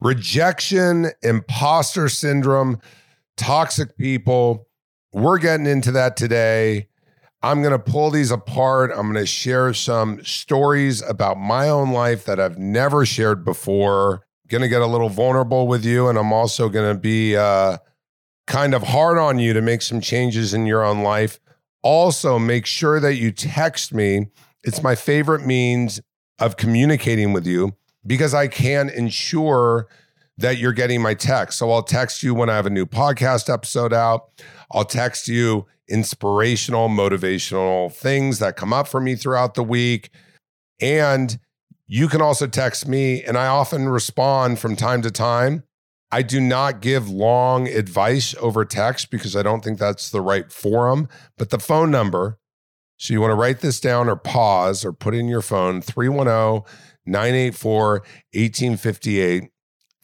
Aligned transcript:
Rejection, 0.00 1.06
imposter 1.22 2.08
syndrome, 2.08 2.78
toxic 3.36 3.96
people. 3.96 4.68
We're 5.12 5.38
getting 5.38 5.66
into 5.66 5.92
that 5.92 6.16
today. 6.16 6.88
I'm 7.42 7.62
going 7.62 7.72
to 7.72 7.78
pull 7.78 8.10
these 8.10 8.30
apart. 8.30 8.90
I'm 8.90 9.12
going 9.12 9.22
to 9.22 9.26
share 9.26 9.74
some 9.74 10.24
stories 10.24 11.02
about 11.02 11.38
my 11.38 11.68
own 11.68 11.92
life 11.92 12.24
that 12.24 12.40
I've 12.40 12.58
never 12.58 13.04
shared 13.04 13.44
before. 13.44 14.26
Going 14.48 14.62
to 14.62 14.68
get 14.68 14.82
a 14.82 14.86
little 14.86 15.08
vulnerable 15.08 15.66
with 15.66 15.84
you, 15.84 16.08
and 16.08 16.18
I'm 16.18 16.32
also 16.32 16.68
going 16.68 16.94
to 16.94 16.98
be 16.98 17.36
uh, 17.36 17.78
kind 18.46 18.74
of 18.74 18.82
hard 18.82 19.18
on 19.18 19.38
you 19.38 19.52
to 19.52 19.60
make 19.60 19.82
some 19.82 20.00
changes 20.00 20.54
in 20.54 20.66
your 20.66 20.84
own 20.84 21.02
life. 21.02 21.38
Also, 21.82 22.38
make 22.38 22.66
sure 22.66 22.98
that 23.00 23.16
you 23.16 23.30
text 23.30 23.92
me. 23.92 24.26
It's 24.62 24.82
my 24.82 24.94
favorite 24.94 25.46
means 25.46 26.00
of 26.38 26.56
communicating 26.56 27.32
with 27.32 27.46
you 27.46 27.74
because 28.06 28.34
I 28.34 28.48
can 28.48 28.88
ensure 28.88 29.88
that 30.36 30.58
you're 30.58 30.72
getting 30.72 31.00
my 31.00 31.14
text. 31.14 31.58
So 31.58 31.70
I'll 31.70 31.82
text 31.82 32.22
you 32.22 32.34
when 32.34 32.50
I 32.50 32.56
have 32.56 32.66
a 32.66 32.70
new 32.70 32.86
podcast 32.86 33.52
episode 33.52 33.92
out. 33.92 34.42
I'll 34.72 34.84
text 34.84 35.28
you 35.28 35.66
inspirational, 35.88 36.88
motivational 36.88 37.92
things 37.92 38.38
that 38.38 38.56
come 38.56 38.72
up 38.72 38.88
for 38.88 39.00
me 39.00 39.14
throughout 39.14 39.54
the 39.54 39.62
week. 39.62 40.10
And 40.80 41.38
you 41.86 42.08
can 42.08 42.20
also 42.20 42.46
text 42.46 42.88
me, 42.88 43.22
and 43.22 43.36
I 43.36 43.46
often 43.46 43.88
respond 43.88 44.58
from 44.58 44.74
time 44.74 45.02
to 45.02 45.10
time. 45.10 45.64
I 46.10 46.22
do 46.22 46.40
not 46.40 46.80
give 46.80 47.10
long 47.10 47.68
advice 47.68 48.34
over 48.40 48.64
text 48.64 49.10
because 49.10 49.36
I 49.36 49.42
don't 49.42 49.62
think 49.62 49.78
that's 49.78 50.10
the 50.10 50.20
right 50.20 50.50
forum. 50.50 51.08
But 51.36 51.50
the 51.50 51.58
phone 51.58 51.90
number, 51.90 52.38
so 52.96 53.12
you 53.12 53.20
want 53.20 53.32
to 53.32 53.36
write 53.36 53.60
this 53.60 53.80
down 53.80 54.08
or 54.08 54.16
pause 54.16 54.84
or 54.84 54.92
put 54.92 55.14
in 55.14 55.28
your 55.28 55.42
phone 55.42 55.80
310 55.82 56.62
984 57.06 57.92
1858. 58.32 59.50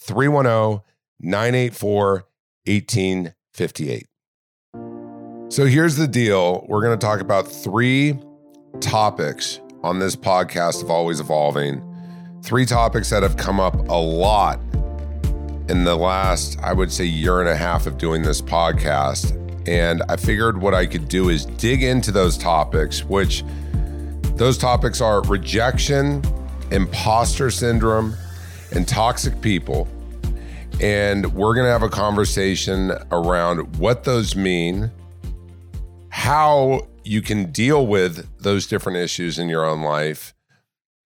310 0.01 0.83
984 1.21 2.25
1858. 2.67 4.07
So 5.49 5.67
here's 5.67 5.97
the 5.97 6.07
deal 6.07 6.65
we're 6.69 6.83
going 6.83 6.99
to 6.99 7.05
talk 7.05 7.21
about 7.21 7.49
three 7.49 8.19
topics 8.81 9.61
on 9.83 9.99
this 9.99 10.15
podcast 10.15 10.83
of 10.83 10.91
Always 10.91 11.21
Evolving. 11.21 11.87
Three 12.43 12.65
topics 12.65 13.11
that 13.11 13.23
have 13.23 13.37
come 13.37 13.61
up 13.61 13.75
a 13.89 14.01
lot 14.01 14.61
in 15.69 15.85
the 15.85 15.97
last, 15.97 16.59
I 16.61 16.73
would 16.73 16.91
say, 16.93 17.05
year 17.05 17.41
and 17.41 17.49
a 17.49 17.57
half 17.57 17.87
of 17.87 17.99
doing 17.99 18.23
this 18.23 18.41
podcast. 18.41 19.37
And 19.69 20.03
I 20.09 20.17
figured 20.17 20.61
what 20.61 20.75
I 20.75 20.87
could 20.87 21.09
do 21.09 21.29
is 21.29 21.45
dig 21.45 21.83
into 21.83 22.11
those 22.11 22.39
topics, 22.39 23.05
which 23.05 23.45
those 24.37 24.57
topics 24.57 25.01
are 25.01 25.23
rejection, 25.23 26.23
imposter 26.71 27.51
syndrome, 27.51 28.15
and 28.73 28.87
toxic 28.87 29.41
people. 29.41 29.89
And 30.81 31.33
we're 31.35 31.55
going 31.55 31.67
to 31.67 31.71
have 31.71 31.83
a 31.83 31.89
conversation 31.89 32.93
around 33.13 33.77
what 33.77 34.05
those 34.05 34.35
mean, 34.35 34.91
how 36.09 36.87
you 37.05 37.21
can 37.23 37.51
deal 37.53 37.87
with 37.87 38.29
those 38.39 38.67
different 38.67 38.99
issues 38.99 39.39
in 39.39 39.49
your 39.49 39.65
own 39.65 39.83
life, 39.83 40.35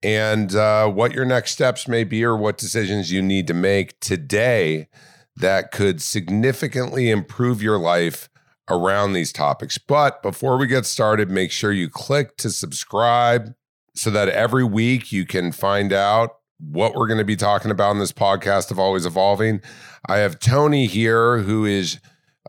and 0.03 0.55
uh, 0.55 0.87
what 0.89 1.13
your 1.13 1.25
next 1.25 1.53
steps 1.53 1.89
may 1.89 2.05
be 2.05 2.25
or 2.25 2.37
what 2.37 2.59
decisions 2.59 3.11
you 3.11 3.23
need 3.23 3.47
to 3.47 3.55
make 3.55 3.99
today 4.01 4.89
that 5.37 5.73
could 5.73 6.01
significantly 6.01 7.11
improve 7.11 7.63
your 7.63 7.79
life 7.79 8.29
around 8.71 9.13
these 9.13 9.33
topics. 9.33 9.79
But 9.79 10.23
before 10.23 10.57
we 10.57 10.67
get 10.67 10.87
started, 10.87 11.31
make 11.31 11.51
sure 11.51 11.73
you 11.73 11.89
click 11.89 12.37
to 12.37 12.51
subscribe 12.51 13.55
so 13.95 14.11
that 14.11 14.29
every 14.29 14.65
week 14.65 15.13
you 15.13 15.25
can 15.25 15.53
find 15.53 15.93
out 15.93 16.37
what 16.59 16.95
we're 16.95 17.07
going 17.07 17.19
to 17.19 17.25
be 17.25 17.37
talking 17.37 17.71
about 17.71 17.93
in 17.93 17.99
this 17.99 18.13
podcast 18.13 18.71
of 18.71 18.79
Always 18.79 19.07
Evolving. 19.07 19.61
I 20.09 20.19
have 20.19 20.39
Tony 20.39 20.87
here, 20.87 21.39
who 21.39 21.65
is, 21.65 21.99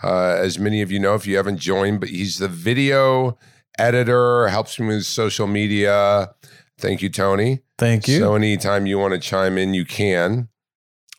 uh, 0.03 0.35
as 0.37 0.59
many 0.59 0.81
of 0.81 0.91
you 0.91 0.99
know, 0.99 1.15
if 1.15 1.25
you 1.27 1.37
haven't 1.37 1.59
joined, 1.59 1.99
but 1.99 2.09
he's 2.09 2.37
the 2.37 2.47
video 2.47 3.37
editor, 3.77 4.47
helps 4.47 4.79
me 4.79 4.87
with 4.87 5.05
social 5.05 5.47
media. 5.47 6.33
Thank 6.77 7.01
you, 7.01 7.09
Tony. 7.09 7.61
Thank 7.77 8.07
you. 8.07 8.19
So, 8.19 8.35
anytime 8.35 8.85
you 8.85 8.99
want 8.99 9.13
to 9.13 9.19
chime 9.19 9.57
in, 9.57 9.73
you 9.73 9.85
can. 9.85 10.49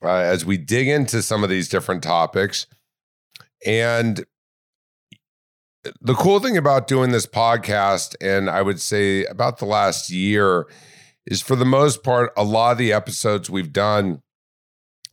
Uh, 0.03 0.09
as 0.09 0.45
we 0.45 0.59
dig 0.59 0.89
into 0.89 1.23
some 1.23 1.43
of 1.43 1.51
these 1.51 1.69
different 1.69 2.03
topics. 2.03 2.67
And 3.65 4.25
the 6.01 6.15
cool 6.15 6.41
thing 6.41 6.57
about 6.57 6.87
doing 6.87 7.11
this 7.11 7.27
podcast, 7.27 8.15
and 8.21 8.49
I 8.49 8.63
would 8.63 8.81
say 8.81 9.25
about 9.27 9.59
the 9.59 9.65
last 9.65 10.11
year, 10.11 10.67
is 11.27 11.43
for 11.43 11.57
the 11.57 11.65
most 11.65 12.03
part, 12.03 12.33
a 12.37 12.45
lot 12.45 12.73
of 12.73 12.79
the 12.79 12.93
episodes 12.93 13.51
we've 13.51 13.73
done, 13.73 14.23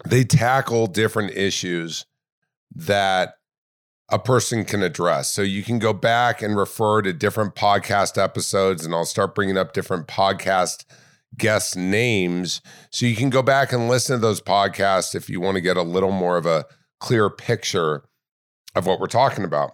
they 0.05 0.23
tackle 0.23 0.87
different 0.87 1.31
issues 1.31 2.05
that 2.75 3.35
a 4.11 4.19
person 4.19 4.65
can 4.65 4.83
address. 4.83 5.31
So 5.31 5.41
you 5.41 5.63
can 5.63 5.79
go 5.79 5.93
back 5.93 6.41
and 6.41 6.55
refer 6.55 7.01
to 7.01 7.13
different 7.13 7.55
podcast 7.55 8.21
episodes, 8.21 8.85
and 8.85 8.93
I'll 8.93 9.05
start 9.05 9.33
bringing 9.33 9.57
up 9.57 9.73
different 9.73 10.07
podcast 10.07 10.85
guest 11.37 11.75
names. 11.75 12.61
So 12.91 13.05
you 13.05 13.15
can 13.15 13.29
go 13.29 13.41
back 13.41 13.73
and 13.73 13.87
listen 13.87 14.17
to 14.17 14.21
those 14.21 14.41
podcasts 14.41 15.15
if 15.15 15.29
you 15.29 15.41
want 15.41 15.55
to 15.55 15.61
get 15.61 15.77
a 15.77 15.81
little 15.81 16.11
more 16.11 16.37
of 16.37 16.45
a 16.45 16.65
clear 16.99 17.29
picture 17.29 18.03
of 18.75 18.85
what 18.85 18.99
we're 18.99 19.07
talking 19.07 19.43
about. 19.43 19.71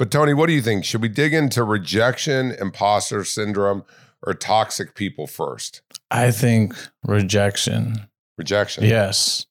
But 0.00 0.10
Tony, 0.10 0.32
what 0.32 0.46
do 0.46 0.54
you 0.54 0.62
think? 0.62 0.86
Should 0.86 1.02
we 1.02 1.08
dig 1.08 1.34
into 1.34 1.62
rejection, 1.62 2.52
imposter 2.52 3.22
syndrome, 3.22 3.84
or 4.26 4.32
toxic 4.32 4.94
people 4.94 5.26
first? 5.26 5.82
I 6.10 6.30
think 6.30 6.74
rejection. 7.04 8.08
Rejection. 8.38 8.84
Yes. 8.84 9.44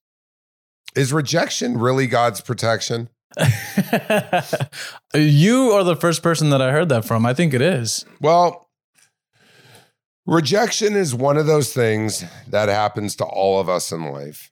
Is 0.95 1.13
rejection 1.13 1.77
really 1.77 2.07
God's 2.07 2.41
protection? 2.41 3.09
you 5.13 5.69
are 5.69 5.83
the 5.83 5.95
first 6.01 6.23
person 6.23 6.49
that 6.49 6.63
I 6.63 6.71
heard 6.71 6.89
that 6.89 7.05
from. 7.05 7.27
I 7.27 7.35
think 7.35 7.53
it 7.53 7.61
is. 7.61 8.03
Well, 8.19 8.71
rejection 10.25 10.95
is 10.95 11.13
one 11.13 11.37
of 11.37 11.45
those 11.45 11.71
things 11.71 12.25
that 12.47 12.69
happens 12.69 13.15
to 13.17 13.23
all 13.23 13.59
of 13.59 13.69
us 13.69 13.91
in 13.91 14.05
life. 14.05 14.51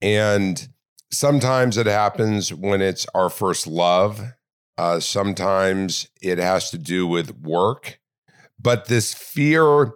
And 0.00 0.68
sometimes 1.10 1.76
it 1.76 1.86
happens 1.86 2.54
when 2.54 2.80
it's 2.80 3.04
our 3.16 3.28
first 3.28 3.66
love. 3.66 4.34
Uh, 4.78 5.00
sometimes 5.00 6.08
it 6.22 6.38
has 6.38 6.70
to 6.70 6.78
do 6.78 7.04
with 7.04 7.36
work. 7.40 7.98
But 8.60 8.86
this 8.86 9.12
fear 9.12 9.94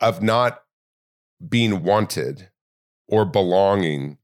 of 0.00 0.22
not 0.22 0.62
being 1.46 1.82
wanted 1.82 2.48
or 3.06 3.26
belonging 3.26 4.16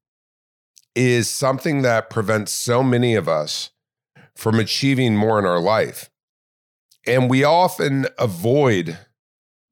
is 0.94 1.28
something 1.28 1.82
that 1.82 2.08
prevents 2.08 2.52
so 2.52 2.82
many 2.82 3.14
of 3.14 3.28
us 3.28 3.70
from 4.34 4.58
achieving 4.58 5.14
more 5.14 5.38
in 5.38 5.44
our 5.44 5.60
life. 5.60 6.10
And 7.06 7.28
we 7.28 7.44
often 7.44 8.06
avoid 8.18 8.98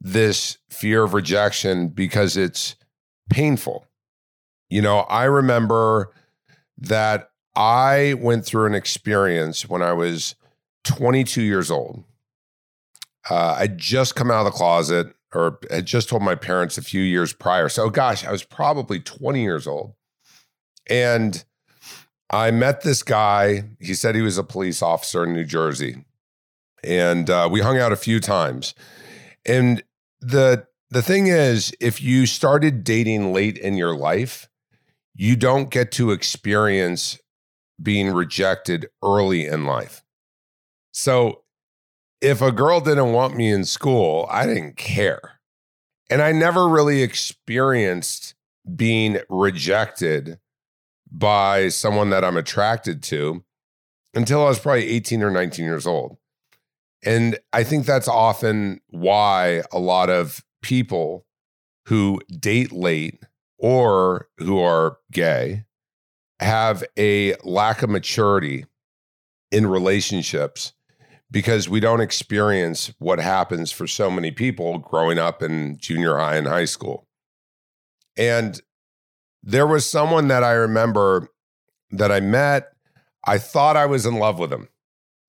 this 0.01 0.59
fear 0.69 1.03
of 1.03 1.15
rejection 1.15 1.89
because 1.89 2.37
it's 2.37 2.77
painful. 3.31 3.87
You 4.69 4.83
know, 4.83 5.01
I 5.01 5.25
remember 5.25 6.13
that 6.79 7.30
I 7.57 8.15
went 8.19 8.45
through 8.45 8.67
an 8.67 8.75
experience 8.75 9.69
when 9.69 9.83
I 9.83 9.93
was 9.93 10.35
22 10.85 11.43
years 11.43 11.71
old. 11.71 12.05
Uh, 13.29 13.57
I'd 13.59 13.79
just 13.79 14.17
come 14.17 14.31
out 14.31 14.47
of 14.47 14.53
the 14.53 14.57
closet 14.57 15.15
or 15.35 15.59
had 15.71 15.87
just 15.87 16.09
told 16.09 16.23
my 16.23 16.35
parents 16.35 16.79
a 16.79 16.83
few 16.83 17.03
years 17.03 17.33
prior. 17.33 17.69
So, 17.69 17.91
gosh, 17.91 18.25
I 18.25 18.33
was 18.33 18.43
probably 18.43 18.99
20 19.01 19.43
years 19.43 19.67
old. 19.67 19.95
And 20.89 21.45
I 22.31 22.51
met 22.53 22.83
this 22.83 23.03
guy. 23.03 23.65
He 23.81 23.95
said 23.95 24.15
he 24.15 24.23
was 24.23 24.39
a 24.39 24.45
police 24.45 24.83
officer 24.83 25.25
in 25.25 25.33
New 25.33 25.45
Jersey, 25.45 26.05
and 26.85 27.29
uh, 27.29 27.49
we 27.51 27.61
hung 27.61 27.79
out 27.79 27.93
a 27.93 27.97
few 27.97 28.21
times. 28.21 28.75
And 29.45 29.83
the 30.21 30.67
the 30.91 31.03
thing 31.03 31.27
is, 31.27 31.75
if 31.81 32.01
you 32.01 32.27
started 32.27 32.85
dating 32.85 33.33
late 33.33 33.59
in 33.59 33.75
your 33.75 33.97
life, 33.97 34.49
you 35.15 35.35
don't 35.37 35.71
get 35.71 35.93
to 35.93 36.13
experience 36.13 37.19
being 37.83 38.11
rejected 38.11 38.89
early 39.03 39.47
in 39.47 39.67
life. 39.67 40.03
So 40.93 41.43
if 42.21 42.43
a 42.43 42.53
girl 42.53 42.81
didn't 42.81 43.13
want 43.13 43.37
me 43.37 43.51
in 43.51 43.65
school, 43.65 44.27
I 44.31 44.47
didn't 44.47 44.77
care. 44.77 45.41
And 46.11 46.21
I 46.21 46.33
never 46.33 46.69
really 46.69 47.03
experienced 47.03 48.35
being 48.77 49.21
rejected 49.29 50.39
by 51.11 51.69
someone 51.69 52.11
that 52.11 52.25
I'm 52.25 52.37
attracted 52.37 53.03
to 53.05 53.45
until 54.15 54.45
I 54.45 54.49
was 54.49 54.59
probably 54.59 54.89
18 54.89 55.23
or 55.23 55.31
19 55.31 55.65
years 55.65 55.87
old. 55.87 56.19
And 57.05 57.39
I 57.53 57.65
think 57.65 57.87
that's 57.87 58.09
often 58.09 58.81
why 58.89 59.63
a 59.73 59.79
lot 59.79 60.11
of 60.11 60.45
people 60.63 61.25
who 61.87 62.21
date 62.39 62.73
late 62.73 63.23
or 63.59 64.29
who 64.39 64.61
are 64.61 64.99
gay 65.11 65.65
have 66.41 66.83
a 66.99 67.35
lack 67.45 67.83
of 67.83 67.91
maturity 67.91 68.67
in 69.51 69.67
relationships 69.67 70.73
because 71.31 71.69
we 71.69 71.81
don't 71.81 72.01
experience 72.01 72.93
what 72.99 73.21
happens 73.21 73.71
for 73.71 73.87
so 73.87 74.11
many 74.11 74.31
people 74.31 74.79
growing 74.79 75.19
up 75.19 75.43
in 75.43 75.79
junior 75.79 76.17
high 76.17 76.37
and 76.37 76.47
high 76.47 76.65
school. 76.65 77.07
And 78.17 78.61
there 79.43 79.67
was 79.67 79.89
someone 79.89 80.29
that 80.29 80.43
I 80.43 80.53
remember 80.53 81.29
that 81.91 82.11
I 82.11 82.21
met. 82.21 82.73
I 83.25 83.39
thought 83.39 83.77
I 83.77 83.87
was 83.87 84.07
in 84.07 84.17
love 84.17 84.39
with 84.39 84.53
him. 84.53 84.69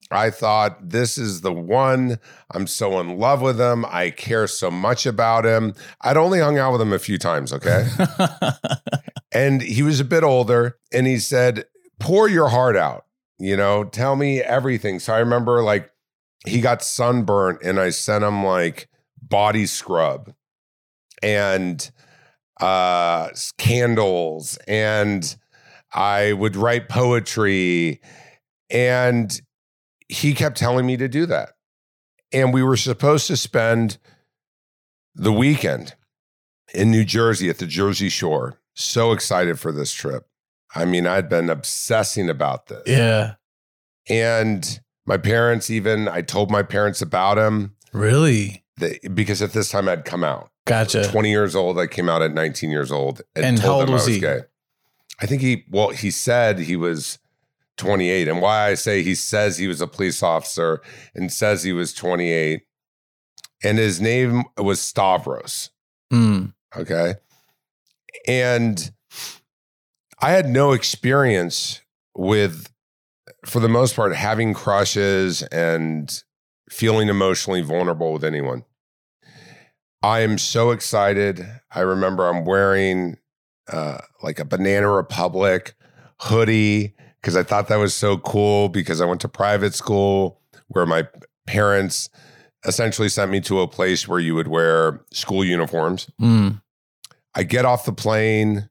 I 0.10 0.30
thought 0.30 0.90
this 0.90 1.18
is 1.18 1.42
the 1.42 1.54
one. 1.54 2.20
I'm 2.52 2.68
so 2.68 3.00
in 3.00 3.18
love 3.18 3.42
with 3.42 3.60
him. 3.60 3.86
I 3.86 4.10
care 4.10 4.48
so 4.48 4.70
much 4.70 5.06
about 5.06 5.46
him. 5.46 5.74
I'd 6.02 6.18
only 6.18 6.40
hung 6.40 6.58
out 6.58 6.74
with 6.74 6.82
him 6.82 6.92
a 6.92 7.00
few 7.00 7.18
times, 7.18 7.54
okay? 7.54 7.88
and 9.32 9.62
he 9.62 9.84
was 9.84 10.00
a 10.00 10.06
bit 10.06 10.24
older 10.24 10.78
and 10.92 11.08
he 11.08 11.20
said, 11.20 11.66
Pour 12.00 12.28
your 12.28 12.50
heart 12.50 12.76
out, 12.76 13.06
you 13.40 13.56
know, 13.56 13.84
tell 13.84 14.16
me 14.16 14.42
everything. 14.42 15.00
So 15.00 15.14
I 15.14 15.20
remember 15.20 15.64
like 15.64 15.92
he 16.46 16.62
got 16.62 16.84
sunburnt 16.84 17.62
and 17.64 17.80
I 17.80 17.92
sent 17.92 18.24
him 18.24 18.44
like 18.44 18.90
body 19.22 19.66
scrub 19.66 20.34
and 21.22 21.90
uh 22.60 23.30
candles 23.58 24.58
and 24.68 25.36
I 25.94 26.34
would 26.34 26.56
write 26.56 26.90
poetry 26.90 28.02
and 28.70 29.42
he 30.08 30.34
kept 30.34 30.58
telling 30.58 30.86
me 30.86 30.98
to 30.98 31.08
do 31.08 31.26
that. 31.28 31.54
And 32.34 32.54
we 32.54 32.64
were 32.64 32.78
supposed 32.78 33.28
to 33.28 33.38
spend 33.38 33.98
the 35.16 35.34
weekend 35.34 35.96
in 36.74 36.92
New 36.92 37.04
Jersey 37.04 37.50
at 37.50 37.58
the 37.58 37.68
Jersey 37.68 38.10
Shore. 38.10 38.61
So 38.82 39.12
excited 39.12 39.60
for 39.60 39.72
this 39.72 39.92
trip. 39.94 40.28
I 40.74 40.86
mean, 40.86 41.06
I'd 41.06 41.30
been 41.30 41.50
obsessing 41.50 42.30
about 42.30 42.68
this. 42.68 42.84
yeah. 42.88 43.36
And 44.10 44.80
my 45.06 45.18
parents, 45.18 45.70
even, 45.70 46.08
I 46.08 46.22
told 46.22 46.50
my 46.50 46.64
parents 46.64 47.02
about 47.02 47.38
him 47.38 47.76
Really? 47.94 48.64
they, 48.78 49.00
because 49.14 49.42
at 49.42 49.54
this 49.54 49.70
time 49.70 49.88
I'd 49.88 50.06
come 50.06 50.24
out. 50.24 50.50
Gotcha. 50.66 51.08
20 51.12 51.30
years 51.30 51.56
old. 51.56 51.78
I 51.80 51.88
came 51.88 52.10
out 52.10 52.22
at 52.22 52.34
19 52.34 52.70
years 52.72 52.92
old 52.92 53.22
and, 53.36 53.46
And 53.46 53.60
how 53.60 53.66
told 53.68 53.80
old 53.82 53.88
them 53.88 53.94
was 53.94 54.04
I 54.04 54.06
was 54.08 54.16
he? 54.16 54.22
gay. 54.22 54.40
I 55.20 55.26
think 55.28 55.42
he, 55.42 55.66
well, 55.70 55.90
he 55.90 56.10
said 56.10 56.60
he 56.60 56.76
was 56.76 57.20
28. 57.78 58.28
And 58.28 58.42
why 58.42 58.70
I 58.70 58.74
say 58.76 59.04
he 59.04 59.14
says 59.16 59.58
he 59.58 59.68
was 59.68 59.82
a 59.82 59.88
police 59.88 60.24
officer 60.24 60.82
and 61.14 61.32
says 61.32 61.64
he 61.64 61.74
was 61.74 61.94
28. 61.94 62.62
And 63.64 63.78
his 63.78 64.02
name 64.02 64.44
was 64.58 64.80
Stavros. 64.82 65.70
Mm. 66.12 66.54
Okay. 66.76 67.16
And 68.28 68.92
I 70.22 70.32
had 70.32 70.48
no 70.48 70.72
experience 70.72 71.82
with, 72.16 72.72
for 73.46 73.60
the 73.60 73.70
most 73.70 73.96
part, 73.96 74.16
having 74.16 74.54
crushes 74.54 75.44
and 75.44 76.24
feeling 76.70 77.10
emotionally 77.10 77.62
vulnerable 77.62 78.14
with 78.14 78.24
anyone. 78.24 78.64
I 80.04 80.22
am 80.22 80.38
so 80.38 80.72
excited. 80.72 81.46
I 81.72 81.82
remember 81.82 82.28
I'm 82.28 82.46
wearing 82.46 83.18
uh, 83.72 84.00
like 84.24 84.40
a 84.40 84.46
Banana 84.46 84.90
Republic 84.90 85.76
hoodie 86.22 86.96
because 87.22 87.36
I 87.36 87.44
thought 87.44 87.68
that 87.68 87.78
was 87.78 87.94
so 87.94 88.18
cool 88.18 88.70
because 88.70 89.02
I 89.02 89.06
went 89.06 89.22
to 89.22 89.30
private 89.30 89.76
school 89.76 90.42
where 90.68 90.86
my 90.86 91.08
parents 91.46 92.10
essentially 92.66 93.10
sent 93.10 93.32
me 93.32 93.42
to 93.42 93.62
a 93.62 93.68
place 93.68 94.08
where 94.08 94.20
you 94.20 94.36
would 94.36 94.48
wear 94.48 95.02
school 95.12 95.44
uniforms. 95.44 96.10
Mm. 96.20 96.62
I 97.36 97.44
get 97.44 97.66
off 97.66 97.86
the 97.86 97.94
plane. 97.94 98.70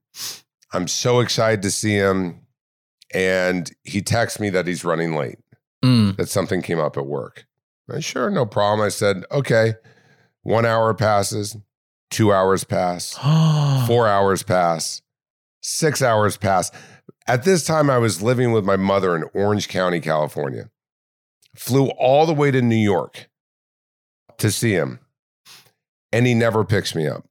I'm 0.73 0.87
so 0.89 1.21
excited 1.21 1.63
to 1.63 1.71
see 1.71 1.95
him. 1.95 2.47
And 3.13 3.71
he 3.83 4.03
texts 4.03 4.39
me 4.39 4.51
that 4.51 4.67
he's 4.67 4.85
running 4.85 5.17
late, 5.17 5.39
Mm. 5.85 6.17
that 6.17 6.29
something 6.29 6.63
came 6.63 6.79
up 6.79 6.97
at 6.97 7.07
work. 7.07 7.45
I, 7.93 7.99
sure, 8.01 8.31
no 8.31 8.47
problem. 8.47 8.85
I 8.87 8.91
said, 8.91 9.25
okay. 9.33 9.75
One 10.43 10.65
hour 10.65 10.95
passes, 10.95 11.57
two 12.11 12.33
hours 12.33 12.63
pass, 12.65 13.13
four 13.87 14.07
hours 14.07 14.43
pass, 14.45 15.03
six 15.63 16.01
hours 16.03 16.37
pass. 16.37 16.71
At 17.27 17.43
this 17.45 17.65
time, 17.65 17.91
I 17.91 17.99
was 17.99 18.23
living 18.23 18.53
with 18.53 18.65
my 18.65 18.77
mother 18.77 19.17
in 19.17 19.25
Orange 19.35 19.69
County, 19.69 20.01
California. 20.01 20.71
Flew 21.57 21.89
all 21.99 22.27
the 22.27 22.33
way 22.35 22.51
to 22.53 22.63
New 22.63 22.77
York 22.77 23.29
to 24.39 24.51
see 24.53 24.73
him, 24.73 25.01
and 26.13 26.27
he 26.27 26.35
never 26.35 26.65
picks 26.65 26.95
me 26.95 27.07
up. 27.09 27.27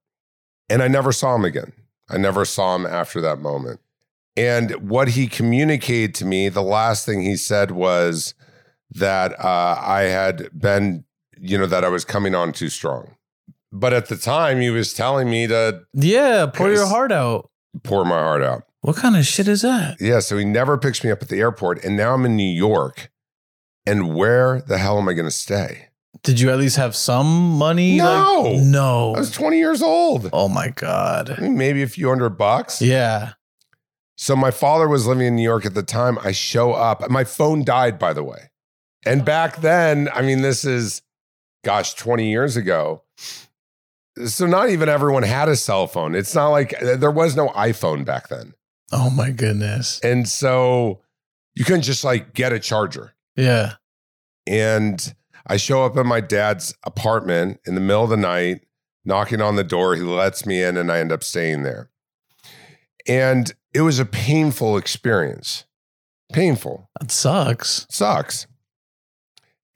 And 0.70 0.82
I 0.84 0.88
never 0.88 1.12
saw 1.12 1.36
him 1.36 1.46
again. 1.46 1.74
I 2.10 2.18
never 2.18 2.46
saw 2.46 2.76
him 2.76 2.86
after 2.86 3.22
that 3.22 3.40
moment. 3.40 3.80
And 4.38 4.90
what 4.90 5.10
he 5.10 5.28
communicated 5.28 6.16
to 6.16 6.26
me, 6.26 6.50
the 6.50 6.62
last 6.62 7.06
thing 7.06 7.22
he 7.22 7.36
said 7.36 7.72
was 7.72 8.34
that 8.92 9.34
uh, 9.44 9.78
I 9.80 10.02
had 10.04 10.50
been, 10.58 11.04
you 11.38 11.58
know, 11.58 11.66
that 11.66 11.84
I 11.84 11.90
was 11.90 12.06
coming 12.06 12.34
on 12.36 12.52
too 12.54 12.70
strong. 12.70 13.16
But 13.72 13.94
at 13.94 14.08
the 14.08 14.16
time, 14.18 14.62
he 14.62 14.70
was 14.70 14.94
telling 14.94 15.30
me 15.30 15.46
to 15.48 15.82
Yeah. 15.94 16.48
Pour 16.48 16.72
your 16.72 16.88
heart 16.88 17.12
out. 17.12 17.50
pour 17.84 18.06
my 18.06 18.18
heart 18.18 18.42
out. 18.42 18.64
What 18.82 18.96
kind 18.96 19.18
of 19.18 19.26
shit 19.26 19.48
is 19.48 19.62
that? 19.62 19.98
Yeah, 20.00 20.20
so 20.20 20.38
he 20.38 20.46
never 20.46 20.78
picks 20.78 21.04
me 21.04 21.12
up 21.12 21.22
at 21.22 21.28
the 21.28 21.40
airport. 21.40 21.84
And 21.84 21.98
now 21.98 22.14
I'm 22.14 22.26
in 22.26 22.36
New 22.38 22.44
York. 22.50 23.12
And 23.86 24.16
where 24.16 24.62
the 24.62 24.78
hell 24.78 24.98
am 24.98 25.10
I 25.10 25.14
going 25.14 25.26
to 25.28 25.32
stay? 25.32 25.89
Did 26.24 26.40
you 26.40 26.50
at 26.50 26.58
least 26.58 26.76
have 26.78 26.96
some 26.96 27.52
money? 27.58 27.98
No. 27.98 28.42
Like, 28.46 28.62
no. 28.64 29.14
I 29.16 29.20
was 29.20 29.32
20 29.32 29.58
years 29.58 29.82
old. 29.82 30.30
oh 30.34 30.48
my 30.50 30.66
I 30.66 30.70
God. 30.70 31.40
mean, 31.40 31.58
maybe 31.58 31.82
a 31.84 31.88
few 31.88 32.10
hundred 32.10 32.32
bucks. 32.32 32.82
Yeah. 32.82 33.34
So 34.18 34.36
my 34.36 34.52
father 34.52 34.88
was 34.88 35.08
living 35.08 35.28
in 35.28 35.36
New 35.38 35.44
York 35.44 35.66
at 35.66 35.76
the 35.76 35.84
time. 35.84 36.18
I 36.22 36.32
show 36.34 36.74
up. 36.74 37.10
My 37.10 37.24
phone 37.24 37.64
died, 37.64 37.98
by 37.98 38.12
the 38.14 38.24
way. 38.24 38.50
And 39.06 39.24
back 39.24 39.62
then, 39.62 40.10
I 40.14 40.22
mean, 40.22 40.42
this 40.42 40.66
is, 40.66 41.02
gosh, 41.64 41.94
20 41.94 42.30
years 42.30 42.58
ago. 42.58 43.04
So 44.26 44.46
not 44.46 44.70
even 44.70 44.90
everyone 44.90 45.24
had 45.24 45.48
a 45.48 45.56
cell 45.56 45.88
phone. 45.88 46.16
It's 46.16 46.36
not 46.36 46.50
like 46.50 46.74
uh, 46.84 46.98
there 46.98 47.12
was 47.12 47.38
no 47.38 47.48
iPhone 47.50 48.04
back 48.04 48.28
then. 48.28 48.54
Oh 48.92 49.10
my 49.10 49.32
goodness. 49.32 50.02
And 50.04 50.28
so 50.28 51.00
you 51.56 51.64
couldn't 51.64 51.84
just 51.84 52.04
like 52.04 52.34
get 52.34 52.52
a 52.52 52.60
charger. 52.60 53.14
Yeah. 53.38 53.76
And 54.46 55.16
I 55.48 55.58
show 55.58 55.86
up 55.86 55.98
at 55.98 56.06
my 56.06 56.22
dad's 56.22 56.74
apartment 56.84 57.60
in 57.66 57.76
the 57.76 57.82
middle 57.82 58.04
of 58.04 58.10
the 58.10 58.18
night, 58.18 58.66
knocking 59.06 59.42
on 59.42 59.56
the 59.56 59.64
door. 59.64 59.96
He 59.96 60.02
lets 60.02 60.46
me 60.46 60.62
in, 60.62 60.78
and 60.78 60.92
I 60.92 61.00
end 61.00 61.12
up 61.12 61.24
staying 61.24 61.64
there. 61.64 61.90
And 63.08 63.52
it 63.74 63.82
was 63.82 64.00
a 64.00 64.06
painful 64.06 64.78
experience. 64.78 65.66
Painful. 66.32 66.90
That 67.00 67.12
sucks. 67.12 67.88
Sucks. 67.90 68.46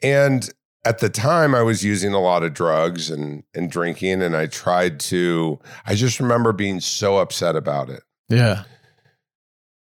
And 0.04 0.50
at 0.86 1.00
the 1.00 1.10
time, 1.10 1.56
I 1.56 1.62
was 1.62 1.84
using 1.84 2.14
a 2.14 2.20
lot 2.20 2.44
of 2.44 2.54
drugs 2.54 3.10
and, 3.10 3.44
and 3.54 3.72
drinking, 3.72 4.22
and 4.22 4.36
I 4.36 4.48
tried 4.48 5.00
to, 5.02 5.60
I 5.86 5.96
just 5.96 6.20
remember 6.20 6.52
being 6.52 6.80
so 6.80 7.18
upset 7.18 7.56
about 7.56 7.90
it. 7.90 8.04
Yeah. 8.30 8.66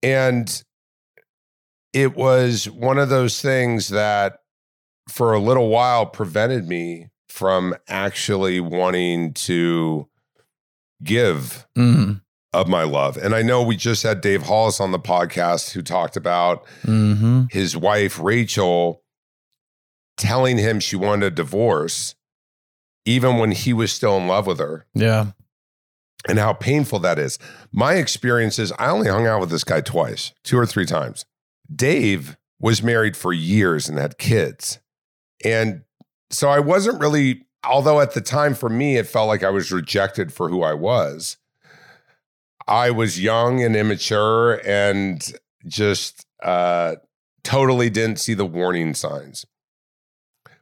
And 0.02 0.62
it 1.92 2.14
was 2.14 2.70
one 2.70 2.98
of 2.98 3.08
those 3.08 3.42
things 3.42 3.88
that 3.88 4.38
for 5.08 5.32
a 5.32 5.38
little 5.40 5.68
while 5.68 6.06
prevented 6.06 6.66
me 6.68 7.08
from 7.28 7.74
actually 7.88 8.60
wanting 8.60 9.32
to 9.34 10.08
give 11.02 11.66
Mm. 11.76 12.22
of 12.52 12.68
my 12.68 12.82
love. 12.84 13.16
And 13.18 13.34
I 13.34 13.42
know 13.42 13.62
we 13.62 13.76
just 13.76 14.02
had 14.02 14.20
Dave 14.20 14.42
Hollis 14.42 14.80
on 14.80 14.92
the 14.92 14.98
podcast 14.98 15.72
who 15.72 15.82
talked 15.82 16.16
about 16.16 16.64
hmm 16.82 17.44
his 17.50 17.76
wife, 17.76 18.18
Rachel, 18.18 19.02
telling 20.16 20.56
him 20.58 20.80
she 20.80 20.96
wanted 20.96 21.26
a 21.26 21.30
divorce, 21.30 22.14
even 23.04 23.36
when 23.38 23.52
he 23.52 23.72
was 23.72 23.92
still 23.92 24.16
in 24.16 24.26
love 24.26 24.46
with 24.46 24.58
her. 24.58 24.86
Yeah. 24.94 25.32
and 26.28 26.38
how 26.40 26.52
painful 26.54 26.98
that 27.00 27.20
is. 27.20 27.38
My 27.70 27.94
experience 27.94 28.58
is 28.58 28.72
I 28.80 28.88
only 28.88 29.08
hung 29.08 29.28
out 29.28 29.38
with 29.40 29.50
this 29.50 29.62
guy 29.62 29.80
twice, 29.80 30.32
two 30.42 30.58
or 30.58 30.66
three 30.66 30.86
times. 30.86 31.24
Dave 31.72 32.36
was 32.58 32.82
married 32.82 33.16
for 33.16 33.32
years 33.32 33.88
and 33.88 33.96
had 33.98 34.18
kids. 34.18 34.80
And 35.46 35.82
so 36.28 36.48
I 36.48 36.58
wasn't 36.58 37.00
really, 37.00 37.46
although 37.64 38.00
at 38.00 38.14
the 38.14 38.20
time 38.20 38.52
for 38.52 38.68
me, 38.68 38.96
it 38.96 39.06
felt 39.06 39.28
like 39.28 39.44
I 39.44 39.50
was 39.50 39.70
rejected 39.70 40.32
for 40.32 40.48
who 40.48 40.64
I 40.64 40.74
was. 40.74 41.36
I 42.66 42.90
was 42.90 43.22
young 43.22 43.62
and 43.62 43.76
immature 43.76 44.60
and 44.66 45.22
just 45.64 46.26
uh, 46.42 46.96
totally 47.44 47.90
didn't 47.90 48.18
see 48.18 48.34
the 48.34 48.44
warning 48.44 48.92
signs. 48.92 49.46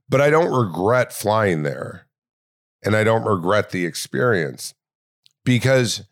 But 0.06 0.20
I 0.20 0.28
don't 0.28 0.52
regret 0.52 1.14
flying 1.14 1.62
there. 1.62 2.06
And 2.84 2.94
I 2.94 3.04
don't 3.04 3.24
regret 3.24 3.70
the 3.70 3.86
experience 3.86 4.74
because 5.46 6.04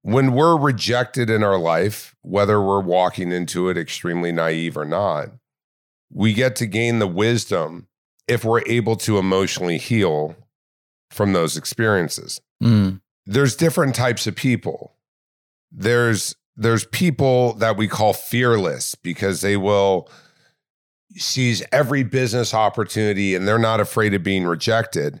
when 0.00 0.32
we're 0.32 0.58
rejected 0.58 1.30
in 1.30 1.44
our 1.44 1.56
life, 1.56 2.16
whether 2.22 2.60
we're 2.60 2.80
walking 2.80 3.30
into 3.30 3.68
it 3.68 3.78
extremely 3.78 4.32
naive 4.32 4.76
or 4.76 4.84
not, 4.84 5.28
we 6.12 6.32
get 6.32 6.56
to 6.56 6.66
gain 6.66 6.98
the 6.98 7.06
wisdom 7.06 7.86
if 8.32 8.44
we're 8.44 8.62
able 8.66 8.96
to 8.96 9.18
emotionally 9.18 9.78
heal 9.78 10.34
from 11.10 11.32
those 11.32 11.56
experiences. 11.56 12.40
Mm. 12.62 13.00
There's 13.26 13.54
different 13.54 13.94
types 13.94 14.26
of 14.26 14.34
people. 14.34 14.94
There's 15.70 16.34
there's 16.56 16.84
people 16.86 17.54
that 17.54 17.76
we 17.76 17.88
call 17.88 18.12
fearless 18.12 18.94
because 18.94 19.40
they 19.40 19.56
will 19.56 20.10
seize 21.14 21.62
every 21.72 22.02
business 22.02 22.52
opportunity 22.52 23.34
and 23.34 23.46
they're 23.46 23.58
not 23.58 23.80
afraid 23.80 24.14
of 24.14 24.22
being 24.22 24.44
rejected. 24.44 25.20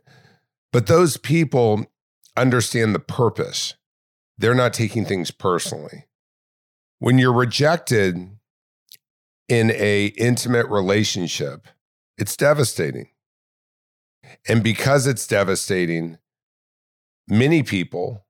But 0.72 0.86
those 0.86 1.16
people 1.16 1.86
understand 2.36 2.94
the 2.94 3.00
purpose. 3.00 3.74
They're 4.38 4.54
not 4.54 4.72
taking 4.72 5.04
things 5.04 5.30
personally. 5.30 6.06
When 6.98 7.18
you're 7.18 7.32
rejected 7.32 8.30
in 9.48 9.70
a 9.72 10.06
intimate 10.16 10.68
relationship, 10.68 11.66
it's 12.18 12.36
devastating. 12.36 13.08
And 14.48 14.62
because 14.62 15.06
it's 15.06 15.26
devastating, 15.26 16.18
many 17.28 17.62
people, 17.62 18.24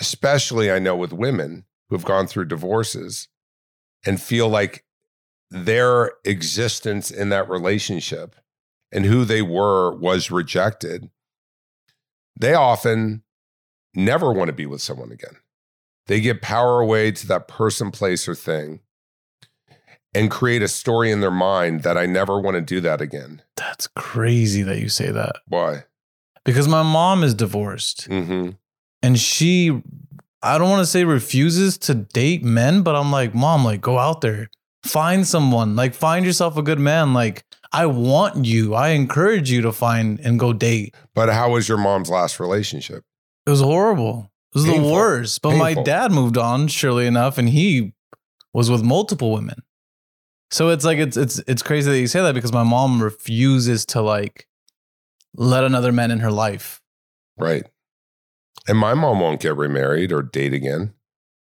especially 0.00 0.70
I 0.70 0.78
know 0.78 0.96
with 0.96 1.12
women 1.12 1.64
who've 1.88 2.04
gone 2.04 2.26
through 2.26 2.46
divorces 2.46 3.28
and 4.06 4.20
feel 4.20 4.48
like 4.48 4.84
their 5.50 6.12
existence 6.24 7.10
in 7.10 7.28
that 7.30 7.48
relationship 7.48 8.36
and 8.92 9.04
who 9.04 9.24
they 9.24 9.42
were 9.42 9.94
was 9.94 10.30
rejected, 10.30 11.10
they 12.38 12.54
often 12.54 13.22
never 13.94 14.32
want 14.32 14.48
to 14.48 14.54
be 14.54 14.66
with 14.66 14.80
someone 14.80 15.12
again. 15.12 15.36
They 16.06 16.20
give 16.20 16.40
power 16.40 16.80
away 16.80 17.12
to 17.12 17.26
that 17.28 17.48
person, 17.48 17.90
place, 17.90 18.26
or 18.26 18.34
thing 18.34 18.80
and 20.14 20.30
create 20.30 20.62
a 20.62 20.68
story 20.68 21.10
in 21.10 21.20
their 21.20 21.30
mind 21.30 21.82
that 21.82 21.96
I 21.96 22.06
never 22.06 22.40
want 22.40 22.56
to 22.56 22.60
do 22.60 22.80
that 22.80 23.00
again. 23.00 23.42
That's 23.56 23.86
crazy 23.88 24.62
that 24.62 24.78
you 24.80 24.88
say 24.88 25.10
that. 25.10 25.36
Why? 25.46 25.84
Because 26.44 26.66
my 26.68 26.82
mom 26.82 27.22
is 27.22 27.34
divorced 27.34 28.08
Mm-hmm. 28.08 28.50
and 29.02 29.18
she, 29.18 29.82
I 30.42 30.58
don't 30.58 30.70
want 30.70 30.80
to 30.80 30.86
say 30.86 31.04
refuses 31.04 31.78
to 31.78 31.94
date 31.94 32.42
men, 32.42 32.82
but 32.82 32.96
I'm 32.96 33.12
like, 33.12 33.34
mom, 33.34 33.64
like 33.64 33.80
go 33.80 33.98
out 33.98 34.20
there, 34.22 34.50
find 34.84 35.26
someone, 35.26 35.76
like 35.76 35.94
find 35.94 36.24
yourself 36.24 36.56
a 36.56 36.62
good 36.62 36.78
man. 36.80 37.12
Like 37.14 37.44
I 37.72 37.86
want 37.86 38.46
you. 38.46 38.74
I 38.74 38.88
encourage 38.90 39.50
you 39.50 39.60
to 39.62 39.70
find 39.72 40.18
and 40.20 40.40
go 40.40 40.52
date. 40.52 40.94
But 41.14 41.28
how 41.28 41.52
was 41.52 41.68
your 41.68 41.78
mom's 41.78 42.10
last 42.10 42.40
relationship? 42.40 43.04
It 43.46 43.50
was 43.50 43.60
horrible. 43.60 44.32
It 44.52 44.58
was 44.58 44.64
Painful. 44.64 44.88
the 44.88 44.92
worst. 44.94 45.42
But 45.42 45.56
my 45.56 45.74
dad 45.74 46.10
moved 46.10 46.36
on, 46.36 46.66
surely 46.66 47.06
enough, 47.06 47.38
and 47.38 47.48
he 47.48 47.92
was 48.52 48.68
with 48.70 48.82
multiple 48.82 49.32
women. 49.32 49.62
So 50.50 50.70
it's 50.70 50.84
like 50.84 50.98
it's 50.98 51.16
it's 51.16 51.38
it's 51.46 51.62
crazy 51.62 51.90
that 51.90 52.00
you 52.00 52.06
say 52.08 52.22
that 52.22 52.34
because 52.34 52.52
my 52.52 52.64
mom 52.64 53.02
refuses 53.02 53.86
to 53.86 54.02
like 54.02 54.48
let 55.34 55.64
another 55.64 55.92
man 55.92 56.10
in 56.10 56.20
her 56.20 56.32
life. 56.32 56.80
Right. 57.38 57.64
And 58.68 58.76
my 58.76 58.94
mom 58.94 59.20
won't 59.20 59.40
get 59.40 59.56
remarried 59.56 60.12
or 60.12 60.22
date 60.22 60.52
again 60.52 60.92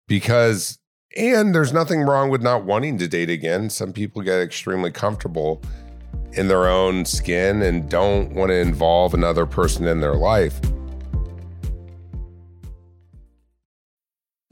because, 0.07 0.79
and 1.17 1.53
there's 1.53 1.73
nothing 1.73 2.01
wrong 2.01 2.29
with 2.29 2.41
not 2.41 2.65
wanting 2.65 2.97
to 2.99 3.07
date 3.07 3.29
again. 3.29 3.69
Some 3.69 3.93
people 3.93 4.21
get 4.21 4.39
extremely 4.39 4.91
comfortable 4.91 5.61
in 6.31 6.47
their 6.47 6.67
own 6.67 7.05
skin 7.05 7.61
and 7.61 7.89
don't 7.89 8.33
want 8.33 8.49
to 8.49 8.55
involve 8.55 9.13
another 9.13 9.45
person 9.45 9.85
in 9.85 10.01
their 10.01 10.15
life. 10.15 10.59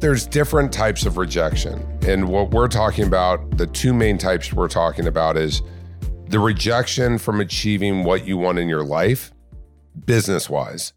There's 0.00 0.26
different 0.26 0.72
types 0.72 1.04
of 1.04 1.18
rejection. 1.18 1.86
And 2.08 2.30
what 2.30 2.52
we're 2.52 2.68
talking 2.68 3.06
about, 3.06 3.58
the 3.58 3.66
two 3.66 3.92
main 3.92 4.16
types 4.16 4.50
we're 4.50 4.66
talking 4.66 5.06
about 5.06 5.36
is 5.36 5.60
the 6.28 6.38
rejection 6.38 7.18
from 7.18 7.38
achieving 7.38 8.02
what 8.02 8.26
you 8.26 8.38
want 8.38 8.58
in 8.58 8.66
your 8.66 8.82
life, 8.82 9.30
business 10.06 10.48
wise. 10.48 10.94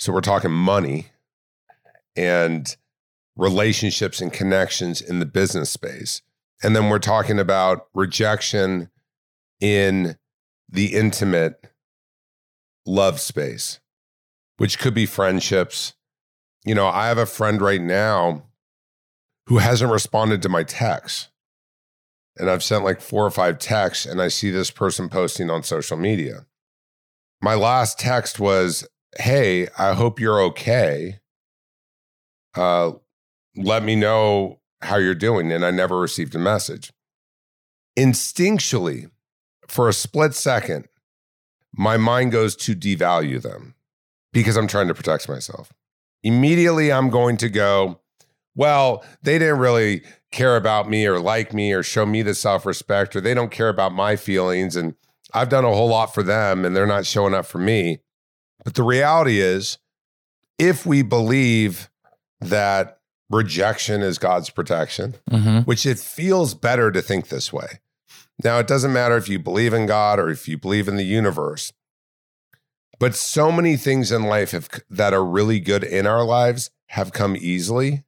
So 0.00 0.12
we're 0.12 0.22
talking 0.22 0.50
money 0.50 1.12
and 2.16 2.76
relationships 3.36 4.20
and 4.20 4.32
connections 4.32 5.00
in 5.00 5.20
the 5.20 5.26
business 5.26 5.70
space. 5.70 6.20
And 6.64 6.74
then 6.74 6.88
we're 6.88 6.98
talking 6.98 7.38
about 7.38 7.86
rejection 7.94 8.90
in 9.60 10.18
the 10.68 10.94
intimate 10.94 11.64
love 12.84 13.20
space, 13.20 13.78
which 14.56 14.80
could 14.80 14.94
be 14.94 15.06
friendships. 15.06 15.94
You 16.64 16.74
know, 16.74 16.86
I 16.86 17.08
have 17.08 17.18
a 17.18 17.26
friend 17.26 17.60
right 17.60 17.80
now 17.80 18.44
who 19.46 19.58
hasn't 19.58 19.90
responded 19.90 20.42
to 20.42 20.48
my 20.48 20.62
texts. 20.62 21.28
And 22.36 22.48
I've 22.48 22.62
sent 22.62 22.84
like 22.84 23.00
four 23.00 23.26
or 23.26 23.30
five 23.30 23.58
texts, 23.58 24.06
and 24.06 24.22
I 24.22 24.28
see 24.28 24.50
this 24.50 24.70
person 24.70 25.08
posting 25.08 25.50
on 25.50 25.62
social 25.62 25.98
media. 25.98 26.46
My 27.42 27.54
last 27.54 27.98
text 27.98 28.40
was, 28.40 28.86
Hey, 29.18 29.68
I 29.78 29.92
hope 29.92 30.18
you're 30.18 30.40
okay. 30.40 31.18
Uh, 32.54 32.92
let 33.56 33.82
me 33.82 33.96
know 33.96 34.60
how 34.80 34.96
you're 34.96 35.14
doing. 35.14 35.52
And 35.52 35.64
I 35.64 35.70
never 35.70 35.98
received 35.98 36.34
a 36.34 36.38
message. 36.38 36.92
Instinctually, 37.98 39.10
for 39.68 39.88
a 39.88 39.92
split 39.92 40.34
second, 40.34 40.88
my 41.74 41.96
mind 41.96 42.32
goes 42.32 42.56
to 42.56 42.74
devalue 42.74 43.40
them 43.40 43.74
because 44.32 44.56
I'm 44.56 44.68
trying 44.68 44.88
to 44.88 44.94
protect 44.94 45.28
myself. 45.28 45.72
Immediately, 46.22 46.92
I'm 46.92 47.10
going 47.10 47.36
to 47.38 47.48
go, 47.48 48.00
well, 48.54 49.04
they 49.22 49.38
didn't 49.38 49.58
really 49.58 50.02
care 50.30 50.56
about 50.56 50.88
me 50.88 51.06
or 51.06 51.18
like 51.18 51.52
me 51.52 51.72
or 51.72 51.82
show 51.82 52.06
me 52.06 52.22
the 52.22 52.34
self 52.34 52.64
respect, 52.66 53.16
or 53.16 53.20
they 53.20 53.34
don't 53.34 53.50
care 53.50 53.68
about 53.68 53.92
my 53.92 54.16
feelings. 54.16 54.76
And 54.76 54.94
I've 55.34 55.48
done 55.48 55.64
a 55.64 55.72
whole 55.72 55.88
lot 55.88 56.14
for 56.14 56.22
them 56.22 56.64
and 56.64 56.76
they're 56.76 56.86
not 56.86 57.06
showing 57.06 57.34
up 57.34 57.46
for 57.46 57.58
me. 57.58 58.00
But 58.64 58.74
the 58.74 58.82
reality 58.82 59.40
is, 59.40 59.78
if 60.58 60.86
we 60.86 61.02
believe 61.02 61.90
that 62.40 63.00
rejection 63.30 64.02
is 64.02 64.18
God's 64.18 64.50
protection, 64.50 65.14
Mm-hmm. 65.30 65.60
which 65.60 65.86
it 65.86 65.98
feels 65.98 66.54
better 66.54 66.90
to 66.92 67.00
think 67.00 67.28
this 67.28 67.52
way. 67.52 67.80
Now, 68.44 68.58
it 68.58 68.66
doesn't 68.66 68.92
matter 68.92 69.16
if 69.16 69.28
you 69.28 69.38
believe 69.38 69.72
in 69.72 69.86
God 69.86 70.18
or 70.18 70.28
if 70.28 70.46
you 70.48 70.58
believe 70.58 70.88
in 70.88 70.96
the 70.96 71.04
universe, 71.04 71.72
but 73.02 73.16
so 73.16 73.50
many 73.50 73.76
things 73.76 74.12
in 74.12 74.22
life 74.22 74.52
have, 74.52 74.68
that 74.88 75.12
are 75.12 75.24
really 75.24 75.58
good 75.58 75.82
in 75.82 76.06
our 76.06 76.24
lives 76.24 76.70
have 76.86 77.12
come 77.12 77.34
easily. 77.34 78.04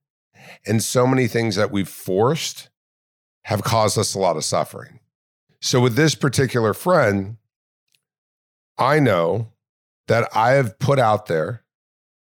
And 0.64 0.80
so 0.84 1.04
many 1.04 1.26
things 1.26 1.56
that 1.56 1.72
we've 1.72 1.88
forced 1.88 2.68
have 3.46 3.64
caused 3.64 3.98
us 3.98 4.14
a 4.14 4.20
lot 4.20 4.36
of 4.36 4.44
suffering. 4.44 5.00
So, 5.60 5.80
with 5.80 5.96
this 5.96 6.14
particular 6.14 6.72
friend, 6.74 7.38
I 8.78 9.00
know 9.00 9.48
that 10.06 10.28
I 10.32 10.52
have 10.52 10.78
put 10.78 11.00
out 11.00 11.26
there 11.26 11.64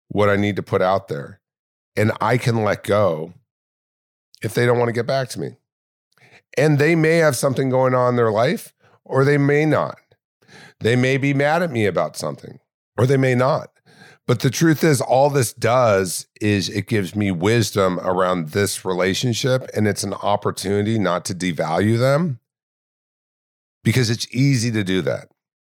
what 0.08 0.30
I 0.30 0.36
need 0.36 0.56
to 0.56 0.62
put 0.62 0.80
out 0.80 1.08
there, 1.08 1.42
and 1.94 2.10
I 2.22 2.38
can 2.38 2.64
let 2.64 2.84
go 2.84 3.34
if 4.42 4.54
they 4.54 4.64
don't 4.64 4.78
want 4.78 4.88
to 4.88 4.94
get 4.94 5.06
back 5.06 5.28
to 5.28 5.40
me. 5.40 5.56
And 6.56 6.78
they 6.78 6.94
may 6.94 7.18
have 7.18 7.36
something 7.36 7.68
going 7.68 7.94
on 7.94 8.14
in 8.14 8.16
their 8.16 8.32
life, 8.32 8.72
or 9.04 9.26
they 9.26 9.36
may 9.36 9.66
not. 9.66 9.98
They 10.80 10.96
may 10.96 11.18
be 11.18 11.34
mad 11.34 11.62
at 11.62 11.70
me 11.70 11.84
about 11.84 12.16
something, 12.16 12.58
or 12.96 13.06
they 13.06 13.16
may 13.16 13.34
not. 13.34 13.70
But 14.26 14.40
the 14.40 14.50
truth 14.50 14.84
is, 14.84 15.00
all 15.00 15.30
this 15.30 15.52
does 15.52 16.26
is 16.40 16.68
it 16.68 16.86
gives 16.86 17.16
me 17.16 17.30
wisdom 17.32 17.98
around 18.00 18.50
this 18.50 18.84
relationship, 18.84 19.68
and 19.74 19.88
it's 19.88 20.04
an 20.04 20.14
opportunity 20.14 20.98
not 20.98 21.24
to 21.26 21.34
devalue 21.34 21.98
them 21.98 22.38
because 23.82 24.10
it's 24.10 24.32
easy 24.32 24.70
to 24.70 24.84
do 24.84 25.02
that. 25.02 25.28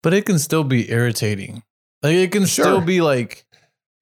But 0.03 0.13
it 0.13 0.27
can 0.27 0.39
still 0.39 0.65
be 0.65 0.91
irritating. 0.91 1.63
Like 2.03 2.17
it 2.17 2.33
can 2.33 2.47
still 2.47 2.83
be 2.83 3.01
like, 3.01 3.47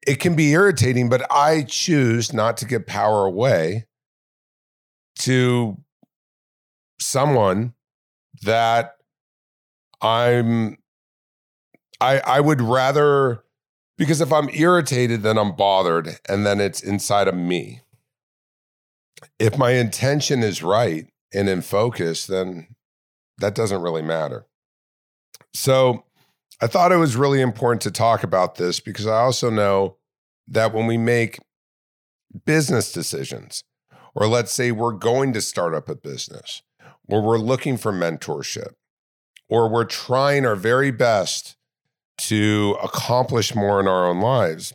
It 0.05 0.17
can 0.17 0.35
be 0.35 0.51
irritating, 0.51 1.09
but 1.09 1.25
I 1.31 1.63
choose 1.63 2.33
not 2.33 2.57
to 2.57 2.67
give 2.67 2.85
power 2.85 3.25
away 3.25 3.87
to 5.21 5.77
someone 6.99 7.75
that 8.43 8.97
I'm 10.01 10.79
I 12.03 12.19
I 12.19 12.41
would 12.41 12.61
rather 12.61 13.45
because 13.97 14.21
if 14.21 14.33
I'm 14.33 14.51
irritated 14.51 15.23
then 15.23 15.39
I'm 15.39 15.55
bothered 15.55 16.19
and 16.29 16.45
then 16.45 16.61
it's 16.61 16.83
inside 16.83 17.29
of 17.29 17.35
me. 17.35 17.81
If 19.39 19.57
my 19.57 19.73
intention 19.73 20.43
is 20.43 20.63
right 20.63 21.07
and 21.33 21.49
in 21.49 21.63
focus 21.63 22.27
then 22.27 22.69
that 23.39 23.55
doesn't 23.55 23.83
really 23.83 24.03
matter. 24.03 24.47
So 25.55 26.05
I 26.61 26.67
thought 26.67 26.93
it 26.93 26.97
was 26.97 27.17
really 27.17 27.41
important 27.41 27.83
to 27.83 27.91
talk 27.91 28.23
about 28.23 28.57
this 28.57 28.81
because 28.81 29.07
I 29.07 29.21
also 29.21 29.51
know 29.51 29.97
that 30.47 30.73
when 30.73 30.87
we 30.87 30.97
make 30.97 31.39
business 32.47 32.93
decisions, 32.93 33.65
or 34.15 34.27
let's 34.27 34.53
say 34.53 34.71
we're 34.71 34.93
going 34.93 35.33
to 35.33 35.41
start 35.41 35.75
up 35.75 35.89
a 35.89 35.95
business, 35.95 36.63
or 37.09 37.23
we're 37.23 37.39
looking 37.39 37.77
for 37.77 37.93
mentorship, 37.93 38.75
or 39.49 39.69
we're 39.69 39.85
trying 39.85 40.47
our 40.47 40.57
very 40.57 40.91
best 40.91 41.57
to 42.19 42.77
accomplish 42.83 43.55
more 43.55 43.81
in 43.81 43.89
our 43.89 44.09
own 44.09 44.21
lives, 44.21 44.75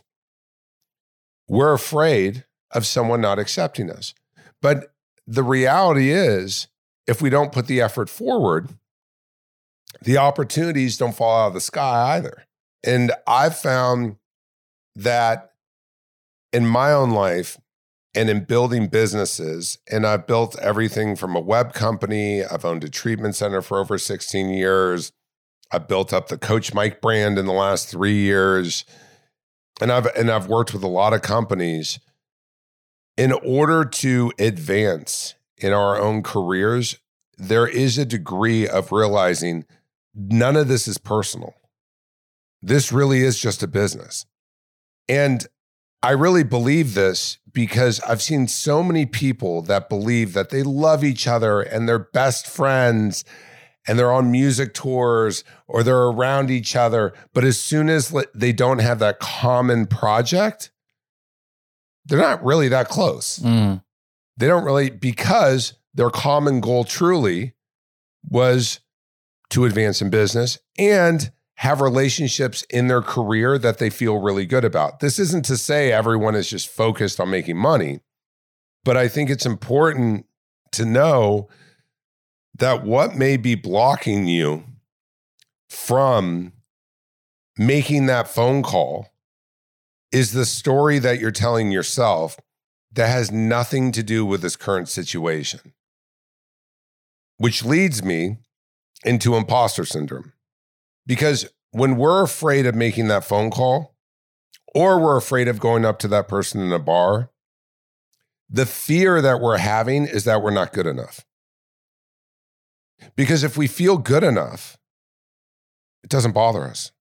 we're 1.48 1.72
afraid 1.72 2.44
of 2.72 2.86
someone 2.86 3.20
not 3.20 3.38
accepting 3.38 3.90
us. 3.90 4.14
But 4.60 4.92
the 5.26 5.42
reality 5.42 6.10
is, 6.10 6.68
if 7.06 7.22
we 7.22 7.30
don't 7.30 7.52
put 7.52 7.66
the 7.66 7.80
effort 7.80 8.10
forward, 8.10 8.70
the 10.02 10.18
opportunities 10.18 10.98
don't 10.98 11.16
fall 11.16 11.44
out 11.44 11.48
of 11.48 11.54
the 11.54 11.60
sky 11.60 12.16
either. 12.16 12.44
And 12.84 13.12
I've 13.26 13.56
found 13.56 14.16
that 14.94 15.52
in 16.52 16.66
my 16.66 16.92
own 16.92 17.10
life 17.10 17.58
and 18.14 18.28
in 18.28 18.44
building 18.44 18.88
businesses, 18.88 19.78
and 19.90 20.06
I've 20.06 20.26
built 20.26 20.58
everything 20.58 21.16
from 21.16 21.36
a 21.36 21.40
web 21.40 21.72
company, 21.72 22.44
I've 22.44 22.64
owned 22.64 22.84
a 22.84 22.88
treatment 22.88 23.36
center 23.36 23.62
for 23.62 23.78
over 23.78 23.98
16 23.98 24.50
years. 24.50 25.12
I've 25.70 25.88
built 25.88 26.12
up 26.12 26.28
the 26.28 26.38
Coach 26.38 26.72
Mike 26.72 27.00
brand 27.00 27.38
in 27.38 27.46
the 27.46 27.52
last 27.52 27.88
three 27.88 28.16
years. 28.16 28.84
And 29.80 29.92
I've 29.92 30.06
and 30.06 30.30
I've 30.30 30.48
worked 30.48 30.72
with 30.72 30.82
a 30.82 30.88
lot 30.88 31.12
of 31.12 31.22
companies. 31.22 32.00
In 33.16 33.32
order 33.32 33.84
to 33.84 34.32
advance 34.38 35.34
in 35.56 35.72
our 35.72 36.00
own 36.00 36.22
careers, 36.22 36.98
there 37.36 37.66
is 37.66 37.98
a 37.98 38.04
degree 38.04 38.66
of 38.66 38.92
realizing 38.92 39.64
none 40.14 40.56
of 40.56 40.68
this 40.68 40.88
is 40.88 40.98
personal. 40.98 41.54
This 42.62 42.92
really 42.92 43.22
is 43.22 43.38
just 43.38 43.62
a 43.62 43.68
business. 43.68 44.24
And 45.08 45.46
I 46.02 46.10
really 46.10 46.44
believe 46.44 46.94
this 46.94 47.38
because 47.52 48.00
I've 48.00 48.22
seen 48.22 48.46
so 48.46 48.82
many 48.82 49.04
people 49.04 49.62
that 49.62 49.88
believe 49.88 50.32
that 50.34 50.50
they 50.50 50.62
love 50.62 51.02
each 51.02 51.26
other 51.26 51.60
and 51.60 51.88
they're 51.88 51.98
best 51.98 52.46
friends 52.46 53.24
and 53.88 53.98
they're 53.98 54.12
on 54.12 54.30
music 54.30 54.74
tours 54.74 55.42
or 55.66 55.82
they're 55.82 55.96
around 55.96 56.50
each 56.50 56.76
other. 56.76 57.14
But 57.32 57.42
as 57.44 57.58
soon 57.58 57.88
as 57.88 58.14
they 58.34 58.52
don't 58.52 58.80
have 58.80 58.98
that 59.00 59.18
common 59.18 59.86
project, 59.86 60.70
they're 62.04 62.18
not 62.20 62.44
really 62.44 62.68
that 62.68 62.88
close. 62.88 63.38
mm, 63.38 63.82
They 64.36 64.46
don't 64.46 64.64
really, 64.64 64.90
because 64.90 65.74
their 65.94 66.10
common 66.10 66.60
goal 66.60 66.84
truly 66.84 67.54
was 68.28 68.80
to 69.50 69.64
advance 69.64 70.00
in 70.02 70.10
business 70.10 70.58
and 70.78 71.30
have 71.56 71.80
relationships 71.80 72.62
in 72.70 72.86
their 72.86 73.02
career 73.02 73.58
that 73.58 73.78
they 73.78 73.90
feel 73.90 74.18
really 74.20 74.46
good 74.46 74.64
about. 74.64 75.00
This 75.00 75.18
isn't 75.18 75.44
to 75.46 75.56
say 75.56 75.90
everyone 75.90 76.34
is 76.36 76.48
just 76.48 76.68
focused 76.68 77.18
on 77.18 77.30
making 77.30 77.56
money, 77.56 78.00
but 78.84 78.96
I 78.96 79.08
think 79.08 79.28
it's 79.28 79.46
important 79.46 80.26
to 80.72 80.84
know 80.84 81.48
that 82.58 82.84
what 82.84 83.14
may 83.14 83.36
be 83.36 83.54
blocking 83.54 84.26
you 84.26 84.64
from 85.68 86.52
making 87.56 88.06
that 88.06 88.28
phone 88.28 88.62
call 88.62 89.08
is 90.12 90.32
the 90.32 90.46
story 90.46 90.98
that 90.98 91.20
you're 91.20 91.30
telling 91.30 91.70
yourself 91.70 92.38
that 92.92 93.08
has 93.08 93.30
nothing 93.30 93.92
to 93.92 94.02
do 94.02 94.24
with 94.24 94.40
this 94.40 94.56
current 94.56 94.88
situation. 94.88 95.72
Which 97.36 97.64
leads 97.64 98.02
me 98.02 98.38
into 99.04 99.36
imposter 99.36 99.84
syndrome. 99.84 100.32
Because 101.06 101.48
when 101.70 101.96
we're 101.96 102.22
afraid 102.22 102.66
of 102.66 102.74
making 102.74 103.08
that 103.08 103.24
phone 103.24 103.50
call, 103.50 103.94
or 104.74 104.98
we're 104.98 105.16
afraid 105.16 105.48
of 105.48 105.60
going 105.60 105.84
up 105.84 105.98
to 106.00 106.08
that 106.08 106.28
person 106.28 106.60
in 106.60 106.72
a 106.72 106.78
bar, 106.78 107.30
the 108.50 108.66
fear 108.66 109.20
that 109.20 109.40
we're 109.40 109.58
having 109.58 110.06
is 110.06 110.24
that 110.24 110.42
we're 110.42 110.50
not 110.50 110.72
good 110.72 110.86
enough. 110.86 111.24
Because 113.16 113.42
if 113.42 113.56
we 113.56 113.66
feel 113.66 113.98
good 113.98 114.24
enough, 114.24 114.78
it 116.02 116.10
doesn't 116.10 116.32
bother 116.32 116.64
us. 116.64 116.92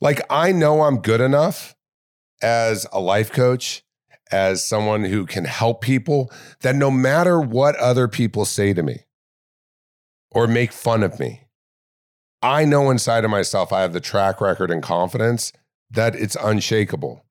Like, 0.00 0.20
I 0.30 0.52
know 0.52 0.82
I'm 0.82 1.00
good 1.00 1.20
enough 1.20 1.74
as 2.42 2.86
a 2.92 3.00
life 3.00 3.32
coach, 3.32 3.82
as 4.30 4.64
someone 4.64 5.04
who 5.04 5.26
can 5.26 5.44
help 5.44 5.80
people, 5.80 6.30
that 6.60 6.76
no 6.76 6.90
matter 6.90 7.40
what 7.40 7.76
other 7.76 8.06
people 8.08 8.44
say 8.44 8.72
to 8.72 8.82
me 8.82 9.04
or 10.30 10.46
make 10.46 10.72
fun 10.72 11.02
of 11.02 11.18
me, 11.18 11.42
I 12.42 12.64
know 12.64 12.90
inside 12.90 13.24
of 13.24 13.30
myself 13.30 13.72
I 13.72 13.82
have 13.82 13.92
the 13.92 14.00
track 14.00 14.40
record 14.40 14.70
and 14.70 14.82
confidence 14.82 15.52
that 15.90 16.14
it's 16.14 16.36
unshakable. 16.40 17.24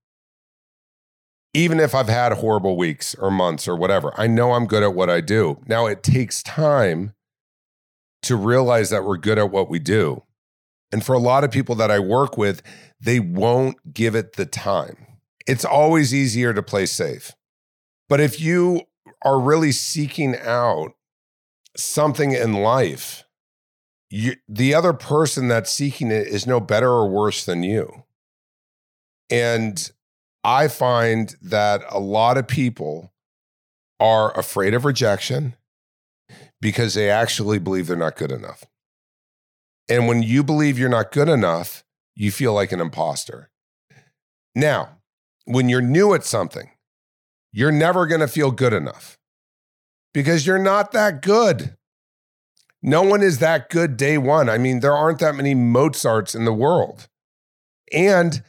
Even 1.53 1.79
if 1.79 1.95
I've 1.95 2.09
had 2.09 2.33
horrible 2.33 2.77
weeks 2.77 3.15
or 3.15 3.31
months 3.31 3.67
or 3.67 3.75
whatever, 3.75 4.13
I 4.17 4.27
know 4.27 4.53
I'm 4.53 4.67
good 4.67 4.83
at 4.83 4.93
what 4.93 5.09
I 5.09 5.21
do. 5.21 5.61
Now, 5.67 5.87
it 5.87 6.03
takes 6.03 6.43
time 6.43 7.13
to 8.21 8.35
realize 8.35 8.89
that 8.91 9.03
we're 9.03 9.17
good 9.17 9.39
at 9.39 9.51
what 9.51 9.69
we 9.69 9.79
do. 9.79 10.23
And 10.91 11.03
for 11.03 11.13
a 11.13 11.19
lot 11.19 11.43
of 11.43 11.51
people 11.51 11.75
that 11.75 11.91
I 11.91 11.99
work 11.99 12.37
with, 12.37 12.61
they 12.99 13.19
won't 13.19 13.93
give 13.93 14.15
it 14.15 14.33
the 14.33 14.45
time. 14.45 15.07
It's 15.47 15.65
always 15.65 16.13
easier 16.13 16.53
to 16.53 16.61
play 16.61 16.85
safe. 16.85 17.31
But 18.07 18.19
if 18.19 18.39
you 18.39 18.83
are 19.23 19.39
really 19.39 19.71
seeking 19.71 20.35
out 20.37 20.93
something 21.77 22.31
in 22.31 22.53
life, 22.53 23.23
you, 24.09 24.35
the 24.47 24.73
other 24.73 24.93
person 24.93 25.47
that's 25.47 25.71
seeking 25.71 26.11
it 26.11 26.27
is 26.27 26.47
no 26.47 26.59
better 26.59 26.89
or 26.89 27.09
worse 27.09 27.45
than 27.45 27.63
you. 27.63 28.03
And 29.29 29.91
I 30.43 30.67
find 30.67 31.35
that 31.41 31.83
a 31.89 31.99
lot 31.99 32.37
of 32.37 32.47
people 32.47 33.11
are 33.99 34.37
afraid 34.37 34.73
of 34.73 34.85
rejection 34.85 35.55
because 36.61 36.93
they 36.93 37.09
actually 37.09 37.59
believe 37.59 37.87
they're 37.87 37.97
not 37.97 38.15
good 38.15 38.31
enough. 38.31 38.63
And 39.89 40.07
when 40.07 40.23
you 40.23 40.43
believe 40.43 40.77
you're 40.77 40.89
not 40.89 41.11
good 41.11 41.29
enough, 41.29 41.83
you 42.15 42.31
feel 42.31 42.53
like 42.53 42.71
an 42.71 42.79
imposter. 42.79 43.49
Now, 44.55 44.97
when 45.45 45.67
you're 45.67 45.81
new 45.81 46.13
at 46.13 46.23
something, 46.23 46.69
you're 47.51 47.71
never 47.71 48.05
going 48.05 48.21
to 48.21 48.27
feel 48.27 48.51
good 48.51 48.73
enough 48.73 49.17
because 50.13 50.45
you're 50.45 50.59
not 50.59 50.91
that 50.91 51.21
good. 51.21 51.75
No 52.81 53.01
one 53.01 53.21
is 53.21 53.39
that 53.39 53.69
good 53.69 53.97
day 53.97 54.17
one. 54.17 54.47
I 54.49 54.57
mean, 54.57 54.79
there 54.79 54.95
aren't 54.95 55.19
that 55.19 55.35
many 55.35 55.55
Mozarts 55.55 56.35
in 56.35 56.45
the 56.45 56.53
world. 56.53 57.07
And 57.91 58.43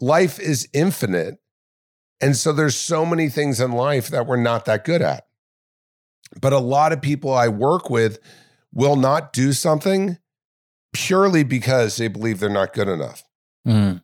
life 0.00 0.38
is 0.38 0.68
infinite. 0.72 1.38
And 2.20 2.36
so 2.36 2.52
there's 2.52 2.76
so 2.76 3.06
many 3.06 3.28
things 3.28 3.60
in 3.60 3.72
life 3.72 4.08
that 4.08 4.26
we're 4.26 4.36
not 4.36 4.64
that 4.66 4.84
good 4.84 5.02
at. 5.02 5.26
But 6.40 6.52
a 6.52 6.58
lot 6.58 6.92
of 6.92 7.00
people 7.00 7.32
I 7.32 7.48
work 7.48 7.90
with 7.90 8.18
will 8.72 8.96
not 8.96 9.32
do 9.32 9.52
something 9.52 10.18
purely 10.92 11.42
because 11.44 11.96
they 11.96 12.08
believe 12.08 12.40
they're 12.40 12.48
not 12.50 12.72
good 12.72 12.88
enough. 12.88 13.24
mm, 13.66 14.02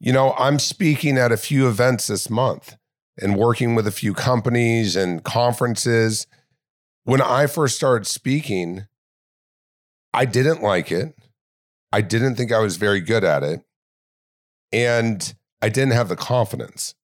You 0.00 0.12
know, 0.12 0.34
I'm 0.38 0.58
speaking 0.58 1.18
at 1.18 1.32
a 1.32 1.36
few 1.36 1.68
events 1.68 2.06
this 2.08 2.28
month 2.30 2.76
and 3.20 3.36
working 3.36 3.74
with 3.74 3.86
a 3.86 3.92
few 3.92 4.14
companies 4.14 4.96
and 4.96 5.24
conferences. 5.24 6.26
When 7.04 7.20
I 7.20 7.46
first 7.46 7.76
started 7.76 8.06
speaking, 8.06 8.86
I 10.12 10.24
didn't 10.24 10.62
like 10.62 10.92
it. 10.92 11.14
I 11.92 12.00
didn't 12.02 12.36
think 12.36 12.52
I 12.52 12.60
was 12.60 12.76
very 12.76 13.00
good 13.00 13.24
at 13.24 13.42
it. 13.42 13.62
And 14.72 15.34
I 15.62 15.68
didn't 15.68 15.92
have 15.92 16.08
the 16.08 16.16
confidence. 16.16 16.94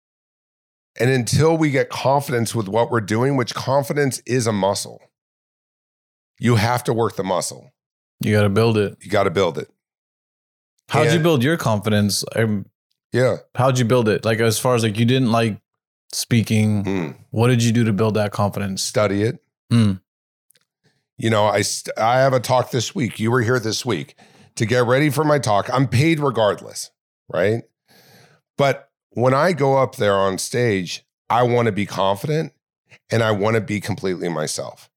And 0.99 1.11
until 1.11 1.57
we 1.57 1.71
get 1.71 1.91
confidence 1.91 2.55
with 2.55 2.69
what 2.69 2.91
we're 2.91 3.01
doing, 3.01 3.37
which 3.37 3.55
confidence 3.55 4.23
is 4.25 4.47
a 4.47 4.53
muscle, 4.53 5.03
you 6.39 6.57
have 6.57 6.83
to 6.85 6.93
work 6.93 7.17
the 7.17 7.25
muscle. 7.25 7.73
you 8.21 8.33
got 8.33 8.43
to 8.43 8.49
build 8.49 8.79
it. 8.79 8.97
You 9.03 9.11
got 9.11 9.25
to 9.25 9.31
build 9.31 9.59
it. 9.59 9.69
How'd 10.89 11.13
you 11.13 11.19
build 11.19 11.43
your 11.43 11.57
confidence? 11.57 12.25
Um, 12.35 12.67
Yeah. 13.13 13.37
How'd 13.55 13.79
you 13.79 13.85
build 13.85 14.09
it? 14.09 14.25
Like 14.25 14.39
as 14.41 14.59
far 14.59 14.75
as 14.75 14.85
like 14.85 14.99
you 14.99 15.05
didn't 15.05 15.33
like 15.33 15.59
speaking. 16.13 16.85
Mm. 16.85 17.17
What 17.31 17.49
did 17.49 17.63
you 17.63 17.73
do 17.73 17.85
to 17.85 17.93
build 17.93 18.15
that 18.15 18.31
confidence? 18.33 18.83
Study 18.83 19.23
it. 19.23 19.43
Mm. 19.73 20.01
You 21.19 21.31
know, 21.31 21.47
I 21.47 21.63
st- 21.63 21.99
I 21.99 22.21
have 22.21 22.33
a 22.33 22.41
talk 22.41 22.71
this 22.71 22.95
week. 22.95 23.19
You 23.19 23.31
were 23.31 23.43
here 23.43 23.59
this 23.59 23.85
week 23.85 24.15
to 24.55 24.65
get 24.67 24.85
ready 24.87 25.11
for 25.11 25.25
my 25.25 25.39
talk. 25.39 25.69
I'm 25.73 25.89
paid 25.89 26.21
regardless, 26.21 26.91
right? 27.29 27.63
But 28.57 28.91
when 29.11 29.35
I 29.35 29.53
go 29.53 29.79
up 29.79 29.97
there 29.97 30.15
on 30.15 30.39
stage, 30.39 31.05
I 31.29 31.43
want 31.43 31.67
to 31.67 31.73
be 31.73 31.87
confident 31.87 32.53
and 33.11 33.23
I 33.23 33.33
want 33.33 33.55
to 33.55 33.61
be 33.61 33.81
completely 33.81 34.29
myself. 34.29 34.91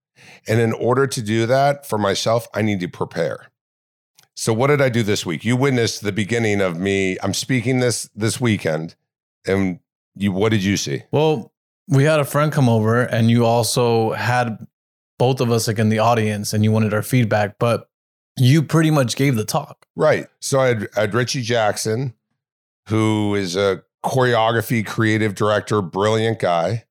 And 0.48 0.60
in 0.60 0.74
order 0.74 1.08
to 1.08 1.22
do 1.22 1.46
that 1.46 1.86
for 1.86 1.98
myself, 1.98 2.48
I 2.54 2.62
need 2.62 2.80
to 2.82 2.88
prepare. 2.88 3.48
So 4.36 4.54
what 4.54 4.68
did 4.68 4.82
I 4.82 4.90
do 4.90 5.04
this 5.04 5.26
week? 5.26 5.44
You 5.44 5.58
witnessed 5.58 6.02
the 6.02 6.12
beginning 6.12 6.62
of 6.62 6.78
me. 6.78 7.18
I'm 7.22 7.34
speaking 7.34 7.80
this 7.80 8.10
this 8.16 8.40
weekend 8.40 8.96
and 9.46 9.80
you 10.16 10.32
what 10.32 10.50
did 10.50 10.64
you 10.64 10.78
see? 10.78 11.04
Well, 11.12 11.52
we 11.88 12.04
had 12.04 12.20
a 12.20 12.26
friend 12.26 12.52
come 12.52 12.70
over 12.70 13.02
and 13.02 13.30
you 13.30 13.46
also 13.46 14.14
had 14.14 14.66
both 15.18 15.42
of 15.42 15.52
us 15.52 15.68
like 15.68 15.80
in 15.80 15.90
the 15.90 16.00
audience 16.00 16.54
and 16.54 16.64
you 16.64 16.72
wanted 16.72 16.94
our 16.94 17.02
feedback, 17.02 17.60
but 17.60 17.90
you 18.38 18.64
pretty 18.64 18.92
much 18.92 19.16
gave 19.16 19.36
the 19.36 19.44
talk. 19.44 19.86
Right. 19.96 20.28
So 20.40 20.62
I 20.62 20.68
had, 20.68 20.88
I 20.96 21.02
had 21.02 21.14
Richie 21.14 21.42
Jackson, 21.42 22.14
who 22.90 23.36
is 23.36 23.56
a 23.56 23.84
choreography 24.06 24.86
creative 24.86 25.36
director, 25.36 25.82
brilliant 25.82 26.40
guy, 26.40 26.86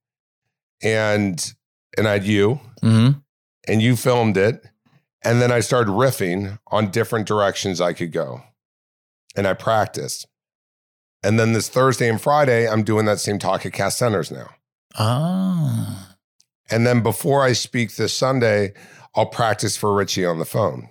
and 0.83 1.55
and 1.97 2.07
I 2.09 2.13
had 2.13 2.25
you, 2.25 2.61
Mm-hmm. 2.83 3.19
and 3.67 3.83
you 3.83 3.97
filmed 3.97 4.37
it, 4.37 4.63
and 5.25 5.43
then 5.43 5.51
I 5.51 5.61
started 5.61 5.91
riffing 5.91 6.59
on 6.69 6.91
different 6.91 7.27
directions 7.27 7.81
I 7.81 7.93
could 7.93 8.13
go, 8.13 8.43
and 9.37 9.47
I 9.49 9.55
practiced, 9.55 10.27
and 11.25 11.39
then 11.41 11.53
this 11.55 11.69
Thursday 11.69 12.09
and 12.09 12.21
Friday 12.21 12.69
I'm 12.69 12.85
doing 12.85 13.05
that 13.07 13.19
same 13.19 13.39
talk 13.39 13.67
at 13.67 13.73
Cast 13.73 13.99
Centers 13.99 14.31
now, 14.31 14.49
Ah. 14.97 16.17
and 16.71 16.87
then 16.87 17.03
before 17.03 17.43
I 17.43 17.53
speak 17.53 17.97
this 17.97 18.13
Sunday, 18.15 18.75
I'll 19.17 19.27
practice 19.27 19.77
for 19.77 19.93
Richie 19.95 20.25
on 20.27 20.39
the 20.39 20.45
phone. 20.45 20.89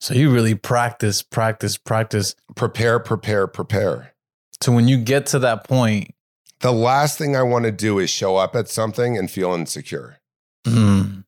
So 0.00 0.14
you 0.14 0.30
really 0.30 0.54
practice, 0.54 1.22
practice, 1.22 1.76
practice. 1.76 2.34
Prepare, 2.54 2.98
prepare, 3.00 3.46
prepare. 3.46 4.14
So 4.60 4.72
when 4.72 4.88
you 4.88 4.98
get 4.98 5.26
to 5.26 5.38
that 5.40 5.64
point, 5.64 6.14
The 6.60 6.72
last 6.72 7.18
thing 7.18 7.36
I 7.36 7.42
want 7.42 7.64
to 7.64 7.72
do 7.72 7.98
is 7.98 8.08
show 8.10 8.36
up 8.36 8.56
at 8.56 8.68
something 8.68 9.16
and 9.18 9.30
feel 9.30 9.52
insecure. 9.52 10.18
mm, 10.66 11.24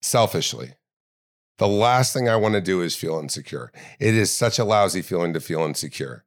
selfishly. 0.00 0.74
The 1.58 1.68
last 1.68 2.12
thing 2.12 2.28
I 2.28 2.36
want 2.36 2.54
to 2.54 2.60
do 2.60 2.80
is 2.80 2.96
feel 2.96 3.18
insecure. 3.18 3.72
It 4.00 4.14
is 4.14 4.34
such 4.34 4.58
a 4.58 4.64
lousy 4.64 5.02
feeling 5.02 5.32
to 5.34 5.40
feel 5.40 5.60
insecure. 5.62 6.24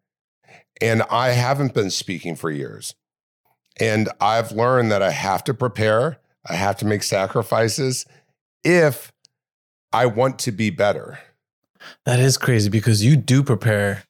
And 0.81 1.03
I 1.03 1.29
haven't 1.29 1.73
been 1.73 1.89
speaking 1.89 2.35
for 2.35 2.51
years. 2.51 2.93
And 3.79 4.09
I've 4.21 4.51
learned 4.51 4.91
that 4.91 5.01
I 5.01 5.11
have 5.11 5.43
to 5.45 5.53
prepare, 5.53 6.19
I 6.47 6.53
have 6.55 6.77
to 6.77 6.85
make 6.85 7.03
sacrifices 7.03 8.05
if 8.63 9.11
I 9.91 10.05
want 10.05 10.39
to 10.39 10.51
be 10.51 10.69
better. 10.69 11.19
That 12.05 12.19
is 12.19 12.37
crazy 12.37 12.69
because 12.69 13.03
you 13.03 13.15
do 13.15 13.43
prepare 13.43 14.03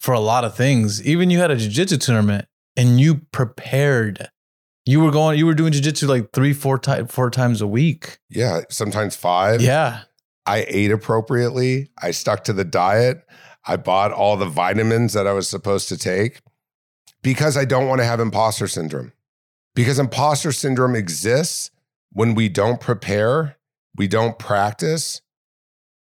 for 0.00 0.12
a 0.12 0.20
lot 0.20 0.44
of 0.44 0.56
things. 0.56 1.04
Even 1.06 1.30
you 1.30 1.38
had 1.38 1.50
a 1.50 1.56
jiu-jitsu 1.56 1.98
tournament 1.98 2.46
and 2.76 3.00
you 3.00 3.22
prepared. 3.32 4.28
You 4.84 5.00
were 5.00 5.10
going, 5.10 5.38
you 5.38 5.46
were 5.46 5.54
doing 5.54 5.72
jiu-jitsu 5.72 6.06
like 6.06 6.32
three, 6.32 6.52
four, 6.52 6.78
ti- 6.78 7.04
four 7.08 7.30
times 7.30 7.60
a 7.60 7.66
week. 7.66 8.18
Yeah, 8.28 8.62
sometimes 8.68 9.14
five. 9.14 9.60
Yeah. 9.60 10.00
I 10.44 10.64
ate 10.68 10.90
appropriately. 10.90 11.90
I 12.02 12.10
stuck 12.10 12.44
to 12.44 12.52
the 12.52 12.64
diet. 12.64 13.22
I 13.64 13.76
bought 13.76 14.10
all 14.12 14.36
the 14.36 14.46
vitamins 14.46 15.12
that 15.12 15.26
I 15.26 15.32
was 15.32 15.48
supposed 15.48 15.88
to 15.90 15.96
take 15.96 16.40
because 17.22 17.56
I 17.56 17.64
don't 17.64 17.86
want 17.86 18.00
to 18.00 18.04
have 18.04 18.18
imposter 18.18 18.66
syndrome. 18.66 19.12
Because 19.74 19.98
imposter 19.98 20.50
syndrome 20.50 20.96
exists 20.96 21.70
when 22.10 22.34
we 22.34 22.48
don't 22.48 22.80
prepare, 22.80 23.56
we 23.96 24.08
don't 24.08 24.38
practice. 24.38 25.22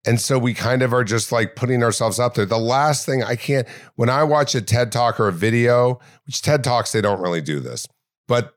And 0.07 0.21
so 0.21 0.39
we 0.39 0.55
kind 0.55 0.83
of 0.83 0.95
are 0.95 1.05
just 1.05 1.31
like 1.31 1.57
putting 1.57 1.83
ourselves 1.83 2.19
up 2.19 2.35
there. 2.35 2.47
The 2.47 2.59
last 2.59 3.05
thing 3.05 3.23
I 3.23 3.37
can't, 3.37 3.69
when 3.97 4.09
I 4.09 4.25
watch 4.25 4.55
a 4.55 4.63
TED 4.63 4.93
talk 4.93 5.21
or 5.21 5.29
a 5.29 5.33
video, 5.33 6.01
which 6.25 6.41
TED 6.41 6.65
talks, 6.65 6.93
they 6.93 7.03
don't 7.03 7.21
really 7.21 7.43
do 7.43 7.61
this, 7.61 7.87
but 8.27 8.55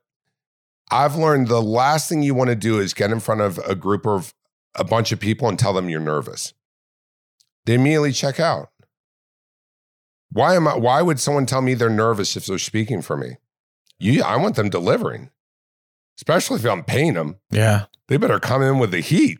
I've 0.90 1.16
learned 1.16 1.48
the 1.48 1.62
last 1.62 2.08
thing 2.08 2.22
you 2.22 2.34
want 2.34 2.48
to 2.48 2.56
do 2.56 2.78
is 2.78 2.94
get 2.94 3.10
in 3.10 3.20
front 3.20 3.40
of 3.40 3.58
a 3.58 3.74
group 3.74 4.06
of 4.06 4.34
a 4.74 4.84
bunch 4.84 5.12
of 5.12 5.20
people 5.20 5.48
and 5.48 5.58
tell 5.58 5.72
them 5.72 5.88
you're 5.88 6.00
nervous. 6.00 6.54
They 7.66 7.74
immediately 7.74 8.12
check 8.12 8.38
out. 8.40 8.70
Why 10.30 10.56
am 10.56 10.66
I 10.66 10.76
why 10.76 11.00
would 11.00 11.20
someone 11.20 11.46
tell 11.46 11.62
me 11.62 11.74
they're 11.74 11.88
nervous 11.88 12.36
if 12.36 12.46
they're 12.46 12.58
speaking 12.58 13.02
for 13.02 13.16
me? 13.16 13.36
You 13.98 14.22
I 14.22 14.36
want 14.36 14.56
them 14.56 14.68
delivering. 14.68 15.30
Especially 16.16 16.58
if 16.58 16.64
I'm 16.64 16.84
paying 16.84 17.14
them. 17.14 17.36
Yeah. 17.50 17.86
They 18.08 18.16
better 18.16 18.38
come 18.38 18.62
in 18.62 18.78
with 18.78 18.90
the 18.90 19.00
heat. 19.00 19.38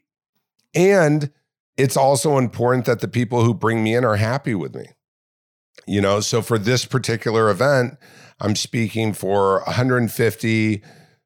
And 0.74 1.30
it's 1.76 1.96
also 1.96 2.38
important 2.38 2.86
that 2.86 3.00
the 3.00 3.08
people 3.08 3.44
who 3.44 3.54
bring 3.54 3.82
me 3.82 3.94
in 3.94 4.04
are 4.04 4.16
happy 4.16 4.54
with 4.54 4.74
me. 4.74 4.86
You 5.86 6.00
know, 6.00 6.20
so 6.20 6.40
for 6.40 6.58
this 6.58 6.84
particular 6.84 7.50
event, 7.50 7.98
I'm 8.40 8.56
speaking 8.56 9.12
for 9.12 9.60
150 9.62 10.82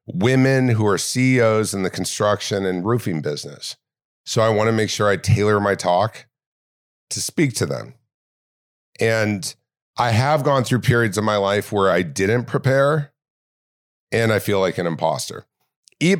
women 0.07 0.69
who 0.69 0.85
are 0.87 0.97
CEOs 0.97 1.73
in 1.73 1.83
the 1.83 1.89
construction 1.89 2.65
and 2.65 2.85
roofing 2.85 3.21
business. 3.21 3.77
So 4.25 4.41
I 4.41 4.49
want 4.49 4.67
to 4.67 4.73
make 4.73 4.89
sure 4.89 5.07
I 5.07 5.17
tailor 5.17 5.59
my 5.59 5.75
talk 5.75 6.27
to 7.11 7.21
speak 7.21 7.53
to 7.55 7.65
them. 7.65 7.95
And 8.99 9.53
I 9.97 10.11
have 10.11 10.43
gone 10.43 10.63
through 10.63 10.79
periods 10.79 11.17
of 11.17 11.23
my 11.23 11.37
life 11.37 11.71
where 11.71 11.89
I 11.89 12.01
didn't 12.01 12.45
prepare 12.45 13.13
and 14.11 14.31
I 14.31 14.39
feel 14.39 14.59
like 14.59 14.77
an 14.77 14.87
imposter. 14.87 15.45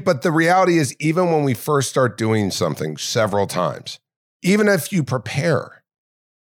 But 0.03 0.21
the 0.21 0.31
reality 0.31 0.77
is, 0.77 0.95
even 0.99 1.31
when 1.31 1.43
we 1.43 1.53
first 1.53 1.89
start 1.89 2.17
doing 2.17 2.51
something 2.51 2.97
several 2.97 3.47
times, 3.47 3.99
even 4.41 4.67
if 4.67 4.91
you 4.91 5.03
prepare, 5.03 5.83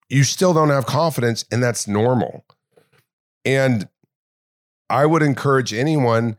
you 0.10 0.24
still 0.24 0.54
don't 0.54 0.70
have 0.70 0.86
confidence, 0.86 1.46
and 1.52 1.62
that's 1.62 1.88
normal. 1.88 2.46
And 3.46 3.88
I 4.90 5.06
would 5.06 5.24
encourage 5.24 5.74
anyone 5.74 6.38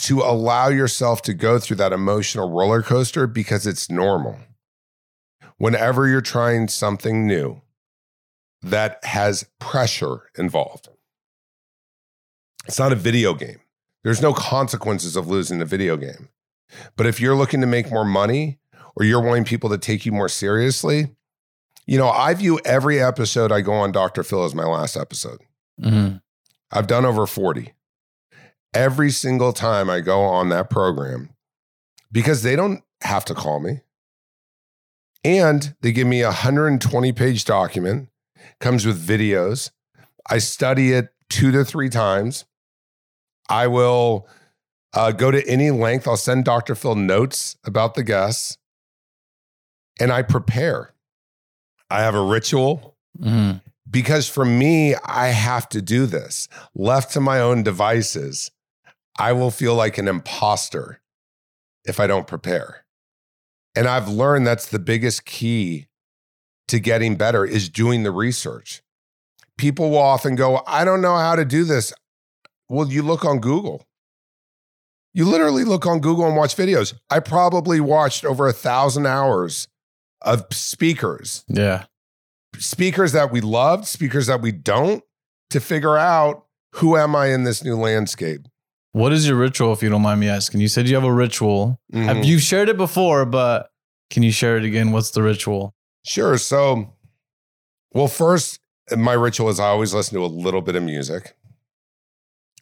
to 0.00 0.20
allow 0.20 0.68
yourself 0.68 1.22
to 1.22 1.34
go 1.34 1.58
through 1.58 1.76
that 1.76 1.92
emotional 1.92 2.50
roller 2.50 2.82
coaster 2.82 3.26
because 3.26 3.66
it's 3.66 3.90
normal. 3.90 4.38
Whenever 5.56 6.08
you're 6.08 6.20
trying 6.20 6.68
something 6.68 7.26
new 7.26 7.62
that 8.60 9.02
has 9.04 9.46
pressure 9.60 10.30
involved, 10.36 10.88
it's 12.66 12.78
not 12.78 12.92
a 12.92 12.96
video 12.96 13.34
game. 13.34 13.60
There's 14.02 14.20
no 14.20 14.32
consequences 14.34 15.16
of 15.16 15.28
losing 15.28 15.62
a 15.62 15.66
video 15.66 15.96
game. 15.96 16.28
But 16.96 17.06
if 17.06 17.20
you're 17.20 17.36
looking 17.36 17.60
to 17.60 17.66
make 17.66 17.90
more 17.90 18.04
money 18.04 18.58
or 18.96 19.04
you're 19.04 19.20
wanting 19.20 19.44
people 19.44 19.70
to 19.70 19.78
take 19.78 20.06
you 20.06 20.12
more 20.12 20.28
seriously, 20.28 21.14
you 21.86 21.98
know, 21.98 22.08
I 22.08 22.32
view 22.34 22.60
every 22.64 23.00
episode 23.00 23.52
I 23.52 23.60
go 23.60 23.72
on 23.72 23.92
Dr. 23.92 24.22
Phil 24.22 24.44
as 24.44 24.54
my 24.54 24.64
last 24.64 24.96
episode. 24.96 25.40
Mhm. 25.80 26.22
I've 26.70 26.86
done 26.86 27.04
over 27.04 27.26
40. 27.26 27.74
Every 28.72 29.10
single 29.10 29.52
time 29.52 29.88
I 29.90 30.00
go 30.00 30.22
on 30.22 30.48
that 30.48 30.70
program, 30.70 31.30
because 32.10 32.42
they 32.42 32.56
don't 32.56 32.82
have 33.02 33.24
to 33.26 33.34
call 33.34 33.60
me. 33.60 33.80
And 35.22 35.74
they 35.80 35.92
give 35.92 36.06
me 36.06 36.22
a 36.22 36.26
120 36.28 37.12
page 37.12 37.44
document, 37.44 38.08
comes 38.60 38.84
with 38.84 39.04
videos. 39.06 39.70
I 40.28 40.38
study 40.38 40.92
it 40.92 41.08
two 41.30 41.50
to 41.52 41.64
three 41.64 41.88
times. 41.88 42.44
I 43.48 43.66
will 43.66 44.26
uh, 44.94 45.12
go 45.12 45.30
to 45.30 45.46
any 45.48 45.70
length. 45.70 46.06
I'll 46.08 46.16
send 46.16 46.44
Dr. 46.44 46.74
Phil 46.74 46.94
notes 46.94 47.56
about 47.64 47.94
the 47.94 48.02
guests 48.02 48.58
and 50.00 50.12
I 50.12 50.22
prepare. 50.22 50.94
I 51.90 52.00
have 52.02 52.14
a 52.14 52.22
ritual 52.24 52.96
Mhm. 53.20 53.62
because 53.88 54.28
for 54.28 54.44
me, 54.44 54.94
I 54.96 55.28
have 55.28 55.68
to 55.70 55.80
do 55.82 56.06
this. 56.06 56.48
Left 56.74 57.12
to 57.12 57.20
my 57.20 57.40
own 57.40 57.62
devices, 57.62 58.50
I 59.18 59.32
will 59.32 59.50
feel 59.50 59.74
like 59.74 59.98
an 59.98 60.08
imposter 60.08 61.00
if 61.84 62.00
I 62.00 62.06
don't 62.06 62.26
prepare. 62.26 62.84
And 63.76 63.86
I've 63.86 64.08
learned 64.08 64.46
that's 64.46 64.66
the 64.66 64.78
biggest 64.78 65.24
key 65.24 65.88
to 66.68 66.80
getting 66.80 67.16
better 67.16 67.44
is 67.44 67.68
doing 67.68 68.02
the 68.02 68.10
research. 68.10 68.82
People 69.58 69.90
will 69.90 69.98
often 69.98 70.34
go, 70.34 70.62
I 70.66 70.84
don't 70.84 71.00
know 71.02 71.16
how 71.16 71.36
to 71.36 71.44
do 71.44 71.64
this. 71.64 71.92
Well, 72.68 72.88
you 72.90 73.02
look 73.02 73.24
on 73.24 73.38
Google. 73.40 73.86
You 75.12 75.26
literally 75.26 75.62
look 75.64 75.86
on 75.86 76.00
Google 76.00 76.26
and 76.26 76.36
watch 76.36 76.56
videos. 76.56 76.94
I 77.10 77.20
probably 77.20 77.78
watched 77.78 78.24
over 78.24 78.48
a 78.48 78.52
thousand 78.52 79.06
hours 79.06 79.68
of 80.22 80.44
speakers 80.52 81.44
Yeah. 81.48 81.84
speakers 82.58 83.12
that 83.12 83.30
we 83.32 83.40
loved, 83.40 83.84
speakers 83.86 84.26
that 84.26 84.40
we 84.40 84.52
don't, 84.52 85.02
to 85.50 85.60
figure 85.60 85.96
out 85.96 86.46
who 86.74 86.96
am 86.96 87.14
I 87.16 87.26
in 87.28 87.44
this 87.44 87.62
new 87.64 87.76
landscape. 87.76 88.42
What 88.92 89.12
is 89.12 89.26
your 89.26 89.36
ritual, 89.36 89.72
if 89.72 89.82
you 89.82 89.88
don't 89.88 90.02
mind 90.02 90.20
me 90.20 90.28
asking? 90.28 90.60
You 90.60 90.68
said 90.68 90.88
you 90.88 90.94
have 90.94 91.04
a 91.04 91.12
ritual. 91.12 91.80
Mhm. 91.92 92.04
Have 92.04 92.24
you 92.24 92.38
shared 92.38 92.68
it 92.68 92.76
before, 92.76 93.24
but 93.26 93.70
can 94.10 94.22
you 94.22 94.30
share 94.32 94.56
it 94.56 94.64
again? 94.64 94.92
What's 94.92 95.10
the 95.10 95.22
ritual? 95.22 95.74
Sure. 96.06 96.38
So, 96.38 96.92
well, 97.92 98.06
first, 98.08 98.60
my 98.96 99.12
ritual 99.14 99.48
is 99.48 99.58
I 99.58 99.66
always 99.66 99.92
listen 99.94 100.14
to 100.18 100.24
a 100.24 100.26
little 100.26 100.62
bit 100.62 100.76
of 100.76 100.82
music. 100.84 101.34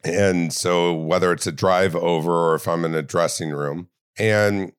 And 0.03 0.51
so 0.51 0.93
whether 0.93 1.31
it's 1.31 1.47
a 1.47 1.51
drive 1.51 1.95
over 1.95 2.31
or 2.31 2.55
if 2.55 2.67
I'm 2.67 2.83
in 2.83 2.93
a 2.95 3.01
dressing 3.01 3.51
room, 3.51 3.89
and 4.17 4.73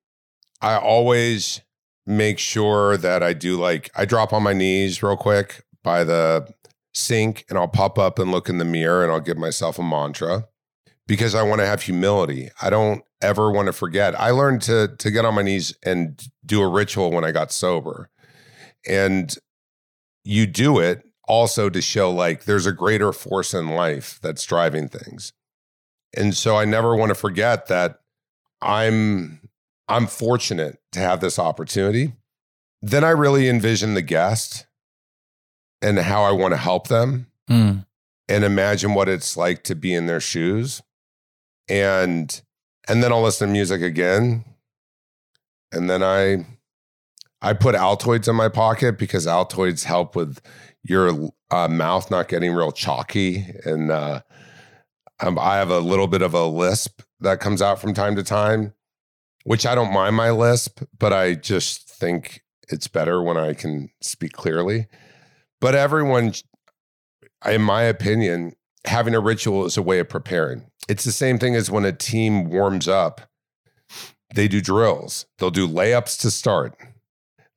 I 0.61 0.77
always 0.77 1.61
make 2.07 2.39
sure 2.39 2.97
that 2.97 3.23
I 3.23 3.33
do 3.33 3.57
like 3.57 3.91
I 3.97 4.05
drop 4.05 4.33
on 4.33 4.43
my 4.43 4.53
knees 4.53 5.03
real 5.03 5.17
quick 5.17 5.65
by 5.83 6.05
the 6.05 6.53
sink 6.93 7.45
and 7.49 7.59
I'll 7.59 7.69
pop 7.69 7.99
up 7.99 8.19
and 8.19 8.31
look 8.31 8.49
in 8.49 8.59
the 8.59 8.65
mirror 8.65 9.03
and 9.03 9.13
I'll 9.13 9.21
give 9.21 9.39
myself 9.39 9.79
a 9.79 9.83
mantra 9.83 10.47
because 11.07 11.35
I 11.35 11.43
want 11.43 11.61
to 11.61 11.67
have 11.67 11.83
humility. 11.83 12.51
I 12.63 12.71
don't 12.71 13.03
ever 13.21 13.51
want 13.51 13.67
to 13.67 13.73
forget. 13.73 14.19
I 14.19 14.31
learned 14.31 14.63
to 14.63 14.95
to 14.99 15.11
get 15.11 15.25
on 15.25 15.35
my 15.35 15.43
knees 15.43 15.75
and 15.85 16.23
do 16.45 16.63
a 16.63 16.69
ritual 16.69 17.11
when 17.11 17.25
I 17.25 17.33
got 17.33 17.53
sober. 17.53 18.11
And 18.87 19.35
you 20.25 20.47
do 20.47 20.79
it 20.79 21.03
also 21.27 21.71
to 21.71 21.81
show 21.81 22.11
like 22.11 22.45
there's 22.45 22.67
a 22.67 22.73
greater 22.73 23.13
force 23.13 23.55
in 23.55 23.69
life 23.71 24.19
that's 24.23 24.45
driving 24.45 24.89
things. 24.89 25.33
And 26.17 26.35
so 26.35 26.57
I 26.57 26.65
never 26.65 26.95
want 26.95 27.11
to 27.11 27.15
forget 27.15 27.67
that 27.67 28.01
I'm 28.61 29.41
I'm 29.89 30.07
fortunate 30.07 30.79
to 30.93 30.99
have 31.01 31.21
this 31.21 31.39
opportunity. 31.39 32.13
Then 32.83 33.05
I 33.05 33.11
really 33.11 33.49
envision 33.49 33.95
the 33.95 34.03
guest 34.03 34.67
and 35.83 35.99
how 35.99 36.23
I 36.23 36.31
want 36.33 36.53
to 36.53 36.59
help 36.59 36.89
them 36.89 37.27
Mm. 37.51 37.85
and 38.29 38.45
imagine 38.45 38.95
what 38.95 39.09
it's 39.09 39.37
like 39.37 39.63
to 39.65 39.75
be 39.75 39.93
in 39.95 40.07
their 40.07 40.21
shoes. 40.21 40.81
And 41.69 42.41
and 42.89 43.03
then 43.03 43.13
I'll 43.13 43.23
listen 43.23 43.49
to 43.49 43.53
music 43.53 43.83
again. 43.83 44.45
And 45.73 45.91
then 45.91 46.03
I 46.03 46.47
I 47.43 47.53
put 47.53 47.75
Altoids 47.75 48.29
in 48.29 48.37
my 48.37 48.49
pocket 48.49 48.99
because 48.99 49.27
Altoids 49.27 49.85
help 49.85 50.17
with 50.17 50.41
your 50.83 51.31
uh, 51.51 51.69
mouth 51.69 52.11
not 52.11 52.29
getting 52.29 52.53
real 52.55 52.73
chalky. 52.73 53.45
And 53.67 53.91
uh, 53.91 54.23
um, 55.21 55.39
I 55.39 55.57
have 55.57 55.71
a 55.71 55.81
little 55.81 56.07
bit 56.07 56.23
of 56.23 56.33
a 56.33 56.47
lisp 56.47 57.03
that 57.21 57.41
comes 57.41 57.61
out 57.61 57.79
from 57.81 57.93
time 57.93 58.17
to 58.17 58.23
time, 58.23 58.73
which 59.45 59.65
I 59.65 59.75
don't 59.75 59.93
mind 59.93 60.17
my 60.17 60.31
lisp, 60.31 60.83
but 60.99 61.13
I 61.13 61.35
just 61.35 61.89
think 61.89 62.43
it's 62.69 62.89
better 62.89 63.23
when 63.23 63.37
I 63.37 63.55
can 63.55 63.91
speak 64.01 64.33
clearly. 64.33 64.87
But 65.61 65.75
everyone, 65.75 66.33
in 67.47 67.63
my 67.63 67.83
opinion, 67.83 68.55
having 68.85 69.15
a 69.15 69.21
ritual 69.21 69.65
is 69.65 69.77
a 69.77 69.83
way 69.83 69.99
of 69.99 70.09
preparing. 70.09 70.67
It's 70.89 71.05
the 71.05 71.13
same 71.13 71.39
thing 71.39 71.55
as 71.55 71.71
when 71.71 71.85
a 71.85 71.93
team 71.93 72.51
warms 72.51 72.89
up, 72.89 73.23
they 74.35 74.49
do 74.49 74.61
drills, 74.61 75.27
they'll 75.39 75.51
do 75.51 75.69
layups 75.69 76.21
to 76.23 76.31
start. 76.31 76.77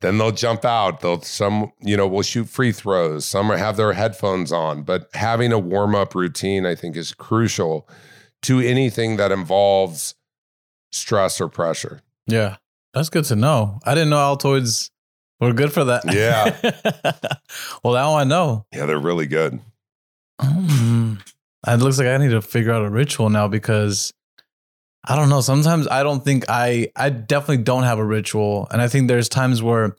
Then 0.02 0.18
they'll 0.18 0.32
jump 0.32 0.64
out. 0.64 1.02
They'll 1.02 1.22
some, 1.22 1.72
you 1.82 1.98
know, 1.98 2.08
will 2.08 2.22
shoot 2.22 2.48
free 2.50 2.72
throws. 2.72 3.26
Some 3.26 3.50
have 3.50 3.78
their 3.78 3.94
headphones 3.94 4.52
on. 4.52 4.84
But 4.84 5.10
having 5.16 5.52
a 5.52 5.60
warm 5.60 5.96
up 5.96 6.14
routine, 6.14 6.66
I 6.66 6.76
think, 6.76 6.96
is 6.96 7.14
crucial 7.14 7.90
to 8.44 8.60
anything 8.60 9.18
that 9.18 9.32
involves 9.32 10.14
stress 10.92 11.40
or 11.42 11.48
pressure. 11.48 12.02
Yeah, 12.28 12.58
that's 12.94 13.10
good 13.10 13.26
to 13.26 13.36
know. 13.36 13.80
I 13.86 13.94
didn't 13.94 14.10
know 14.10 14.18
Altoids 14.18 14.90
were 15.40 15.54
good 15.54 15.72
for 15.72 15.86
that. 15.86 16.04
Yeah. 16.12 16.58
well, 17.84 17.94
now 17.94 18.16
I 18.16 18.24
know. 18.24 18.66
Yeah, 18.74 18.86
they're 18.86 19.00
really 19.00 19.28
good. 19.28 19.60
Mm. 20.42 21.22
It 21.68 21.78
looks 21.78 22.00
like 22.00 22.08
I 22.08 22.18
need 22.18 22.30
to 22.30 22.42
figure 22.42 22.72
out 22.72 22.86
a 22.86 22.90
ritual 22.90 23.30
now 23.30 23.48
because 23.48 24.14
I 25.04 25.16
don't 25.16 25.30
know. 25.30 25.42
Sometimes 25.42 25.88
I 25.88 26.04
don't 26.04 26.24
think 26.24 26.46
I 26.50 26.90
I 26.96 27.10
definitely 27.10 27.64
don't 27.64 27.84
have 27.84 28.00
a 28.00 28.06
ritual, 28.06 28.68
and 28.72 28.82
I 28.82 28.88
think 28.88 29.08
there's 29.08 29.30
times 29.30 29.64
where 29.64 29.96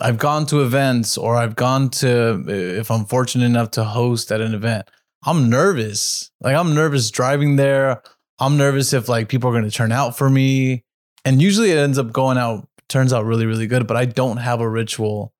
I've 0.00 0.18
gone 0.18 0.46
to 0.46 0.62
events 0.62 1.18
or 1.18 1.36
I've 1.36 1.56
gone 1.56 1.90
to 1.90 2.44
if 2.48 2.90
I'm 2.90 3.04
fortunate 3.04 3.46
enough 3.46 3.72
to 3.72 3.84
host 3.84 4.30
at 4.30 4.40
an 4.40 4.54
event. 4.54 4.88
I'm 5.24 5.50
nervous. 5.50 6.30
Like 6.40 6.56
I'm 6.56 6.74
nervous 6.74 7.10
driving 7.10 7.56
there. 7.56 8.02
I'm 8.40 8.56
nervous 8.56 8.92
if 8.92 9.08
like 9.08 9.28
people 9.28 9.50
are 9.50 9.52
going 9.52 9.64
to 9.68 9.70
turn 9.76 9.92
out 9.92 10.16
for 10.16 10.30
me, 10.30 10.84
and 11.24 11.42
usually 11.42 11.70
it 11.70 11.78
ends 11.78 11.98
up 11.98 12.12
going 12.12 12.38
out 12.38 12.68
turns 12.88 13.12
out 13.12 13.24
really 13.24 13.46
really 13.46 13.66
good. 13.66 13.86
But 13.86 13.96
I 13.96 14.04
don't 14.04 14.38
have 14.38 14.60
a 14.60 14.68
ritual 14.68 15.32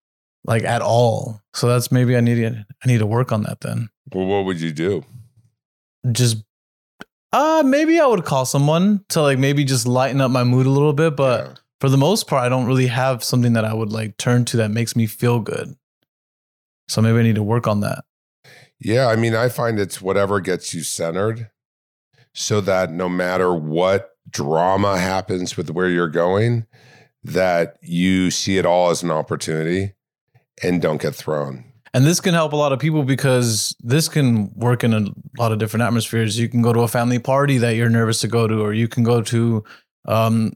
like 0.45 0.65
at 0.65 0.83
all. 0.83 1.41
So 1.55 1.69
that's 1.69 1.91
maybe 1.93 2.17
I 2.17 2.21
need 2.21 2.37
to 2.37 2.67
I 2.85 2.89
need 2.89 2.99
to 2.99 3.07
work 3.07 3.33
on 3.33 3.43
that 3.45 3.61
then 3.61 3.89
Well, 4.13 4.27
what 4.27 4.45
would 4.45 4.61
you 4.61 4.73
do? 4.73 5.05
just 6.13 6.39
uh 7.33 7.63
maybe 7.67 8.01
I 8.01 8.07
would 8.07 8.25
call 8.25 8.47
someone 8.47 9.05
to 9.11 9.21
like 9.21 9.39
maybe 9.39 9.65
just 9.65 9.87
lighten 9.87 10.21
up 10.21 10.31
my 10.31 10.45
mood 10.45 10.67
a 10.67 10.71
little 10.71 10.93
bit, 10.93 11.17
but 11.17 11.45
Yeah. 11.47 11.55
for 11.81 11.89
the 11.91 11.97
most 11.99 12.27
part 12.27 12.45
I 12.45 12.49
don't 12.49 12.67
really 12.67 12.87
have 12.87 13.23
something 13.25 13.53
that 13.55 13.65
I 13.65 13.75
would 13.75 13.91
like 13.91 14.17
turn 14.17 14.45
to 14.47 14.57
that 14.59 14.71
makes 14.71 14.97
me 14.97 15.07
feel 15.07 15.41
good. 15.41 15.75
So 16.89 17.03
maybe 17.03 17.19
I 17.19 17.23
need 17.23 17.35
to 17.35 17.43
work 17.43 17.67
on 17.67 17.81
that. 17.81 18.05
Yeah, 18.81 19.09
I 19.09 19.17
mean, 19.17 19.35
I 19.35 19.49
find 19.49 19.79
it's 19.79 20.01
whatever 20.01 20.41
gets 20.41 20.73
you 20.73 20.83
centered 20.83 21.51
so 22.33 22.61
that 22.62 22.91
no 22.93 23.09
matter 23.09 23.55
what 23.55 24.11
drama 24.31 24.99
happens 24.99 25.57
with 25.57 25.71
where 25.71 25.88
you're 25.88 26.09
going, 26.09 26.67
that 27.25 27.77
you 27.83 28.31
see 28.31 28.59
it 28.59 28.67
all 28.67 28.91
as 28.91 29.03
an 29.03 29.11
opportunity 29.11 29.93
and 30.62 30.81
don't 30.83 31.01
get 31.01 31.14
thrown. 31.14 31.64
And 31.95 32.05
this 32.05 32.21
can 32.21 32.35
help 32.35 32.53
a 32.53 32.57
lot 32.57 32.73
of 32.73 32.79
people 32.79 33.03
because 33.03 33.75
this 33.81 34.09
can 34.09 34.53
work 34.55 34.85
in 34.85 34.93
a 34.93 35.07
lot 35.38 35.53
of 35.53 35.59
different 35.59 35.85
atmospheres. 35.85 36.38
You 36.38 36.49
can 36.49 36.61
go 36.62 36.73
to 36.73 36.81
a 36.81 36.88
family 36.88 37.19
party 37.19 37.59
that 37.59 37.77
you're 37.77 37.88
nervous 37.88 38.21
to 38.21 38.29
go 38.29 38.47
to, 38.47 38.61
or 38.61 38.73
you 38.75 38.88
can 38.88 39.03
go 39.05 39.23
to 39.23 39.64
um, 40.07 40.53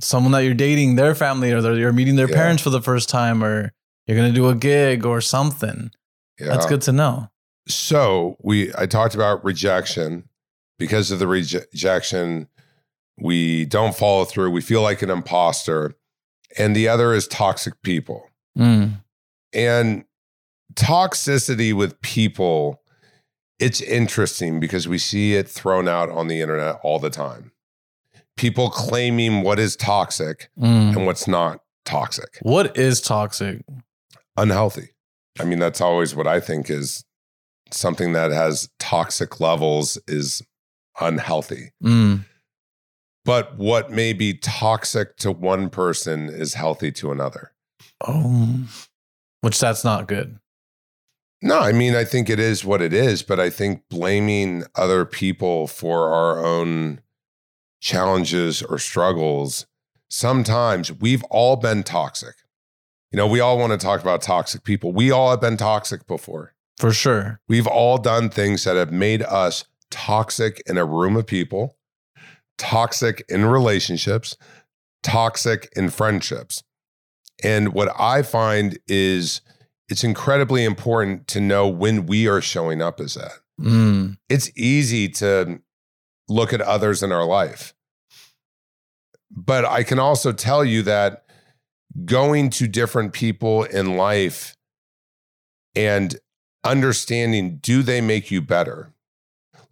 someone 0.00 0.32
that 0.32 0.40
you're 0.40 0.54
dating, 0.54 0.96
their 0.96 1.14
family, 1.14 1.52
or 1.52 1.60
they're- 1.62 1.76
you're 1.78 1.92
meeting 1.92 2.16
their 2.16 2.28
Yeah. 2.28 2.36
parents 2.36 2.62
for 2.62 2.70
the 2.70 2.82
first 2.82 3.08
time, 3.08 3.42
or 3.44 3.72
you're 4.06 4.16
going 4.16 4.28
to 4.30 4.34
do 4.34 4.48
a 4.48 4.54
gig 4.54 5.04
or 5.06 5.20
something. 5.20 5.90
Yeah. 6.40 6.48
That's 6.48 6.66
good 6.66 6.82
to 6.82 6.92
know. 6.92 7.28
So 7.68 8.36
we 8.42 8.72
I 8.76 8.86
talked 8.86 9.14
about 9.14 9.44
rejection. 9.44 10.24
Because 10.78 11.10
of 11.10 11.18
the 11.18 11.26
rejection, 11.26 12.48
we 13.18 13.64
don't 13.66 13.94
follow 13.96 14.24
through. 14.24 14.50
We 14.50 14.60
feel 14.60 14.82
like 14.82 15.02
an 15.02 15.10
imposter. 15.10 15.94
And 16.58 16.74
the 16.74 16.88
other 16.88 17.12
is 17.14 17.26
toxic 17.28 17.80
people. 17.82 18.28
Mm. 18.58 19.02
And 19.52 20.04
toxicity 20.74 21.72
with 21.72 22.00
people, 22.00 22.82
it's 23.58 23.80
interesting 23.80 24.60
because 24.60 24.88
we 24.88 24.98
see 24.98 25.34
it 25.34 25.48
thrown 25.48 25.88
out 25.88 26.10
on 26.10 26.28
the 26.28 26.40
internet 26.40 26.80
all 26.82 26.98
the 26.98 27.10
time. 27.10 27.52
People 28.36 28.68
claiming 28.70 29.42
what 29.42 29.58
is 29.60 29.76
toxic 29.76 30.50
Mm. 30.58 30.96
and 30.96 31.06
what's 31.06 31.28
not 31.28 31.60
toxic, 31.84 32.38
What 32.42 32.76
is 32.76 33.00
toxic? 33.00 33.62
unhealthy. 34.36 34.90
I 35.38 35.44
mean, 35.44 35.58
that's 35.60 35.80
always 35.80 36.14
what 36.14 36.26
I 36.26 36.40
think 36.40 36.68
is 36.70 37.04
something 37.70 38.12
that 38.12 38.30
has 38.32 38.68
toxic 38.78 39.40
levels 39.40 39.98
is 40.08 40.42
unhealthy. 41.00 41.72
Mm. 41.82 42.24
But 43.24 43.56
what 43.56 43.90
may 43.90 44.12
be 44.12 44.34
toxic 44.34 45.16
to 45.18 45.30
one 45.30 45.70
person 45.70 46.28
is 46.28 46.54
healthy 46.54 46.92
to 46.92 47.10
another. 47.10 47.52
Oh, 48.06 48.64
which 49.40 49.58
that's 49.58 49.84
not 49.84 50.08
good. 50.08 50.38
No, 51.40 51.58
I 51.58 51.72
mean, 51.72 51.94
I 51.94 52.04
think 52.04 52.30
it 52.30 52.40
is 52.40 52.64
what 52.64 52.80
it 52.80 52.92
is, 52.92 53.22
but 53.22 53.38
I 53.38 53.50
think 53.50 53.82
blaming 53.90 54.64
other 54.74 55.04
people 55.04 55.66
for 55.66 56.08
our 56.08 56.44
own 56.44 57.00
challenges 57.80 58.62
or 58.62 58.78
struggles, 58.78 59.66
sometimes 60.08 60.90
we've 60.90 61.22
all 61.24 61.56
been 61.56 61.82
toxic. 61.82 62.34
You 63.10 63.18
know, 63.18 63.26
we 63.26 63.40
all 63.40 63.58
want 63.58 63.72
to 63.72 63.78
talk 63.78 64.00
about 64.00 64.22
toxic 64.22 64.64
people. 64.64 64.92
We 64.92 65.10
all 65.10 65.30
have 65.30 65.40
been 65.40 65.58
toxic 65.58 66.06
before. 66.06 66.54
For 66.78 66.92
sure. 66.92 67.40
We've 67.46 67.66
all 67.66 67.98
done 67.98 68.30
things 68.30 68.64
that 68.64 68.76
have 68.76 68.90
made 68.90 69.22
us 69.22 69.66
toxic 69.90 70.62
in 70.66 70.76
a 70.76 70.84
room 70.84 71.16
of 71.16 71.26
people, 71.26 71.76
toxic 72.58 73.24
in 73.28 73.44
relationships, 73.44 74.36
toxic 75.02 75.72
in 75.76 75.90
friendships. 75.90 76.62
And 77.42 77.72
what 77.72 77.92
I 77.98 78.22
find 78.22 78.78
is 78.86 79.40
it's 79.88 80.04
incredibly 80.04 80.64
important 80.64 81.26
to 81.28 81.40
know 81.40 81.68
when 81.68 82.06
we 82.06 82.26
are 82.26 82.40
showing 82.40 82.80
up 82.80 83.00
as 83.00 83.14
that. 83.14 83.32
Mm. 83.60 84.16
It's 84.28 84.50
easy 84.56 85.08
to 85.10 85.60
look 86.28 86.52
at 86.52 86.60
others 86.60 87.02
in 87.02 87.12
our 87.12 87.24
life. 87.24 87.74
But 89.30 89.64
I 89.64 89.82
can 89.82 89.98
also 89.98 90.32
tell 90.32 90.64
you 90.64 90.82
that 90.82 91.24
going 92.04 92.50
to 92.50 92.66
different 92.66 93.12
people 93.12 93.64
in 93.64 93.96
life 93.96 94.56
and 95.74 96.16
understanding 96.62 97.58
do 97.58 97.82
they 97.82 98.00
make 98.00 98.30
you 98.30 98.40
better? 98.40 98.93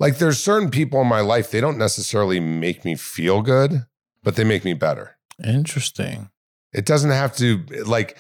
Like 0.03 0.19
there's 0.19 0.43
certain 0.43 0.69
people 0.69 1.01
in 1.01 1.07
my 1.07 1.21
life, 1.21 1.53
they 1.53 1.61
don't 1.61 1.79
necessarily 1.79 2.41
make 2.41 2.85
me 2.85 2.97
feel 2.97 3.41
good, 3.41 3.87
but 4.25 4.35
they 4.35 4.43
make 4.43 4.65
me 4.65 4.75
better. 4.75 5.17
Interesting. 5.45 6.29
It 6.73 6.85
doesn't 6.85 7.13
have 7.13 7.37
to 7.37 7.65
like 7.87 8.19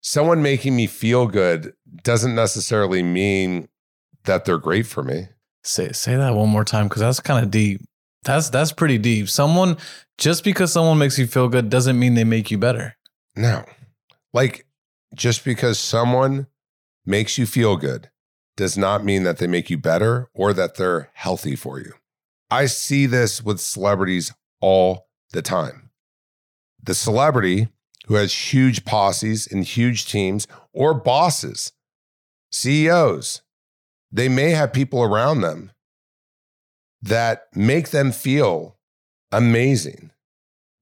someone 0.00 0.40
making 0.40 0.74
me 0.74 0.86
feel 0.86 1.26
good 1.26 1.74
doesn't 2.02 2.34
necessarily 2.34 3.02
mean 3.02 3.68
that 4.24 4.46
they're 4.46 4.56
great 4.56 4.86
for 4.86 5.02
me. 5.02 5.28
Say 5.62 5.92
say 5.92 6.16
that 6.16 6.34
one 6.34 6.48
more 6.48 6.64
time 6.64 6.88
because 6.88 7.02
that's 7.02 7.20
kind 7.20 7.44
of 7.44 7.50
deep. 7.50 7.82
That's 8.22 8.48
that's 8.48 8.72
pretty 8.72 8.96
deep. 8.96 9.28
Someone 9.28 9.76
just 10.16 10.42
because 10.42 10.72
someone 10.72 10.96
makes 10.96 11.18
you 11.18 11.26
feel 11.26 11.48
good 11.48 11.68
doesn't 11.68 11.98
mean 11.98 12.14
they 12.14 12.24
make 12.24 12.50
you 12.50 12.56
better. 12.56 12.96
No. 13.36 13.66
Like 14.32 14.64
just 15.14 15.44
because 15.44 15.78
someone 15.78 16.46
makes 17.04 17.36
you 17.36 17.44
feel 17.44 17.76
good 17.76 18.08
does 18.58 18.76
not 18.76 19.04
mean 19.04 19.22
that 19.22 19.38
they 19.38 19.46
make 19.46 19.70
you 19.70 19.78
better 19.78 20.28
or 20.34 20.52
that 20.52 20.74
they're 20.74 21.10
healthy 21.14 21.54
for 21.54 21.78
you. 21.78 21.92
I 22.50 22.66
see 22.66 23.06
this 23.06 23.40
with 23.40 23.60
celebrities 23.60 24.34
all 24.60 25.06
the 25.32 25.42
time. 25.42 25.90
The 26.82 26.94
celebrity 26.94 27.68
who 28.06 28.16
has 28.16 28.52
huge 28.52 28.84
posses 28.84 29.46
and 29.46 29.64
huge 29.64 30.10
teams 30.10 30.48
or 30.72 30.92
bosses, 30.92 31.72
CEOs, 32.50 33.42
they 34.10 34.28
may 34.28 34.50
have 34.50 34.72
people 34.72 35.04
around 35.04 35.42
them 35.42 35.70
that 37.00 37.44
make 37.54 37.90
them 37.90 38.10
feel 38.10 38.76
amazing, 39.30 40.10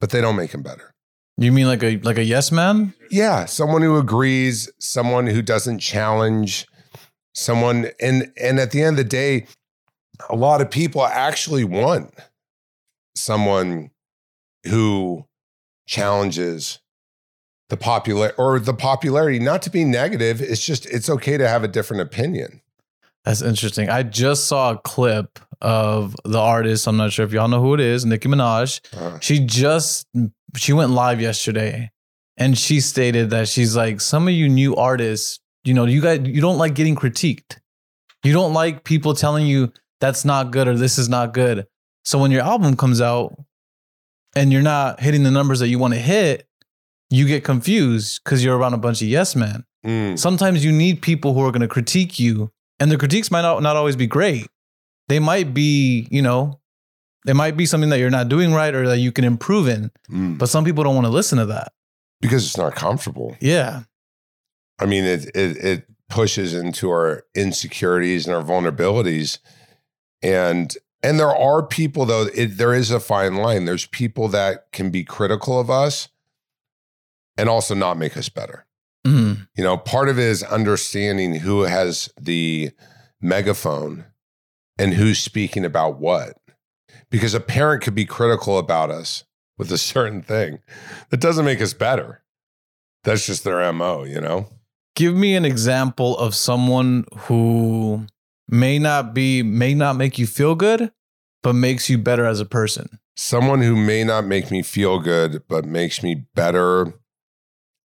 but 0.01 0.11
they 0.11 0.23
don't 0.23 0.37
make 0.37 0.53
them 0.53 0.63
better. 0.63 0.95
You 1.37 1.53
mean 1.53 1.67
like 1.67 1.83
a 1.83 1.99
like 1.99 2.17
a 2.17 2.25
yes 2.25 2.51
man? 2.51 2.95
Yeah, 3.11 3.45
someone 3.45 3.83
who 3.83 3.99
agrees, 3.99 4.71
someone 4.79 5.27
who 5.27 5.43
doesn't 5.43 5.81
challenge, 5.81 6.67
someone 7.37 7.91
and 8.01 8.33
and 8.41 8.59
at 8.59 8.71
the 8.73 8.83
end 8.83 8.99
of 8.99 9.05
the 9.05 9.09
day, 9.09 9.47
a 10.31 10.35
lot 10.35 10.61
of 10.61 10.71
people 10.71 11.05
actually 11.05 11.65
want 11.65 12.13
someone 13.15 13.91
who 14.65 15.27
challenges 15.87 16.81
the 17.69 17.77
popular 17.77 18.33
or 18.39 18.59
the 18.59 18.75
popularity 18.75 19.39
not 19.39 19.63
to 19.63 19.71
be 19.71 19.85
negative 19.85 20.41
it's 20.41 20.65
just 20.65 20.87
it's 20.87 21.09
okay 21.09 21.37
to 21.37 21.47
have 21.49 21.63
a 21.65 21.69
different 21.69 22.01
opinion 22.03 22.61
That's 23.25 23.43
interesting. 23.43 23.89
I 23.91 24.03
just 24.05 24.47
saw 24.47 24.73
a 24.73 24.79
clip 24.79 25.39
of 25.61 26.15
the 26.25 26.39
artist. 26.39 26.87
I'm 26.87 26.97
not 26.97 27.13
sure 27.13 27.25
if 27.25 27.33
y'all 27.33 27.49
know 27.49 27.61
who 27.61 27.75
it 27.75 27.81
is, 27.81 28.05
Nicki 28.05 28.29
Minaj. 28.29 28.81
Uh, 28.97 29.19
She 29.21 29.41
just 29.41 30.07
she 30.57 30.73
went 30.73 30.91
live 30.93 31.21
yesterday 31.21 31.91
and 32.37 32.57
she 32.57 32.81
stated 32.81 33.31
that 33.31 33.49
she's 33.49 33.75
like 33.77 34.01
some 34.01 34.29
of 34.29 34.35
you 34.35 34.49
new 34.49 34.77
artists, 34.77 35.41
you 35.67 35.75
know, 35.75 35.85
you 35.85 36.01
guys 36.01 36.21
you 36.25 36.41
don't 36.41 36.59
like 36.59 36.75
getting 36.75 36.97
critiqued. 36.97 37.59
You 38.25 38.33
don't 38.33 38.55
like 38.55 38.85
people 38.85 39.15
telling 39.15 39.47
you 39.47 39.73
that's 40.01 40.25
not 40.25 40.51
good 40.51 40.67
or 40.69 40.75
this 40.77 40.97
is 40.99 41.09
not 41.09 41.33
good. 41.35 41.67
So 42.05 42.19
when 42.19 42.31
your 42.31 42.43
album 42.43 42.77
comes 42.77 43.01
out 43.01 43.37
and 44.35 44.53
you're 44.53 44.63
not 44.63 45.01
hitting 45.01 45.23
the 45.23 45.31
numbers 45.31 45.61
that 45.61 45.69
you 45.69 45.79
want 45.79 45.95
to 45.95 46.01
hit, 46.01 46.47
you 47.11 47.27
get 47.27 47.45
confused 47.45 48.21
because 48.25 48.45
you're 48.45 48.57
around 48.57 48.75
a 48.75 48.79
bunch 48.79 49.01
of 49.03 49.09
yes 49.09 49.35
men. 49.37 49.65
mm, 49.85 50.19
Sometimes 50.19 50.65
you 50.65 50.73
need 50.73 51.03
people 51.03 51.35
who 51.35 51.41
are 51.43 51.51
going 51.53 51.63
to 51.63 51.69
critique 51.69 52.19
you, 52.19 52.51
and 52.81 52.91
the 52.91 52.99
critiques 52.99 53.31
might 53.31 53.43
not, 53.43 53.63
not 53.63 53.77
always 53.77 53.97
be 53.97 54.07
great. 54.07 54.47
They 55.09 55.19
might 55.21 55.55
be, 55.55 56.09
you 56.11 56.21
know, 56.23 56.61
it 57.27 57.35
might 57.35 57.57
be 57.57 57.65
something 57.67 57.91
that 57.91 57.99
you're 57.99 58.11
not 58.11 58.29
doing 58.29 58.53
right 58.53 58.75
or 58.75 58.87
that 58.89 58.99
you 58.99 59.13
can 59.13 59.25
improve 59.25 59.69
in. 59.69 59.91
mm. 60.11 60.37
But 60.39 60.49
some 60.49 60.65
people 60.65 60.83
don't 60.85 60.95
want 60.95 61.07
to 61.07 61.13
listen 61.13 61.39
to 61.39 61.47
that. 61.47 61.73
because 62.21 62.45
it's 62.47 62.57
not 62.57 62.75
comfortable 62.75 63.37
Yeah. 63.41 63.83
I 64.79 64.87
mean 64.87 65.05
it 65.05 65.27
it 65.35 65.57
it 65.57 65.87
pushes 66.09 66.55
into 66.55 66.89
our 66.91 67.25
insecurities 67.35 68.27
and 68.27 68.35
our 68.35 68.43
vulnerabilities 68.43 69.39
and 70.23 70.77
and 71.03 71.19
there 71.19 71.35
are 71.35 71.63
people 71.67 72.05
though 72.05 72.29
it, 72.35 72.59
there 72.59 72.73
is 72.75 72.91
a 72.91 73.01
fine 73.01 73.37
line 73.37 73.65
there's 73.65 73.87
people 73.87 74.29
that 74.29 74.71
can 74.73 74.91
be 74.91 75.05
critical 75.05 75.59
of 75.59 75.71
us 75.71 76.09
and 77.37 77.49
also 77.49 77.75
not 77.75 77.99
make 77.99 78.17
us 78.17 78.29
better 78.29 78.67
Mhm. 79.07 79.47
You 79.57 79.63
know, 79.63 79.77
part 79.79 80.09
of 80.09 80.19
it 80.19 80.25
is 80.25 80.43
understanding 80.43 81.37
who 81.37 81.63
has 81.63 82.11
the 82.21 82.71
megaphone 83.21 84.07
and 84.79 84.95
who's 84.95 85.21
speaking 85.21 85.65
about 85.65 86.01
what. 86.01 86.37
Because 87.09 87.33
a 87.33 87.41
parent 87.41 87.83
could 87.85 87.95
be 87.95 88.05
critical 88.05 88.59
about 88.59 88.91
us 88.91 89.23
with 89.59 89.71
a 89.71 89.79
certain 89.79 90.23
thing. 90.23 90.59
That 91.11 91.21
doesn't 91.21 91.45
make 91.45 91.61
us 91.61 91.73
better. 91.73 92.23
That's 93.05 93.25
just 93.25 93.45
their 93.45 93.61
MO, 93.73 94.03
you 94.03 94.21
know? 94.21 94.49
Give 94.97 95.15
me 95.15 95.37
an 95.37 95.45
example 95.45 96.17
of 96.19 96.35
someone 96.35 97.05
who 97.15 98.07
may 98.49 98.79
not 98.79 99.13
be, 99.13 99.43
may 99.43 99.75
not 99.75 99.95
make 99.97 100.19
you 100.19 100.27
feel 100.27 100.55
good, 100.55 100.91
but 101.43 101.53
makes 101.53 101.91
you 101.91 101.99
better 101.99 102.25
as 102.25 102.41
a 102.41 102.47
person. 102.47 102.99
Someone 103.15 103.61
who 103.61 103.77
may 103.77 104.05
not 104.05 104.25
make 104.25 104.51
me 104.51 104.63
feel 104.63 104.99
good, 104.99 105.43
but 105.49 105.67
makes 105.67 106.03
me 106.03 106.27
better 106.35 106.95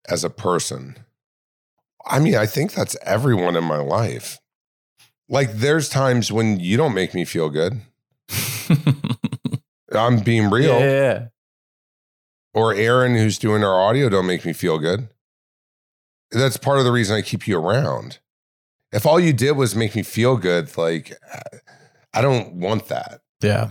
as 0.09 0.25
a 0.25 0.31
person. 0.31 0.97
I 2.05 2.19
mean, 2.19 2.35
I 2.35 2.47
think 2.47 2.73
that's 2.73 2.97
everyone 3.03 3.57
in 3.57 3.65
my 3.65 3.79
life. 3.79 4.41
Like, 5.29 5.53
there's 5.53 5.89
times 5.89 6.31
when 6.31 6.59
you 6.59 6.77
don't 6.77 6.95
make 6.95 7.15
me 7.15 7.25
feel 7.25 7.51
good. 7.51 7.81
I'm 9.93 10.21
being 10.21 10.51
real. 10.51 10.79
Yeah, 10.79 10.87
yeah, 10.87 11.01
yeah. 11.01 11.27
or 12.53 12.75
Aaron, 12.75 13.15
who's 13.15 13.39
doing 13.39 13.63
our 13.63 13.81
audio, 13.81 14.09
don't 14.09 14.27
make 14.27 14.45
me 14.45 14.53
feel 14.53 14.79
good. 14.79 15.09
That's 16.31 16.57
part 16.57 16.79
of 16.79 16.85
the 16.85 16.93
reason 16.93 17.17
I 17.17 17.23
keep 17.23 17.47
you 17.47 17.59
around. 17.59 18.19
If 18.93 19.07
all 19.07 19.19
you 19.21 19.33
did 19.33 19.53
was 19.53 19.75
make 19.77 19.95
me 19.95 20.03
feel 20.03 20.37
good, 20.37 20.77
like 20.77 21.17
I 22.13 22.23
don't 22.23 22.55
want 22.55 22.89
that. 22.89 23.21
Yeah. 23.41 23.71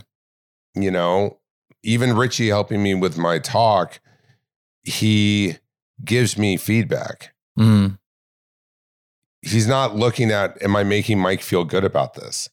You 0.76 0.92
know, 0.92 1.40
even 1.84 2.16
Richie 2.16 2.48
helping 2.50 2.84
me 2.84 2.94
with 2.94 3.18
my 3.18 3.40
talk, 3.40 4.00
he 4.84 5.58
gives 6.04 6.38
me 6.38 6.58
feedback. 6.58 7.34
Mhm. 7.58 7.98
He's 9.42 9.68
not 9.68 9.96
looking 9.96 10.32
at, 10.32 10.62
am 10.62 10.76
I 10.76 10.84
making 10.84 11.20
Mike 11.20 11.42
feel 11.42 11.64
good 11.64 11.84
about 11.84 12.16
this? 12.16 12.50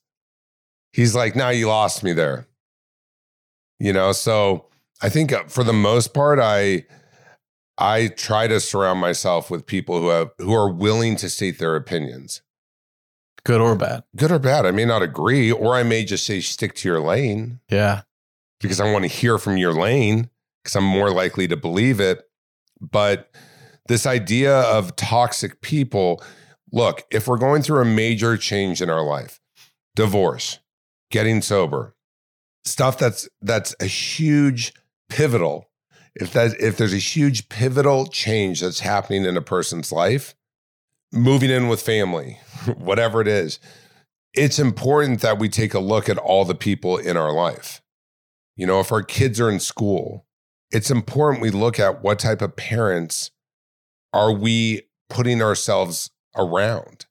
He's 0.92 1.14
like, 1.14 1.34
now 1.34 1.48
you 1.48 1.68
lost 1.68 2.02
me 2.02 2.12
there. 2.12 2.46
You 3.78 3.92
know, 3.92 4.12
so 4.12 4.66
I 5.00 5.08
think 5.08 5.32
uh, 5.32 5.44
for 5.44 5.64
the 5.64 5.72
most 5.72 6.14
part, 6.14 6.38
I 6.38 6.84
I 7.84 8.06
try 8.08 8.46
to 8.46 8.60
surround 8.60 9.00
myself 9.00 9.50
with 9.50 9.66
people 9.66 10.00
who 10.00 10.08
have 10.08 10.30
who 10.38 10.54
are 10.54 10.70
willing 10.70 11.16
to 11.16 11.28
state 11.28 11.58
their 11.58 11.74
opinions, 11.74 12.42
Good 13.44 13.60
or 13.60 13.74
bad. 13.74 14.04
good 14.14 14.30
or 14.30 14.38
bad. 14.38 14.66
I 14.66 14.70
may 14.70 14.84
not 14.84 15.02
agree, 15.02 15.50
or 15.50 15.74
I 15.74 15.82
may 15.82 16.04
just 16.04 16.24
say 16.24 16.40
stick 16.40 16.74
to 16.76 16.88
your 16.88 17.00
lane 17.00 17.58
Yeah. 17.68 18.02
because 18.60 18.80
I 18.80 18.92
want 18.92 19.04
to 19.04 19.08
hear 19.08 19.36
from 19.38 19.56
your 19.56 19.72
lane 19.72 20.30
because 20.62 20.76
I'm 20.76 20.84
more 20.84 21.10
likely 21.10 21.48
to 21.48 21.56
believe 21.56 21.98
it. 21.98 22.22
But 22.80 23.30
this 23.88 24.06
idea 24.06 24.60
of 24.60 24.94
toxic 24.94 25.60
people, 25.60 26.22
look, 26.70 27.02
if 27.10 27.26
we're 27.26 27.36
going 27.36 27.62
through 27.62 27.80
a 27.82 27.84
major 27.84 28.36
change 28.36 28.80
in 28.80 28.88
our 28.90 29.02
life, 29.02 29.40
divorce, 29.96 30.60
getting 31.10 31.42
sober, 31.42 31.96
stuff 32.64 32.96
that's 32.96 33.28
that's 33.40 33.74
a 33.80 33.86
huge 33.86 34.72
pivotal. 35.08 35.68
If 36.14 36.32
that 36.32 36.60
if 36.60 36.76
there's 36.76 36.92
a 36.92 36.98
huge 36.98 37.48
pivotal 37.48 38.06
change 38.06 38.60
that's 38.60 38.80
happening 38.80 39.24
in 39.24 39.36
a 39.36 39.42
person's 39.42 39.90
life, 39.92 40.34
moving 41.12 41.50
in 41.50 41.68
with 41.68 41.80
family, 41.82 42.38
whatever 42.76 43.20
it 43.20 43.28
is, 43.28 43.58
it's 44.34 44.58
important 44.58 45.20
that 45.20 45.38
we 45.38 45.48
take 45.48 45.74
a 45.74 45.78
look 45.78 46.08
at 46.08 46.18
all 46.18 46.44
the 46.44 46.54
people 46.54 46.96
in 46.98 47.16
our 47.16 47.32
life. 47.32 47.80
You 48.56 48.66
know, 48.66 48.80
if 48.80 48.92
our 48.92 49.02
kids 49.02 49.40
are 49.40 49.50
in 49.50 49.60
school, 49.60 50.26
it's 50.70 50.90
important 50.90 51.42
we 51.42 51.50
look 51.50 51.78
at 51.78 52.02
what 52.02 52.18
type 52.18 52.42
of 52.42 52.56
parents 52.56 53.30
are 54.12 54.32
we 54.32 54.82
putting 55.08 55.40
ourselves 55.42 56.10
around. 56.36 57.06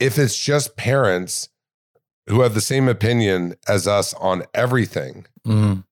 If 0.00 0.18
it's 0.18 0.36
just 0.36 0.76
parents 0.76 1.48
who 2.28 2.42
have 2.42 2.54
the 2.54 2.60
same 2.60 2.88
opinion 2.88 3.56
as 3.66 3.86
us 3.88 4.14
on 4.14 4.44
everything, 4.54 5.26
Mhm. 5.46 5.84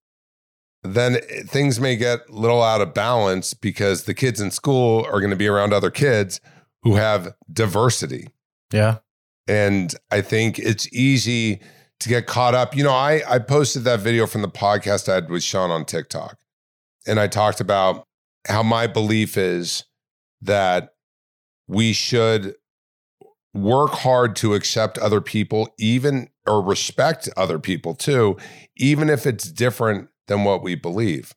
Then 0.95 1.19
things 1.47 1.81
may 1.81 1.97
get 1.97 2.29
a 2.29 2.33
little 2.33 2.63
out 2.63 2.81
of 2.81 2.95
balance 2.95 3.55
because 3.55 4.05
the 4.05 4.15
kids 4.15 4.41
in 4.41 4.51
school 4.51 5.05
are 5.07 5.21
going 5.21 5.31
to 5.31 5.37
be 5.37 5.49
around 5.49 5.73
other 5.73 5.91
kids 5.91 6.41
who 6.83 6.97
have 6.97 7.35
diversity. 7.53 8.29
Yeah. 8.73 8.99
And 9.49 9.95
I 10.11 10.23
think 10.23 10.59
it's 10.59 10.93
easy 10.93 11.61
to 12.01 12.09
get 12.09 12.27
caught 12.27 12.55
up. 12.55 12.77
You 12.77 12.85
know, 12.85 12.93
I, 12.93 13.23
I 13.29 13.39
posted 13.39 13.85
that 13.85 14.01
video 14.01 14.27
from 14.27 14.43
the 14.43 14.49
podcast 14.49 15.09
I 15.09 15.17
had 15.17 15.31
with 15.31 15.43
Shaun 15.43 15.71
on 15.71 15.85
TikTok. 15.85 16.39
And 17.07 17.21
I 17.21 17.29
talked 17.29 17.61
about 17.61 18.07
how 18.49 18.63
my 18.63 18.87
belief 18.87 19.37
is 19.37 19.85
that 20.43 20.91
we 21.69 21.93
should 21.93 22.55
work 23.55 23.93
hard 23.93 24.37
to 24.37 24.55
accept 24.55 24.99
other 24.99 25.21
people, 25.21 25.69
even 25.79 26.29
or 26.47 26.63
respect 26.63 27.29
other 27.37 27.59
people 27.59 27.95
too, 27.95 28.37
even 28.77 29.09
if 29.09 29.27
it's 29.27 29.51
different 29.51 30.09
than 30.29 30.45
what 30.45 30.63
we 30.63 30.75
believe. 30.75 31.35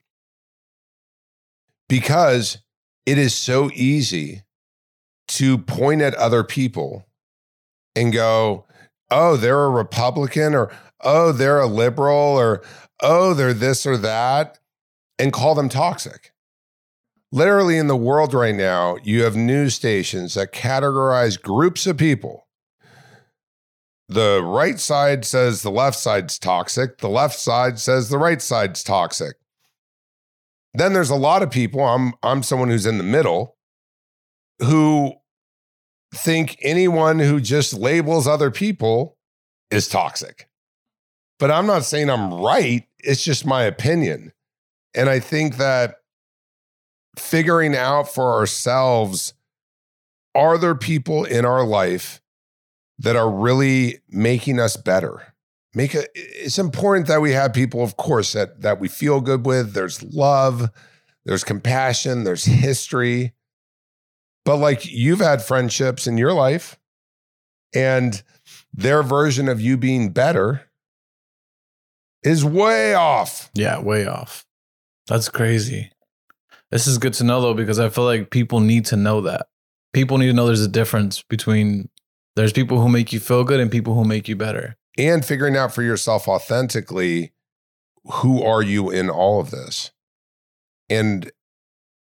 Because 1.87 2.59
it 3.05 3.17
is 3.17 3.33
so 3.33 3.71
easy 3.73 4.43
to 5.29 5.57
point 5.57 6.01
at 6.01 6.13
other 6.15 6.43
people 6.43 7.07
and 7.95 8.13
go, 8.13 8.65
oh, 9.11 9.35
they're 9.35 9.65
a 9.65 9.69
Republican 9.69 10.53
or 10.53 10.71
oh, 11.01 11.31
they're 11.31 11.59
a 11.59 11.67
liberal 11.67 12.15
or 12.15 12.61
oh, 13.01 13.33
they're 13.33 13.53
this 13.53 13.85
or 13.85 13.97
that, 13.97 14.59
and 15.17 15.33
call 15.33 15.55
them 15.55 15.69
toxic. 15.69 16.33
Literally 17.31 17.77
in 17.77 17.87
the 17.87 17.95
world 17.95 18.33
right 18.33 18.55
now, 18.55 18.97
you 19.03 19.23
have 19.23 19.35
news 19.35 19.75
stations 19.75 20.33
that 20.33 20.51
categorize 20.51 21.41
groups 21.41 21.85
of 21.85 21.97
people. 21.97 22.47
The 24.09 24.41
right 24.43 24.79
side 24.79 25.23
says 25.23 25.61
the 25.61 25.69
left 25.69 25.97
side's 25.97 26.39
toxic, 26.39 26.97
the 26.97 27.09
left 27.09 27.37
side 27.37 27.79
says 27.79 28.09
the 28.09 28.17
right 28.17 28.41
side's 28.41 28.83
toxic. 28.83 29.35
Then 30.73 30.93
there's 30.93 31.11
a 31.11 31.15
lot 31.15 31.43
of 31.43 31.51
people, 31.51 31.81
I'm 31.81 32.13
I'm 32.23 32.41
someone 32.41 32.69
who's 32.69 32.87
in 32.87 32.97
the 32.97 33.03
middle 33.03 33.55
who 34.59 35.13
think 36.13 36.57
anyone 36.61 37.19
who 37.19 37.39
just 37.39 37.73
labels 37.73 38.27
other 38.27 38.49
people 38.49 39.15
is 39.69 39.87
toxic. 39.87 40.49
But 41.37 41.51
I'm 41.51 41.67
not 41.67 41.85
saying 41.85 42.09
I'm 42.09 42.33
right. 42.33 42.85
It's 42.99 43.23
just 43.23 43.45
my 43.45 43.63
opinion. 43.63 44.33
And 44.95 45.07
I 45.07 45.19
think 45.19 45.57
that 45.57 45.97
figuring 47.17 47.75
out 47.75 48.13
for 48.13 48.33
ourselves 48.33 49.33
are 50.35 50.57
there 50.57 50.75
people 50.75 51.23
in 51.23 51.45
our 51.45 51.63
life 51.63 52.18
that 52.99 53.15
are 53.15 53.29
really 53.29 53.99
making 54.09 54.59
us 54.59 54.77
better? 54.77 55.33
Make 55.73 55.93
a, 55.93 56.05
it's 56.15 56.57
important 56.59 57.07
that 57.07 57.21
we 57.21 57.31
have 57.31 57.53
people, 57.53 57.83
of 57.83 57.97
course, 57.97 58.33
that 58.33 58.61
that 58.61 58.79
we 58.79 58.87
feel 58.87 59.21
good 59.21 59.45
with. 59.45 59.73
There's 59.73 60.01
love, 60.03 60.69
there's 61.25 61.43
compassion, 61.43 62.23
there's 62.23 62.45
history. 62.45 63.33
But 64.45 64.57
like 64.57 64.85
you've 64.85 65.19
had 65.19 65.43
friendships 65.43 66.07
in 66.07 66.17
your 66.17 66.33
life, 66.33 66.79
and 67.73 68.21
their 68.73 69.03
version 69.03 69.47
of 69.47 69.61
you 69.61 69.77
being 69.77 70.11
better 70.11 70.69
is 72.23 72.43
way 72.43 72.95
off. 72.95 73.51
Yeah, 73.53 73.79
way 73.79 74.07
off. 74.07 74.45
That's 75.07 75.29
crazy. 75.29 75.91
This 76.71 76.87
is 76.87 76.97
good 76.97 77.13
to 77.13 77.23
know 77.23 77.41
though, 77.41 77.53
because 77.53 77.79
I 77.79 77.89
feel 77.89 78.05
like 78.05 78.31
people 78.31 78.59
need 78.59 78.85
to 78.87 78.95
know 78.95 79.21
that. 79.21 79.47
People 79.93 80.17
need 80.17 80.27
to 80.27 80.33
know 80.33 80.47
there's 80.47 80.61
a 80.61 80.67
difference 80.67 81.21
between 81.21 81.89
there's 82.39 82.53
people 82.53 82.79
who 82.81 82.87
make 82.87 83.11
you 83.11 83.19
feel 83.19 83.43
good 83.43 83.59
and 83.59 83.69
people 83.69 83.93
who 83.93 84.05
make 84.05 84.27
you 84.27 84.35
better. 84.35 84.77
And 84.97 85.25
figuring 85.25 85.57
out 85.57 85.73
for 85.73 85.83
yourself 85.83 86.27
authentically 86.27 87.33
who 88.05 88.41
are 88.41 88.61
you 88.61 88.89
in 88.89 89.09
all 89.09 89.41
of 89.41 89.51
this. 89.51 89.91
And 90.89 91.31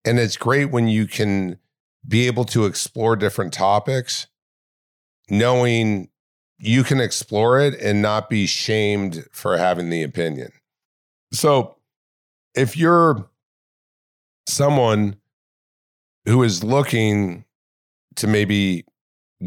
and 0.05 0.19
it's 0.19 0.37
great 0.37 0.71
when 0.71 0.89
you 0.89 1.07
can 1.07 1.59
be 2.07 2.27
able 2.27 2.45
to 2.45 2.67
explore 2.67 3.17
different 3.17 3.53
topics 3.53 4.27
knowing 5.29 6.09
you 6.59 6.83
can 6.85 7.01
explore 7.01 7.61
it 7.61 7.75
and 7.81 8.01
not 8.01 8.31
be 8.31 8.47
shamed 8.47 9.27
for 9.33 9.57
having 9.59 9.91
the 9.91 10.03
opinion. 10.03 10.51
So, 11.33 11.77
if 12.55 12.77
you're 12.77 13.29
someone 14.49 15.17
who 16.25 16.43
is 16.43 16.65
looking 16.65 17.45
to 18.17 18.27
maybe 18.27 18.85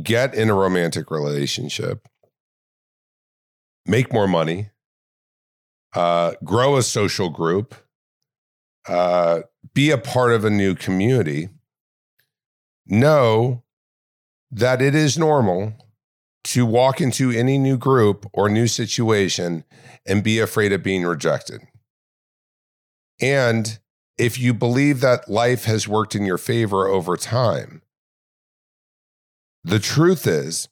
get 0.03 0.33
in 0.33 0.49
a 0.49 0.53
romantic 0.53 1.11
relationship, 1.11 2.07
make 3.85 4.13
more 4.13 4.27
money, 4.27 4.69
uh, 5.95 6.33
grow 6.43 6.77
a 6.77 6.83
social 6.83 7.29
group, 7.29 7.75
uh, 8.87 9.41
be 9.73 9.91
a 9.91 9.97
part 9.97 10.31
of 10.31 10.45
a 10.45 10.49
new 10.49 10.75
community, 10.75 11.49
know 12.85 13.63
that 14.51 14.81
it 14.81 14.95
is 14.95 15.17
normal 15.17 15.73
to 16.43 16.65
walk 16.65 17.01
into 17.01 17.31
any 17.31 17.57
new 17.57 17.77
group 17.77 18.25
or 18.33 18.49
new 18.49 18.67
situation 18.67 19.63
and 20.05 20.23
be 20.23 20.39
afraid 20.39 20.71
of 20.71 20.81
being 20.81 21.03
rejected. 21.03 21.61
And 23.21 23.79
if 24.17 24.39
you 24.39 24.53
believe 24.53 25.01
that 25.01 25.29
life 25.29 25.65
has 25.65 25.87
worked 25.87 26.15
in 26.15 26.25
your 26.25 26.37
favor 26.37 26.87
over 26.87 27.17
time, 27.17 27.81
the 29.63 29.79
truth 29.79 30.27
is 30.27 30.69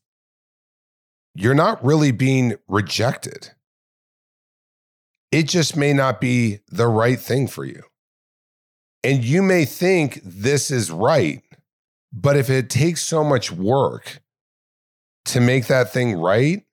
you're 1.36 1.54
not 1.54 1.84
really 1.84 2.12
being 2.12 2.56
rejected. 2.68 3.52
It 5.32 5.44
just 5.44 5.76
may 5.76 5.94
not 5.94 6.20
be 6.20 6.60
the 6.68 6.88
right 6.88 7.20
thing 7.20 7.48
for 7.48 7.66
you. 7.66 7.84
And 9.04 9.24
you 9.24 9.42
may 9.42 9.66
think 9.66 10.20
this 10.24 10.72
is 10.72 10.90
right, 10.90 11.44
but 12.12 12.36
if 12.36 12.50
it 12.50 12.70
takes 12.70 13.04
so 13.04 13.24
much 13.24 13.52
work 13.52 14.22
to 15.26 15.40
make 15.40 15.68
that 15.68 15.94
thing 15.94 16.16
right, 16.16 16.64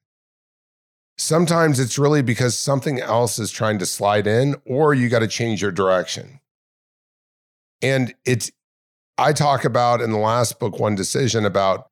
sometimes 1.18 1.78
it's 1.78 1.98
really 1.98 2.22
because 2.22 2.58
something 2.58 3.00
else 3.00 3.38
is 3.38 3.50
trying 3.50 3.78
to 3.80 3.86
slide 3.86 4.26
in 4.26 4.56
or 4.64 4.94
you 4.94 5.08
got 5.08 5.18
to 5.20 5.28
change 5.28 5.60
your 5.60 5.72
direction. 5.72 6.40
And 7.82 8.14
it's, 8.24 8.50
I 9.18 9.32
talk 9.32 9.64
about 9.64 10.00
in 10.00 10.10
the 10.10 10.18
last 10.18 10.58
book, 10.58 10.78
One 10.78 10.94
Decision, 10.94 11.44
about 11.44 11.90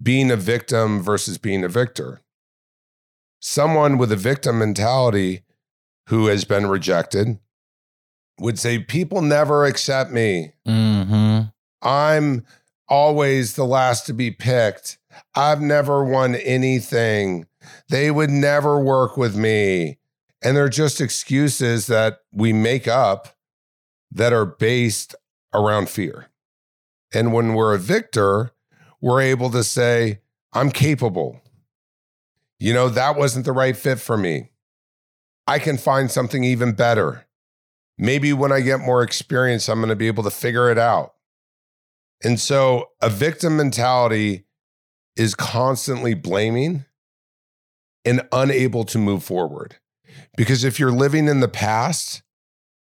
being 0.00 0.30
a 0.30 0.36
victim 0.36 1.02
versus 1.02 1.38
being 1.38 1.64
a 1.64 1.68
victor. 1.68 2.22
Someone 3.40 3.98
with 3.98 4.12
a 4.12 4.16
victim 4.16 4.58
mentality 4.58 5.42
who 6.08 6.26
has 6.26 6.44
been 6.44 6.66
rejected 6.66 7.38
would 8.38 8.58
say, 8.58 8.78
People 8.78 9.22
never 9.22 9.64
accept 9.64 10.10
me. 10.10 10.52
Mm-hmm. 10.66 11.48
I'm 11.86 12.46
always 12.88 13.54
the 13.54 13.64
last 13.64 14.06
to 14.06 14.12
be 14.12 14.30
picked. 14.30 14.98
I've 15.34 15.60
never 15.60 16.04
won 16.04 16.34
anything. 16.36 17.46
They 17.88 18.10
would 18.10 18.30
never 18.30 18.78
work 18.78 19.16
with 19.16 19.36
me. 19.36 19.98
And 20.42 20.56
they're 20.56 20.68
just 20.68 21.00
excuses 21.00 21.86
that 21.86 22.18
we 22.32 22.52
make 22.52 22.88
up 22.88 23.36
that 24.10 24.32
are 24.32 24.44
based 24.44 25.14
around 25.54 25.88
fear. 25.88 26.28
And 27.14 27.32
when 27.32 27.54
we're 27.54 27.74
a 27.74 27.78
victor, 27.78 28.52
we're 29.02 29.20
able 29.20 29.50
to 29.50 29.62
say, 29.62 30.20
I'm 30.54 30.70
capable. 30.70 31.42
You 32.58 32.72
know, 32.72 32.88
that 32.88 33.16
wasn't 33.16 33.44
the 33.44 33.52
right 33.52 33.76
fit 33.76 33.98
for 34.00 34.16
me. 34.16 34.50
I 35.46 35.58
can 35.58 35.76
find 35.76 36.10
something 36.10 36.44
even 36.44 36.72
better. 36.72 37.26
Maybe 37.98 38.32
when 38.32 38.52
I 38.52 38.60
get 38.60 38.80
more 38.80 39.02
experience, 39.02 39.68
I'm 39.68 39.80
going 39.80 39.88
to 39.90 39.96
be 39.96 40.06
able 40.06 40.22
to 40.22 40.30
figure 40.30 40.70
it 40.70 40.78
out. 40.78 41.14
And 42.24 42.38
so 42.38 42.90
a 43.00 43.10
victim 43.10 43.56
mentality 43.56 44.44
is 45.16 45.34
constantly 45.34 46.14
blaming 46.14 46.84
and 48.04 48.26
unable 48.30 48.84
to 48.84 48.98
move 48.98 49.24
forward. 49.24 49.76
Because 50.36 50.62
if 50.62 50.78
you're 50.78 50.92
living 50.92 51.26
in 51.26 51.40
the 51.40 51.48
past, 51.48 52.22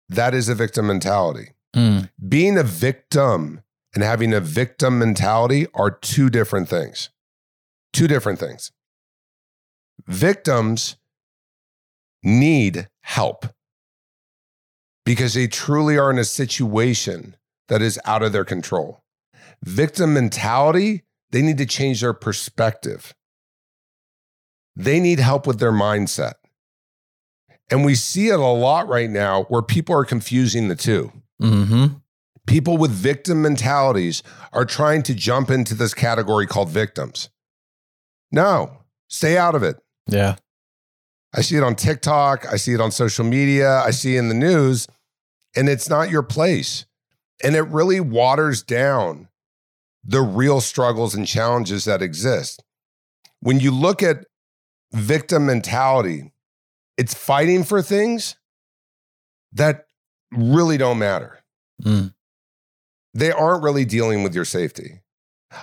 that 0.09 0.35
is 0.35 0.49
a 0.49 0.55
victim 0.55 0.89
mentality. 0.89 1.53
Mm. 1.75 2.11
Being 2.29 2.59
a 2.59 2.65
victim 2.65 3.63
and 3.95 4.03
having 4.03 4.33
a 4.33 4.41
victim 4.41 4.99
mentality 4.99 5.67
are 5.75 5.91
two 5.91 6.31
different 6.31 6.69
things. 6.69 7.11
Two 7.93 8.07
different 8.07 8.39
things. 8.39 8.73
Victims 10.07 10.97
need 12.23 12.89
help 13.03 13.47
because 15.05 15.35
they 15.35 15.47
truly 15.47 15.99
are 15.99 16.11
in 16.11 16.19
a 16.19 16.25
situation 16.25 17.37
that 17.69 17.83
is 17.83 17.99
out 18.05 18.23
of 18.23 18.33
their 18.33 18.45
control. 18.45 19.03
Victim 19.65 20.15
mentality, 20.15 21.03
they 21.31 21.43
need 21.43 21.59
to 21.59 21.67
change 21.67 22.01
their 22.01 22.13
perspective. 22.13 23.15
They 24.77 25.01
need 25.01 25.19
help 25.19 25.47
with 25.47 25.59
their 25.59 25.73
mindset. 25.73 26.35
And 27.71 27.85
we 27.85 27.95
see 27.95 28.29
it 28.29 28.39
a 28.39 28.43
lot 28.43 28.89
right 28.89 29.11
now 29.11 29.45
where 29.45 29.63
people 29.63 29.95
are 29.95 30.05
confusing 30.05 30.69
the 30.69 30.77
2 30.77 31.13
Mm-hmm. 31.41 31.97
People 32.51 32.79
with 32.79 32.91
victim 32.91 33.43
mentalities 33.43 34.25
are 34.53 34.65
trying 34.65 35.05
to 35.05 35.15
jump 35.15 35.51
into 35.51 35.73
this 35.73 35.95
category 35.95 36.49
called 36.49 36.69
victims. 36.69 37.31
No, 38.33 38.79
stay 39.07 39.39
out 39.39 39.55
of 39.55 39.63
it. 39.63 39.77
Yeah. 40.09 40.35
I 41.33 41.43
see 41.43 41.55
it 41.55 41.63
on 41.63 41.77
TikTok. 41.77 42.53
I 42.53 42.57
see 42.57 42.73
it 42.75 42.81
on 42.81 42.91
social 42.91 43.25
media. 43.25 43.79
I 43.79 43.93
see 43.93 44.17
it 44.17 44.19
in 44.19 44.29
the 44.29 44.35
news, 44.35 44.89
and 45.55 45.69
it's 45.69 45.89
not 45.89 46.11
your 46.11 46.25
place. 46.25 46.87
And 47.45 47.55
it 47.55 47.63
really 47.69 48.01
waters 48.01 48.65
down 48.65 49.29
the 50.03 50.21
real 50.21 50.61
struggles 50.61 51.15
and 51.15 51.29
challenges 51.29 51.85
that 51.85 52.03
exist. 52.03 52.65
When 53.39 53.61
you 53.61 53.71
look 53.71 54.03
at 54.03 54.25
victim 54.93 55.47
mentality, 55.47 56.33
it's 56.99 57.15
fighting 57.15 57.63
for 57.63 57.81
things 57.81 58.35
that 59.53 59.85
really 60.33 60.79
don't 60.79 60.99
matter. 60.99 61.45
Mm. 61.85 62.13
They 63.15 63.33
aren't 63.33 63.63
really 63.63 63.85
dealing 63.85 64.23
with 64.23 64.35
your 64.35 64.45
safety. 64.45 65.01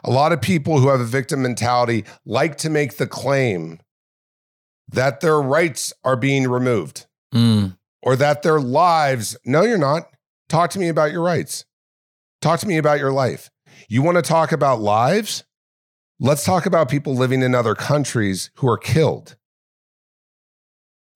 A 0.03 0.09
lot 0.11 0.33
of 0.33 0.41
people 0.41 0.79
who 0.79 0.89
have 0.89 0.99
a 0.99 1.05
victim 1.05 1.41
mentality 1.41 2.03
like 2.25 2.57
to 2.57 2.69
make 2.69 2.97
the 2.97 3.07
claim 3.07 3.79
that 4.89 5.21
their 5.21 5.39
rights 5.41 5.93
are 6.03 6.15
being 6.17 6.47
removed 6.47 7.05
Mm. 7.33 7.77
or 8.01 8.15
that 8.15 8.41
their 8.41 8.59
lives, 8.59 9.35
no, 9.45 9.63
you're 9.63 9.77
not. 9.77 10.09
Talk 10.49 10.69
to 10.71 10.79
me 10.79 10.87
about 10.87 11.11
your 11.11 11.21
rights. 11.21 11.65
Talk 12.41 12.59
to 12.61 12.67
me 12.67 12.77
about 12.77 12.99
your 12.99 13.11
life. 13.11 13.49
You 13.89 14.01
want 14.01 14.15
to 14.15 14.21
talk 14.21 14.51
about 14.51 14.79
lives? 14.81 15.43
Let's 16.19 16.43
talk 16.45 16.65
about 16.65 16.89
people 16.89 17.15
living 17.15 17.41
in 17.41 17.53
other 17.53 17.75
countries 17.75 18.49
who 18.55 18.67
are 18.69 18.77
killed. 18.77 19.35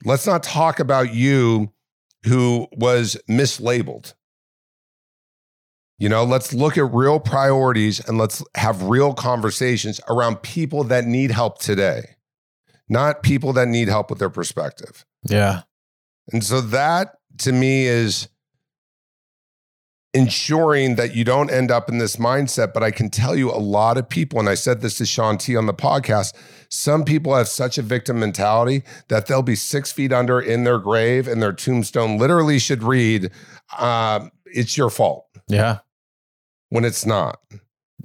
Let's 0.04 0.26
not 0.28 0.44
talk 0.44 0.80
about 0.80 1.14
you 1.14 1.72
who 2.26 2.68
was 2.74 3.18
mislabeled. 3.30 4.14
You 6.02 6.10
know, 6.10 6.24
let's 6.24 6.52
look 6.52 6.80
at 6.80 6.92
real 6.92 7.20
priorities 7.20 8.00
and 8.00 8.18
let's 8.18 8.44
have 8.56 8.82
real 8.82 9.14
conversations 9.14 10.02
around 10.10 10.38
people 10.38 10.84
that 10.86 11.06
need 11.06 11.30
help 11.30 11.60
today, 11.60 12.16
not 12.90 13.22
people 13.22 13.54
that 13.54 13.68
need 13.68 13.88
help 13.88 14.10
with 14.10 14.18
their 14.18 14.32
perspective. 14.32 15.06
Yeah. 15.30 15.62
And 16.34 16.44
so 16.44 16.60
that 16.60 17.18
to 17.42 17.52
me 17.52 17.86
is 17.86 18.30
ensuring 20.16 20.96
that 20.96 21.16
you 21.16 21.24
don't 21.24 21.52
end 21.52 21.70
up 21.70 21.88
in 21.88 22.00
this 22.00 22.16
mindset. 22.16 22.74
But 22.74 22.82
I 22.82 22.90
can 22.90 23.12
tell 23.12 23.36
you 23.36 23.52
a 23.52 23.62
lot 23.62 24.00
of 24.00 24.10
people, 24.10 24.40
and 24.40 24.50
I 24.50 24.56
said 24.56 24.82
this 24.82 24.98
to 24.98 25.06
Shaun 25.06 25.38
T 25.38 25.56
on 25.56 25.68
the 25.68 25.74
podcast, 25.74 26.34
some 26.70 27.06
people 27.06 27.36
have 27.36 27.48
such 27.48 27.78
a 27.78 27.84
victim 27.84 28.20
mentality 28.20 28.82
that 29.10 29.28
they'll 29.28 29.44
be 29.44 29.54
six 29.54 29.92
feet 29.92 30.12
under 30.12 30.42
in 30.42 30.64
their 30.64 30.80
grave 30.80 31.28
and 31.28 31.44
their 31.44 31.54
tombstone 31.54 32.18
literally 32.18 32.58
should 32.58 32.82
read, 32.82 33.30
uh, 33.78 34.30
It's 34.48 34.76
your 34.76 34.90
fault 34.90 35.28
Yeah. 35.48 35.78
When 36.72 36.86
it's 36.86 37.06
not. 37.06 37.40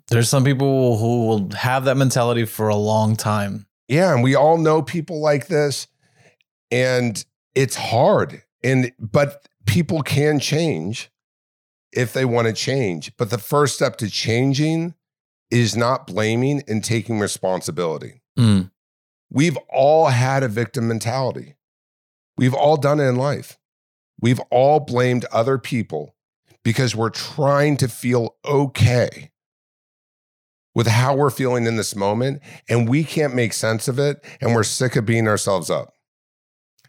There's 0.09 0.29
some 0.29 0.45
people 0.45 0.99
who 0.99 1.27
will 1.27 1.51
have 1.53 1.85
that 1.85 1.97
mentality 1.97 2.45
for 2.45 2.69
a 2.69 2.77
long 2.77 3.17
time. 3.17 3.67
Yeah. 3.89 4.13
And 4.13 4.23
we 4.23 4.35
all 4.35 4.59
know 4.59 4.83
people 4.83 5.21
like 5.21 5.47
this. 5.47 5.87
And 6.71 7.25
it's 7.55 7.77
hard. 7.77 8.43
And, 8.63 8.93
but 8.99 9.49
people 9.67 10.03
can 10.03 10.41
change 10.41 11.11
if 11.93 12.13
they 12.13 12.25
want 12.25 12.49
to 12.49 12.53
change. 12.53 13.17
But 13.17 13.31
the 13.31 13.39
first 13.39 13.77
step 13.77 13.97
to 13.99 14.11
changing 14.11 14.95
is 15.51 15.77
not 15.77 16.09
blaming 16.09 16.63
and 16.67 16.83
taking 16.85 17.21
responsibility. 17.21 18.21
Mm. 18.37 18.73
We've 19.31 19.57
all 19.73 20.09
had 20.09 20.43
a 20.43 20.49
victim 20.49 20.89
mentality. 20.89 21.55
We've 22.37 22.55
all 22.55 22.77
done 22.77 22.99
it 22.99 23.05
in 23.05 23.17
life. 23.17 23.59
We've 24.21 24.41
all 24.51 24.81
blamed 24.81 25.25
other 25.27 25.57
people 25.57 26.16
because 26.67 26.97
we're 26.97 27.11
trying 27.11 27.77
to 27.77 27.87
feel 27.87 28.35
okay 28.45 29.31
with 30.75 30.89
how 30.89 31.15
we're 31.15 31.31
feeling 31.31 31.65
in 31.65 31.77
this 31.77 31.95
moment 31.95 32.43
and 32.69 32.89
we 32.89 33.05
can't 33.05 33.37
make 33.37 33.53
sense 33.53 33.87
of 33.87 34.01
it 34.01 34.17
and 34.41 34.53
we're 34.53 34.65
sick 34.65 34.97
of 34.97 35.07
beating 35.07 35.29
ourselves 35.29 35.71
up. 35.71 35.95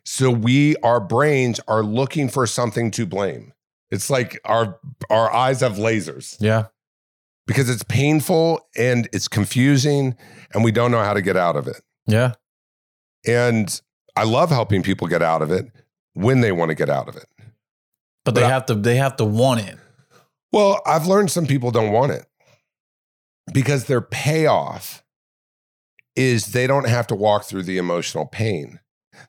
So 0.04 0.32
we 0.32 0.76
our 0.78 1.00
brains 1.00 1.60
are 1.68 1.84
looking 1.84 2.28
for 2.28 2.48
something 2.48 2.90
to 2.90 3.06
blame. 3.06 3.54
It's 3.92 4.10
like 4.10 4.40
our 4.46 4.80
our 5.12 5.32
eyes 5.32 5.60
have 5.62 5.74
lasers 5.74 6.38
Yeah. 6.40 6.66
because 7.46 7.70
it's 7.70 7.84
painful 7.84 8.62
and 8.76 9.08
it's 9.14 9.28
confusing 9.28 10.16
and 10.56 10.64
we 10.64 10.72
don't 10.72 10.90
know 10.90 11.04
how 11.04 11.14
to 11.14 11.22
get 11.22 11.38
out 11.38 11.56
of 11.56 11.68
it. 11.68 11.82
Yeah. 12.08 12.34
And 13.28 13.80
I 14.16 14.24
love 14.24 14.50
helping 14.50 14.82
people 14.82 15.08
get 15.08 15.22
out 15.22 15.44
of 15.44 15.52
it 15.52 15.68
when 16.14 16.42
they 16.42 16.52
want 16.52 16.70
to 16.70 16.76
get 16.76 16.90
out 16.90 17.08
of 17.08 17.16
it. 17.16 17.28
But 18.28 18.36
they 18.36 18.42
But 18.42 18.48
I- 18.48 18.54
have 18.54 18.66
to 18.66 18.76
they 18.76 18.98
have 18.98 19.16
to 19.18 19.24
want 19.26 19.62
it. 19.62 19.78
Well, 20.52 20.82
I've 20.86 21.08
learned 21.08 21.32
some 21.32 21.46
people 21.48 21.72
don't 21.72 21.94
want 21.94 22.12
it 22.12 22.26
because 23.54 23.86
their 23.86 24.02
payoff 24.02 25.02
is 26.18 26.48
they 26.48 26.68
don't 26.68 26.90
have 26.90 27.08
to 27.08 27.16
walk 27.16 27.46
through 27.46 27.64
the 27.64 27.78
emotional 27.78 28.26
pain. 28.26 28.82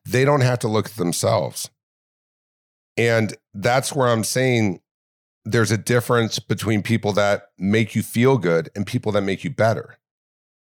They 0.04 0.24
don't 0.24 0.40
have 0.40 0.58
to 0.60 0.68
look 0.68 0.86
at 0.86 0.96
themselves. 0.96 1.70
And 2.96 3.36
that's 3.54 3.92
where 3.94 4.08
I'm 4.08 4.24
saying 4.24 4.80
there's 5.44 5.70
a 5.70 5.78
difference 5.78 6.40
between 6.40 6.82
people 6.82 7.12
that 7.12 7.50
make 7.56 7.94
you 7.94 8.02
feel 8.02 8.36
good 8.36 8.68
and 8.74 8.84
people 8.84 9.12
that 9.12 9.22
make 9.22 9.44
you 9.44 9.50
better. 9.50 9.98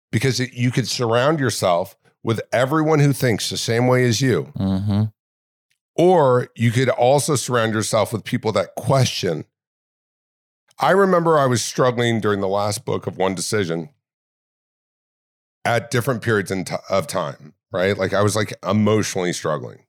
Because 0.09 0.39
it, 0.39 0.53
you 0.53 0.71
could 0.71 0.87
surround 0.87 1.41
yourself 1.41 1.97
with 2.23 2.39
everyone 2.53 2.99
who 2.99 3.11
thinks 3.11 3.49
the 3.49 3.57
same 3.57 3.87
way 3.87 4.05
as 4.05 4.21
you. 4.21 4.53
Mm-hmm. 4.57 5.03
Or 6.01 6.49
you 6.55 6.71
could 6.71 6.89
also 6.89 7.35
surround 7.35 7.75
yourself 7.75 8.11
with 8.11 8.23
people 8.23 8.51
that 8.53 8.73
question. 8.73 9.45
I 10.79 10.89
remember 10.89 11.37
I 11.37 11.45
was 11.45 11.61
struggling 11.61 12.19
during 12.19 12.39
the 12.39 12.47
last 12.47 12.85
book 12.85 13.05
of 13.05 13.17
One 13.17 13.35
Decision 13.35 13.89
at 15.63 15.91
different 15.91 16.23
periods 16.23 16.49
in 16.49 16.65
t- 16.65 16.73
of 16.89 17.05
time, 17.05 17.53
right? 17.71 17.95
Like 17.95 18.15
I 18.15 18.23
was 18.23 18.35
like 18.35 18.51
emotionally 18.67 19.31
struggling. 19.31 19.85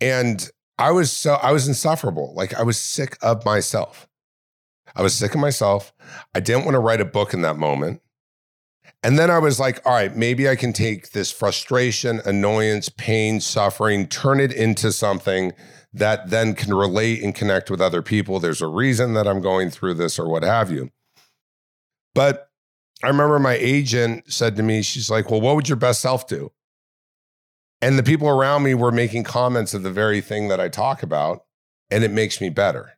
And 0.00 0.50
I 0.76 0.90
was 0.90 1.12
so 1.12 1.34
I 1.34 1.52
was 1.52 1.68
insufferable. 1.68 2.34
Like 2.34 2.52
I 2.54 2.64
was 2.64 2.76
sick 2.76 3.16
of 3.22 3.44
myself. 3.44 4.08
I 4.96 5.02
was 5.02 5.14
sick 5.14 5.36
of 5.36 5.40
myself. 5.40 5.92
I 6.34 6.40
didn't 6.40 6.64
want 6.64 6.74
to 6.74 6.80
write 6.80 7.00
a 7.00 7.04
book 7.04 7.32
in 7.32 7.42
that 7.42 7.58
moment. 7.58 8.00
And 9.04 9.18
then 9.18 9.30
I 9.30 9.38
was 9.38 9.60
like, 9.60 9.86
all 9.86 9.92
right, 9.92 10.16
maybe 10.16 10.48
I 10.48 10.56
can 10.56 10.72
take 10.72 11.10
this 11.10 11.30
frustration, 11.30 12.22
annoyance, 12.24 12.88
pain, 12.88 13.38
suffering, 13.38 14.08
turn 14.08 14.40
it 14.40 14.50
into 14.50 14.90
something 14.92 15.52
that 15.92 16.30
then 16.30 16.54
can 16.54 16.72
relate 16.72 17.22
and 17.22 17.34
connect 17.34 17.70
with 17.70 17.82
other 17.82 18.00
people. 18.00 18.40
There's 18.40 18.62
a 18.62 18.66
reason 18.66 19.12
that 19.12 19.28
I'm 19.28 19.42
going 19.42 19.68
through 19.68 19.94
this 19.94 20.18
or 20.18 20.26
what 20.26 20.42
have 20.42 20.70
you. 20.70 20.90
But 22.14 22.48
I 23.02 23.08
remember 23.08 23.38
my 23.38 23.58
agent 23.60 24.32
said 24.32 24.56
to 24.56 24.62
me, 24.62 24.80
she's 24.80 25.10
like, 25.10 25.30
well, 25.30 25.40
what 25.40 25.54
would 25.54 25.68
your 25.68 25.76
best 25.76 26.00
self 26.00 26.26
do? 26.26 26.50
And 27.82 27.98
the 27.98 28.02
people 28.02 28.28
around 28.28 28.62
me 28.62 28.72
were 28.72 28.90
making 28.90 29.24
comments 29.24 29.74
of 29.74 29.82
the 29.82 29.90
very 29.90 30.22
thing 30.22 30.48
that 30.48 30.60
I 30.60 30.68
talk 30.70 31.02
about, 31.02 31.44
and 31.90 32.02
it 32.02 32.10
makes 32.10 32.40
me 32.40 32.48
better. 32.48 32.92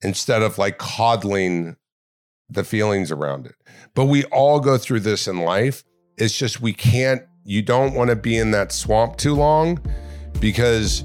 Instead 0.00 0.40
of 0.40 0.56
like 0.56 0.78
coddling 0.78 1.76
the 2.48 2.64
feelings 2.64 3.10
around 3.10 3.46
it. 3.46 3.54
But 3.94 4.06
we 4.06 4.24
all 4.24 4.60
go 4.60 4.78
through 4.78 5.00
this 5.00 5.26
in 5.26 5.38
life. 5.38 5.84
It's 6.16 6.36
just 6.36 6.60
we 6.60 6.72
can't, 6.72 7.22
you 7.44 7.62
don't 7.62 7.94
want 7.94 8.10
to 8.10 8.16
be 8.16 8.36
in 8.36 8.50
that 8.52 8.72
swamp 8.72 9.16
too 9.16 9.34
long 9.34 9.78
because 10.40 11.04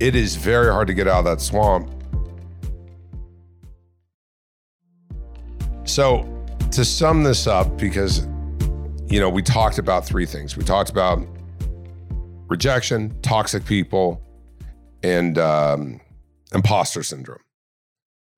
it 0.00 0.16
is 0.16 0.36
very 0.36 0.70
hard 0.70 0.88
to 0.88 0.94
get 0.94 1.06
out 1.06 1.20
of 1.20 1.24
that 1.26 1.40
swamp. 1.40 1.90
So, 5.84 6.28
to 6.70 6.84
sum 6.84 7.22
this 7.22 7.46
up, 7.46 7.76
because, 7.76 8.26
you 9.08 9.20
know, 9.20 9.28
we 9.28 9.42
talked 9.42 9.78
about 9.78 10.06
three 10.06 10.24
things. 10.24 10.56
We 10.56 10.64
talked 10.64 10.88
about 10.88 11.26
rejection, 12.48 13.14
toxic 13.20 13.64
people, 13.64 14.22
and 15.02 15.36
um, 15.38 16.00
imposter 16.54 17.02
syndrome. 17.02 17.42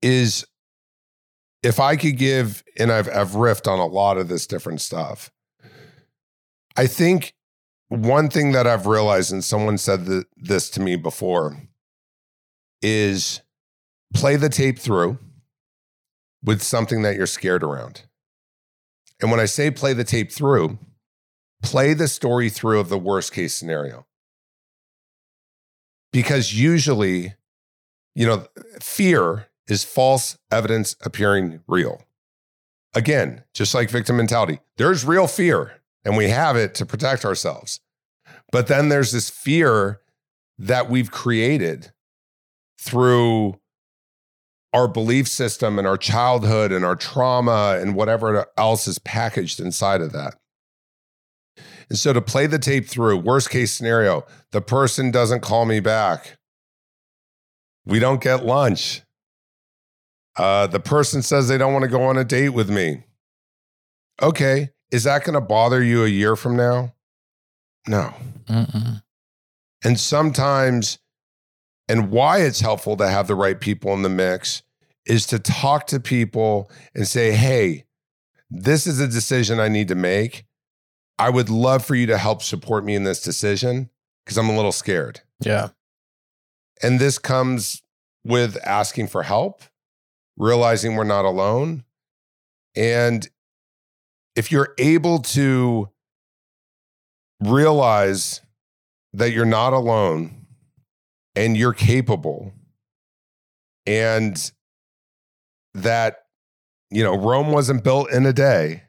Is 0.03 0.45
if 1.65 1.81
I 1.81 1.97
could 1.97 2.19
give, 2.19 2.63
and 2.79 2.93
I've 2.93 3.09
I've 3.09 3.31
riffed 3.31 3.67
on 3.67 3.79
a 3.79 3.87
lot 3.87 4.19
of 4.19 4.29
this 4.29 4.47
different 4.47 4.83
stuff. 4.83 5.33
I 6.77 6.87
think 6.87 7.35
one 7.89 8.29
thing 8.29 8.53
that 8.53 8.67
I've 8.67 8.87
realized, 8.87 9.33
and 9.33 9.43
someone 9.43 9.79
said 9.79 10.07
th- 10.07 10.27
this 10.37 10.69
to 10.71 10.81
me 10.81 10.97
before, 10.97 11.57
is 12.83 13.41
play 14.13 14.37
the 14.37 14.51
tape 14.51 14.79
through 14.79 15.19
with 16.43 16.63
something 16.63 17.01
that 17.03 17.17
you're 17.17 17.27
scared 17.27 17.63
around. 17.63 18.03
And 19.23 19.31
when 19.31 19.41
I 19.41 19.47
say 19.47 19.71
play 19.71 19.95
the 19.95 20.05
tape 20.05 20.31
through, 20.31 20.79
play 21.63 21.95
the 21.95 22.09
story 22.09 22.51
through 22.51 22.81
of 22.81 22.91
the 22.91 22.99
worst 22.99 23.33
case 23.33 23.55
scenario. 23.55 24.07
Because 26.13 26.53
usually, 26.53 27.35
you 28.15 28.27
know, 28.27 28.47
fear 28.83 29.47
is 29.69 29.85
false 29.85 30.37
evidence 30.51 30.97
appearing 31.03 31.61
real. 31.67 32.03
Again, 32.95 33.43
just 33.55 33.75
like 33.75 33.91
victim 33.91 34.17
mentality, 34.17 34.61
there's 34.77 35.05
real 35.05 35.27
fear 35.27 35.81
and 36.05 36.17
we 36.17 36.29
have 36.29 36.57
it 36.57 36.75
to 36.77 36.87
protect 36.87 37.25
ourselves. 37.25 37.81
But 38.53 38.67
then 38.67 38.89
there's 38.89 39.13
this 39.13 39.31
fear 39.31 40.01
that 40.59 40.89
we've 40.89 41.11
created 41.11 41.93
through 42.79 43.59
our 44.73 44.89
belief 44.89 45.29
system 45.29 45.79
and 45.79 45.87
our 45.87 45.97
childhood 45.97 46.73
and 46.73 46.85
our 46.85 46.97
trauma 46.97 47.79
and 47.81 47.95
whatever 47.95 48.47
else 48.57 48.87
is 48.87 48.99
packaged 48.99 49.61
inside 49.61 50.01
of 50.01 50.13
that. 50.13 50.35
And 51.89 51.99
so 51.99 52.13
to 52.13 52.21
play 52.21 52.47
the 52.47 52.59
tape 52.59 52.89
through, 52.89 53.19
worst 53.19 53.51
case 53.51 53.73
scenario, 53.73 54.25
the 54.51 54.61
person 54.61 55.11
doesn't 55.11 55.41
call 55.41 55.65
me 55.65 55.81
back. 55.81 56.39
We 57.87 57.99
don't 57.99 58.21
get 58.21 58.45
lunch. 58.45 59.03
Uh, 60.37 60.67
the 60.67 60.81
person 60.81 61.23
says 61.23 61.49
they 61.49 61.59
don't 61.59 61.73
want 61.73 61.85
to 61.85 61.89
go 61.89 62.03
on 62.03 62.17
a 62.17 62.25
date 62.25 62.51
with 62.51 62.69
me. 62.69 63.05
Okay. 64.23 64.71
Is 64.91 65.05
that 65.05 65.25
going 65.25 65.35
to 65.35 65.41
bother 65.41 65.83
you 65.83 66.05
a 66.05 66.09
year 66.09 66.37
from 66.37 66.57
now? 66.57 66.95
No. 67.87 68.15
Mm-mm. 68.47 69.03
And 69.85 70.01
sometimes, 70.01 70.99
and 71.89 72.11
why 72.11 72.39
it's 72.41 72.61
helpful 72.61 72.97
to 72.97 73.09
have 73.09 73.27
the 73.27 73.35
right 73.35 73.61
people 73.61 73.93
in 73.93 74.03
the 74.03 74.09
mix 74.09 74.63
is 75.07 75.27
to 75.27 75.39
talk 75.39 75.87
to 75.89 76.01
people 76.01 76.71
and 76.95 77.07
say, 77.07 77.33
hey, 77.33 77.85
this 78.51 78.87
is 78.87 79.01
a 79.01 79.09
decision 79.09 79.61
I 79.61 79.69
need 79.69 79.89
to 79.89 79.95
make. 79.95 80.45
I 81.19 81.31
would 81.31 81.51
love 81.51 81.85
for 81.85 81.95
you 81.95 82.07
to 82.07 82.19
help 82.19 82.43
support 82.43 82.85
me 82.85 82.95
in 82.95 83.05
this 83.05 83.23
decision 83.23 83.91
because 84.25 84.39
I'm 84.39 84.49
a 84.49 84.57
little 84.57 84.73
scared. 84.73 85.21
Yeah. 85.41 85.69
And 86.83 86.99
this 86.99 87.19
comes 87.19 87.83
with 88.25 88.57
asking 88.65 89.09
for 89.09 89.23
help, 89.23 89.63
realizing 90.37 90.97
we're 90.97 91.05
not 91.05 91.25
alone. 91.25 91.85
And 92.77 93.29
if 94.35 94.51
you're 94.51 94.75
able 94.79 95.21
to 95.21 95.89
realize 97.41 98.41
that 99.13 99.33
you're 99.33 99.45
not 99.45 99.73
alone 99.73 100.47
and 101.37 101.57
you're 101.57 101.73
capable 101.73 102.53
and 103.87 104.53
that 105.75 106.27
you 106.91 107.03
know 107.03 107.17
Rome 107.17 107.53
wasn't 107.53 107.85
built 107.85 108.11
in 108.11 108.27
a 108.27 108.33
day 108.33 108.85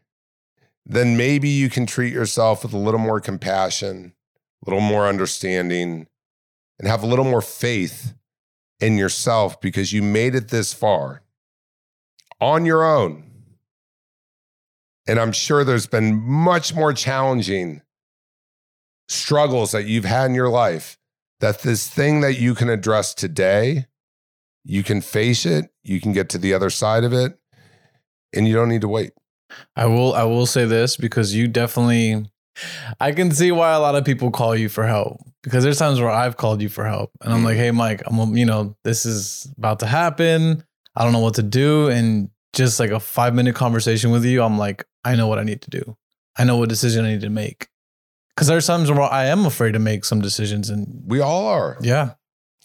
then 0.86 1.18
maybe 1.18 1.50
you 1.50 1.70
can 1.70 1.86
treat 1.86 2.14
yourself 2.14 2.64
with 2.64 2.74
a 2.74 2.78
little 2.78 3.00
more 3.00 3.20
compassion 3.20 4.14
a 4.66 4.70
little 4.70 4.82
more 4.82 5.08
understanding 5.08 6.08
and 6.80 6.88
have 6.88 7.04
a 7.04 7.08
little 7.08 7.26
more 7.26 7.42
faith 7.42 8.14
in 8.80 8.98
yourself 8.98 9.60
because 9.60 9.92
you 9.92 10.02
made 10.02 10.36
it 10.36 10.50
this 10.50 10.74
far 10.74 11.22
on 12.40 12.66
your 12.66 12.84
own. 12.84 13.24
And 15.08 15.20
I'm 15.20 15.32
sure 15.32 15.64
there's 15.64 15.88
been 15.88 16.16
much 16.16 16.74
more 16.74 16.94
challenging 16.94 17.82
struggles 19.08 19.72
that 19.72 19.86
you've 19.86 20.06
had 20.06 20.26
in 20.26 20.36
your 20.36 20.50
life 20.50 20.98
that 21.40 21.62
this 21.62 21.88
thing 21.88 22.22
that 22.22 22.40
you 22.40 22.56
can 22.56 22.70
address 22.70 23.14
today, 23.14 23.86
you 24.64 24.84
can 24.84 25.02
face 25.02 25.46
it, 25.46 25.70
you 25.84 26.00
can 26.02 26.12
get 26.12 26.30
to 26.30 26.38
the 26.38 26.54
other 26.54 26.70
side 26.70 27.04
of 27.04 27.14
it, 27.14 27.38
and 28.34 28.48
you 28.48 28.56
don't 28.56 28.70
need 28.70 28.82
to 28.82 28.88
wait. 28.88 29.12
I 29.76 29.86
will 29.86 30.14
I 30.14 30.24
will 30.24 30.46
say 30.46 30.66
this 30.66 30.98
because 30.98 31.36
you 31.36 31.48
definitely 31.48 32.26
I 33.00 33.12
can 33.12 33.32
see 33.32 33.52
why 33.52 33.74
a 33.74 33.80
lot 33.80 33.96
of 33.96 34.06
people 34.06 34.32
call 34.32 34.56
you 34.56 34.70
for 34.70 34.86
help 34.86 35.20
because 35.44 35.64
there's 35.64 35.78
times 35.78 36.00
where 36.00 36.10
I've 36.10 36.38
called 36.38 36.62
you 36.62 36.70
for 36.70 36.86
help 36.86 37.12
and 37.22 37.32
I'm 37.32 37.40
hmm. 37.40 37.46
like, 37.46 37.58
"Hey 37.58 37.72
Mike, 37.72 38.02
I'm 38.06 38.36
you 38.36 38.46
know, 38.46 38.76
this 38.84 39.06
is 39.06 39.52
about 39.58 39.80
to 39.80 39.86
happen. 39.86 40.64
I 40.96 41.04
don't 41.04 41.14
know 41.14 41.20
what 41.20 41.36
to 41.36 41.44
do." 41.44 41.90
And 41.90 42.30
just 42.54 42.80
like 42.80 42.92
a 42.92 43.00
5-minute 43.00 43.56
conversation 43.56 44.12
with 44.12 44.26
you, 44.26 44.42
I'm 44.44 44.58
like, 44.58 44.86
"I 45.04 45.16
know 45.16 45.28
what 45.28 45.40
I 45.40 45.44
need 45.44 45.62
to 45.64 45.70
do. 45.70 45.98
I 46.38 46.44
know 46.44 46.58
what 46.58 46.70
decision 46.70 47.06
I 47.06 47.12
need 47.14 47.22
to 47.22 47.30
make." 47.30 47.68
Cuz 48.38 48.48
there's 48.48 48.68
times 48.68 48.92
where 48.92 49.02
I 49.02 49.26
am 49.26 49.46
afraid 49.46 49.74
to 49.74 49.80
make 49.80 50.04
some 50.06 50.20
decisions 50.22 50.70
and 50.70 51.04
We 51.06 51.22
all 51.22 51.48
are. 51.48 51.78
yeah. 51.82 52.16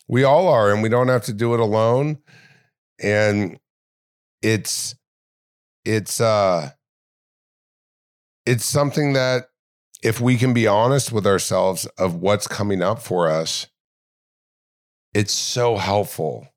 We 0.08 0.24
all 0.24 0.48
are, 0.48 0.72
and 0.72 0.82
we 0.82 0.88
don't 0.88 1.06
have 1.06 1.22
to 1.26 1.32
do 1.32 1.54
it 1.54 1.60
alone. 1.60 2.18
And 3.00 3.58
it's 4.42 4.96
it's 5.84 6.20
uh 6.20 6.70
it's 8.46 8.64
something 8.64 9.12
that 9.12 9.50
if 10.02 10.20
we 10.20 10.36
can 10.36 10.52
be 10.52 10.66
honest 10.66 11.12
with 11.12 11.26
ourselves 11.26 11.86
of 11.98 12.14
what's 12.16 12.48
coming 12.48 12.82
up 12.82 13.00
for 13.02 13.28
us, 13.30 13.68
it's 15.14 15.32
so 15.32 15.76
helpful 15.76 16.48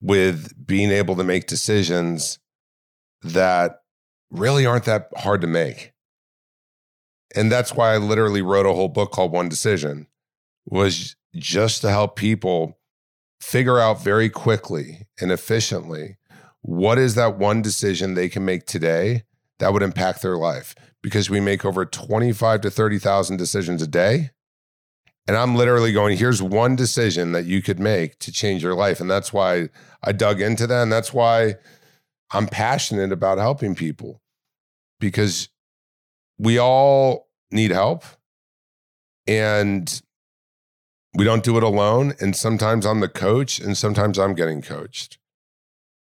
with 0.00 0.54
being 0.66 0.90
able 0.90 1.16
to 1.16 1.24
make 1.24 1.46
decisions 1.46 2.38
that 3.22 3.82
really 4.30 4.64
aren't 4.64 4.84
that 4.84 5.08
hard 5.16 5.40
to 5.40 5.46
make. 5.46 5.92
And 7.34 7.50
that's 7.50 7.74
why 7.74 7.94
I 7.94 7.98
literally 7.98 8.42
wrote 8.42 8.66
a 8.66 8.72
whole 8.72 8.88
book 8.88 9.12
called 9.12 9.32
One 9.32 9.48
Decision 9.48 10.06
was 10.66 11.16
just 11.34 11.80
to 11.82 11.90
help 11.90 12.16
people 12.16 12.78
figure 13.40 13.78
out 13.78 14.02
very 14.02 14.28
quickly 14.28 15.06
and 15.20 15.30
efficiently 15.30 16.16
what 16.62 16.98
is 16.98 17.14
that 17.14 17.38
one 17.38 17.62
decision 17.62 18.14
they 18.14 18.28
can 18.28 18.44
make 18.44 18.66
today 18.66 19.24
that 19.58 19.72
would 19.72 19.82
impact 19.82 20.22
their 20.22 20.36
life 20.36 20.74
because 21.02 21.30
we 21.30 21.40
make 21.40 21.64
over 21.64 21.86
25 21.86 22.60
to 22.60 22.70
30,000 22.70 23.36
decisions 23.36 23.80
a 23.80 23.86
day 23.86 24.30
and 25.26 25.36
I'm 25.36 25.54
literally 25.54 25.92
going 25.92 26.16
here's 26.16 26.42
one 26.42 26.76
decision 26.76 27.32
that 27.32 27.44
you 27.44 27.62
could 27.62 27.78
make 27.78 28.18
to 28.20 28.32
change 28.32 28.62
your 28.62 28.74
life. 28.74 29.00
And 29.00 29.10
that's 29.10 29.32
why 29.32 29.68
I 30.02 30.12
dug 30.12 30.40
into 30.40 30.66
that. 30.66 30.82
And 30.82 30.92
that's 30.92 31.12
why 31.12 31.54
I'm 32.30 32.46
passionate 32.46 33.12
about 33.12 33.38
helping 33.38 33.74
people. 33.74 34.22
Because 34.98 35.48
we 36.38 36.58
all 36.58 37.28
need 37.50 37.70
help. 37.70 38.04
And 39.26 40.02
we 41.14 41.24
don't 41.24 41.44
do 41.44 41.56
it 41.56 41.62
alone. 41.62 42.14
And 42.20 42.34
sometimes 42.34 42.86
i'm 42.86 43.00
the 43.00 43.08
coach 43.08 43.60
and 43.60 43.76
sometimes 43.76 44.18
i'm 44.18 44.34
getting 44.34 44.62
coached. 44.62 45.18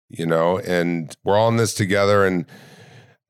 You 0.09 0.25
know 0.25 0.59
and 0.59 1.15
we're 1.23 1.37
all 1.37 1.49
in 1.49 1.57
this 1.57 1.73
together. 1.73 2.25
And 2.25 2.45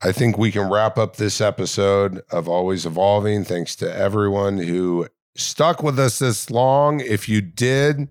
i 0.01 0.11
think 0.11 0.37
we 0.37 0.51
can 0.51 0.69
wrap 0.69 0.97
up 0.97 1.17
this 1.17 1.41
episode 1.41 2.21
of 2.31 2.47
always 2.47 2.85
evolving. 2.85 3.43
Thanks 3.43 3.75
to 3.77 3.95
everyone 3.95 4.57
who 4.57 5.07
stuck 5.35 5.83
with 5.83 5.99
us 5.99 6.19
this 6.19 6.49
long 6.49 6.99
if 7.01 7.27
you 7.27 7.41
did 7.41 8.07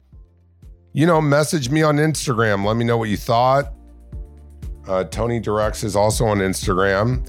you 0.93 1.07
know 1.07 1.21
message 1.21 1.71
me 1.71 1.83
on 1.83 1.97
instagram 1.97 2.65
let 2.65 2.77
me 2.77 2.85
know 2.85 2.99
what 2.99 3.09
you 3.09 3.17
thought 3.17 3.73
uh, 4.89 5.05
tony 5.05 5.41
directs 5.41 5.83
is 5.83 5.97
also 5.97 6.27
on 6.27 6.39
instagram 6.39 7.27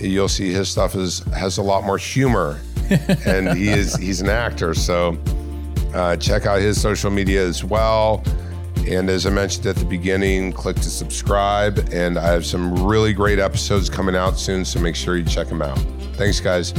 you'll 0.00 0.28
see 0.28 0.52
his 0.52 0.68
stuff 0.68 0.94
is 0.94 1.20
has 1.34 1.58
a 1.58 1.62
lot 1.62 1.84
more 1.84 1.98
humor 1.98 2.60
and 3.26 3.56
he 3.56 3.68
is 3.68 3.94
he's 3.96 4.20
an 4.20 4.28
actor 4.28 4.74
so 4.74 5.16
uh, 5.94 6.16
check 6.16 6.46
out 6.46 6.60
his 6.60 6.80
social 6.80 7.10
media 7.10 7.44
as 7.46 7.64
well. 7.64 8.22
And 8.86 9.10
as 9.10 9.26
I 9.26 9.30
mentioned 9.30 9.66
at 9.66 9.76
the 9.76 9.84
beginning, 9.84 10.52
click 10.52 10.76
to 10.76 10.90
subscribe. 10.90 11.88
And 11.92 12.18
I 12.18 12.26
have 12.28 12.46
some 12.46 12.86
really 12.86 13.12
great 13.12 13.38
episodes 13.38 13.90
coming 13.90 14.16
out 14.16 14.38
soon, 14.38 14.64
so 14.64 14.80
make 14.80 14.96
sure 14.96 15.16
you 15.16 15.24
check 15.24 15.48
them 15.48 15.62
out. 15.62 15.78
Thanks, 16.14 16.40
guys. 16.40 16.72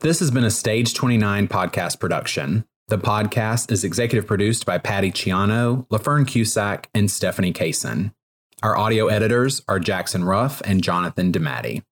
This 0.00 0.20
has 0.20 0.30
been 0.30 0.44
a 0.44 0.50
Stage 0.50 0.94
29 0.94 1.46
podcast 1.48 2.00
production. 2.00 2.64
The 2.88 2.96
podcast 2.96 3.70
is 3.70 3.84
executive 3.84 4.26
produced 4.26 4.64
by 4.64 4.78
Patty 4.78 5.12
Ciano, 5.12 5.86
LaFern 5.88 6.26
Cusack, 6.26 6.88
and 6.94 7.10
Stephanie 7.10 7.52
Kaysen. 7.52 8.14
Our 8.62 8.78
audio 8.78 9.08
editors 9.08 9.60
are 9.68 9.78
Jackson 9.78 10.24
Ruff 10.24 10.62
and 10.64 10.82
Jonathan 10.82 11.30
DeMatti. 11.30 11.82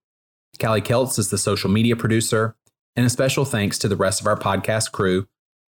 Callie 0.59 0.81
Keltz 0.81 1.19
is 1.19 1.29
the 1.29 1.37
social 1.37 1.69
media 1.69 1.97
producer, 1.97 2.57
and 2.97 3.05
a 3.05 3.11
special 3.11 3.45
thanks 3.45 3.77
to 3.81 3.89
the 3.89 3.97
rest 3.97 4.23
of 4.23 4.27
our 4.27 4.39
podcast 4.39 4.91
crew 4.91 5.27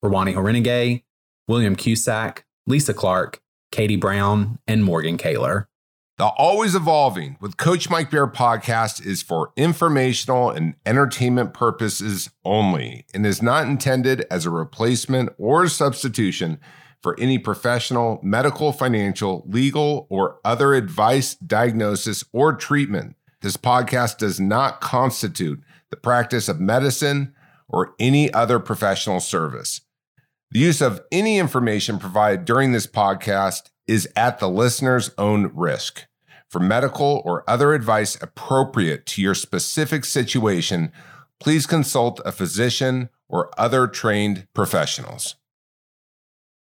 Rawani 0.04 0.34
Horenegay, 0.34 1.06
William 1.48 1.78
Cusack, 1.78 2.44
Lisa 2.68 2.94
Clark, 2.94 3.42
Katie 3.72 3.96
Brown, 3.96 4.60
and 4.68 4.84
Morgan 4.84 5.16
Kaler. 5.16 5.70
The 6.18 6.28
Always 6.28 6.76
Evolving 6.76 7.36
with 7.41 7.57
Coach 7.57 7.89
Mike 7.89 8.09
Bayer 8.09 8.26
podcast 8.26 9.05
is 9.05 9.22
for 9.22 9.51
informational 9.57 10.49
and 10.49 10.76
entertainment 10.86 11.53
purposes 11.53 12.30
only 12.45 13.05
and 13.13 13.26
is 13.26 13.41
not 13.41 13.68
intended 13.68 14.26
as 14.32 14.45
a 14.45 14.49
replacement 14.49 15.32
or 15.38 15.68
substitution 15.68 16.57
for 17.03 17.20
any 17.20 17.38
professional, 17.38 18.22
medical, 18.24 18.72
financial, 18.72 19.43
legal, 19.45 20.07
or 20.09 20.39
other 20.45 20.74
advice, 20.74 21.36
diagnosis, 21.36 22.24
or 22.32 22.53
treatment. 22.53 23.18
This 23.41 23.57
podcast 23.57 24.18
does 24.18 24.39
not 24.39 24.80
constitute 24.80 25.61
the 25.89 25.97
practice 25.97 26.47
of 26.47 26.61
medicine, 26.61 27.36
or 27.68 27.93
any 27.99 28.34
other 28.34 28.59
professional 28.59 29.20
service. 29.20 29.82
The 30.51 30.59
use 30.59 30.80
of 30.80 31.01
any 31.11 31.39
information 31.39 31.99
provided 31.99 32.45
during 32.45 32.72
this 32.72 32.88
podcast 32.88 33.72
is 33.88 34.08
at 34.16 34.40
the 34.40 34.50
listener's 34.50 35.12
own 35.18 35.52
risk. 35.54 36.06
For 36.50 36.60
medical 36.60 37.22
or 37.26 37.44
other 37.50 37.74
advice 37.74 38.22
appropriate 38.22 39.06
to 39.08 39.22
your 39.22 39.36
specific 39.36 40.06
situation, 40.06 40.92
please 41.40 41.68
consult 41.68 42.22
a 42.24 42.32
physician 42.32 43.10
or 43.28 43.50
other 43.58 43.88
trained 43.88 44.48
professionals. 44.54 45.36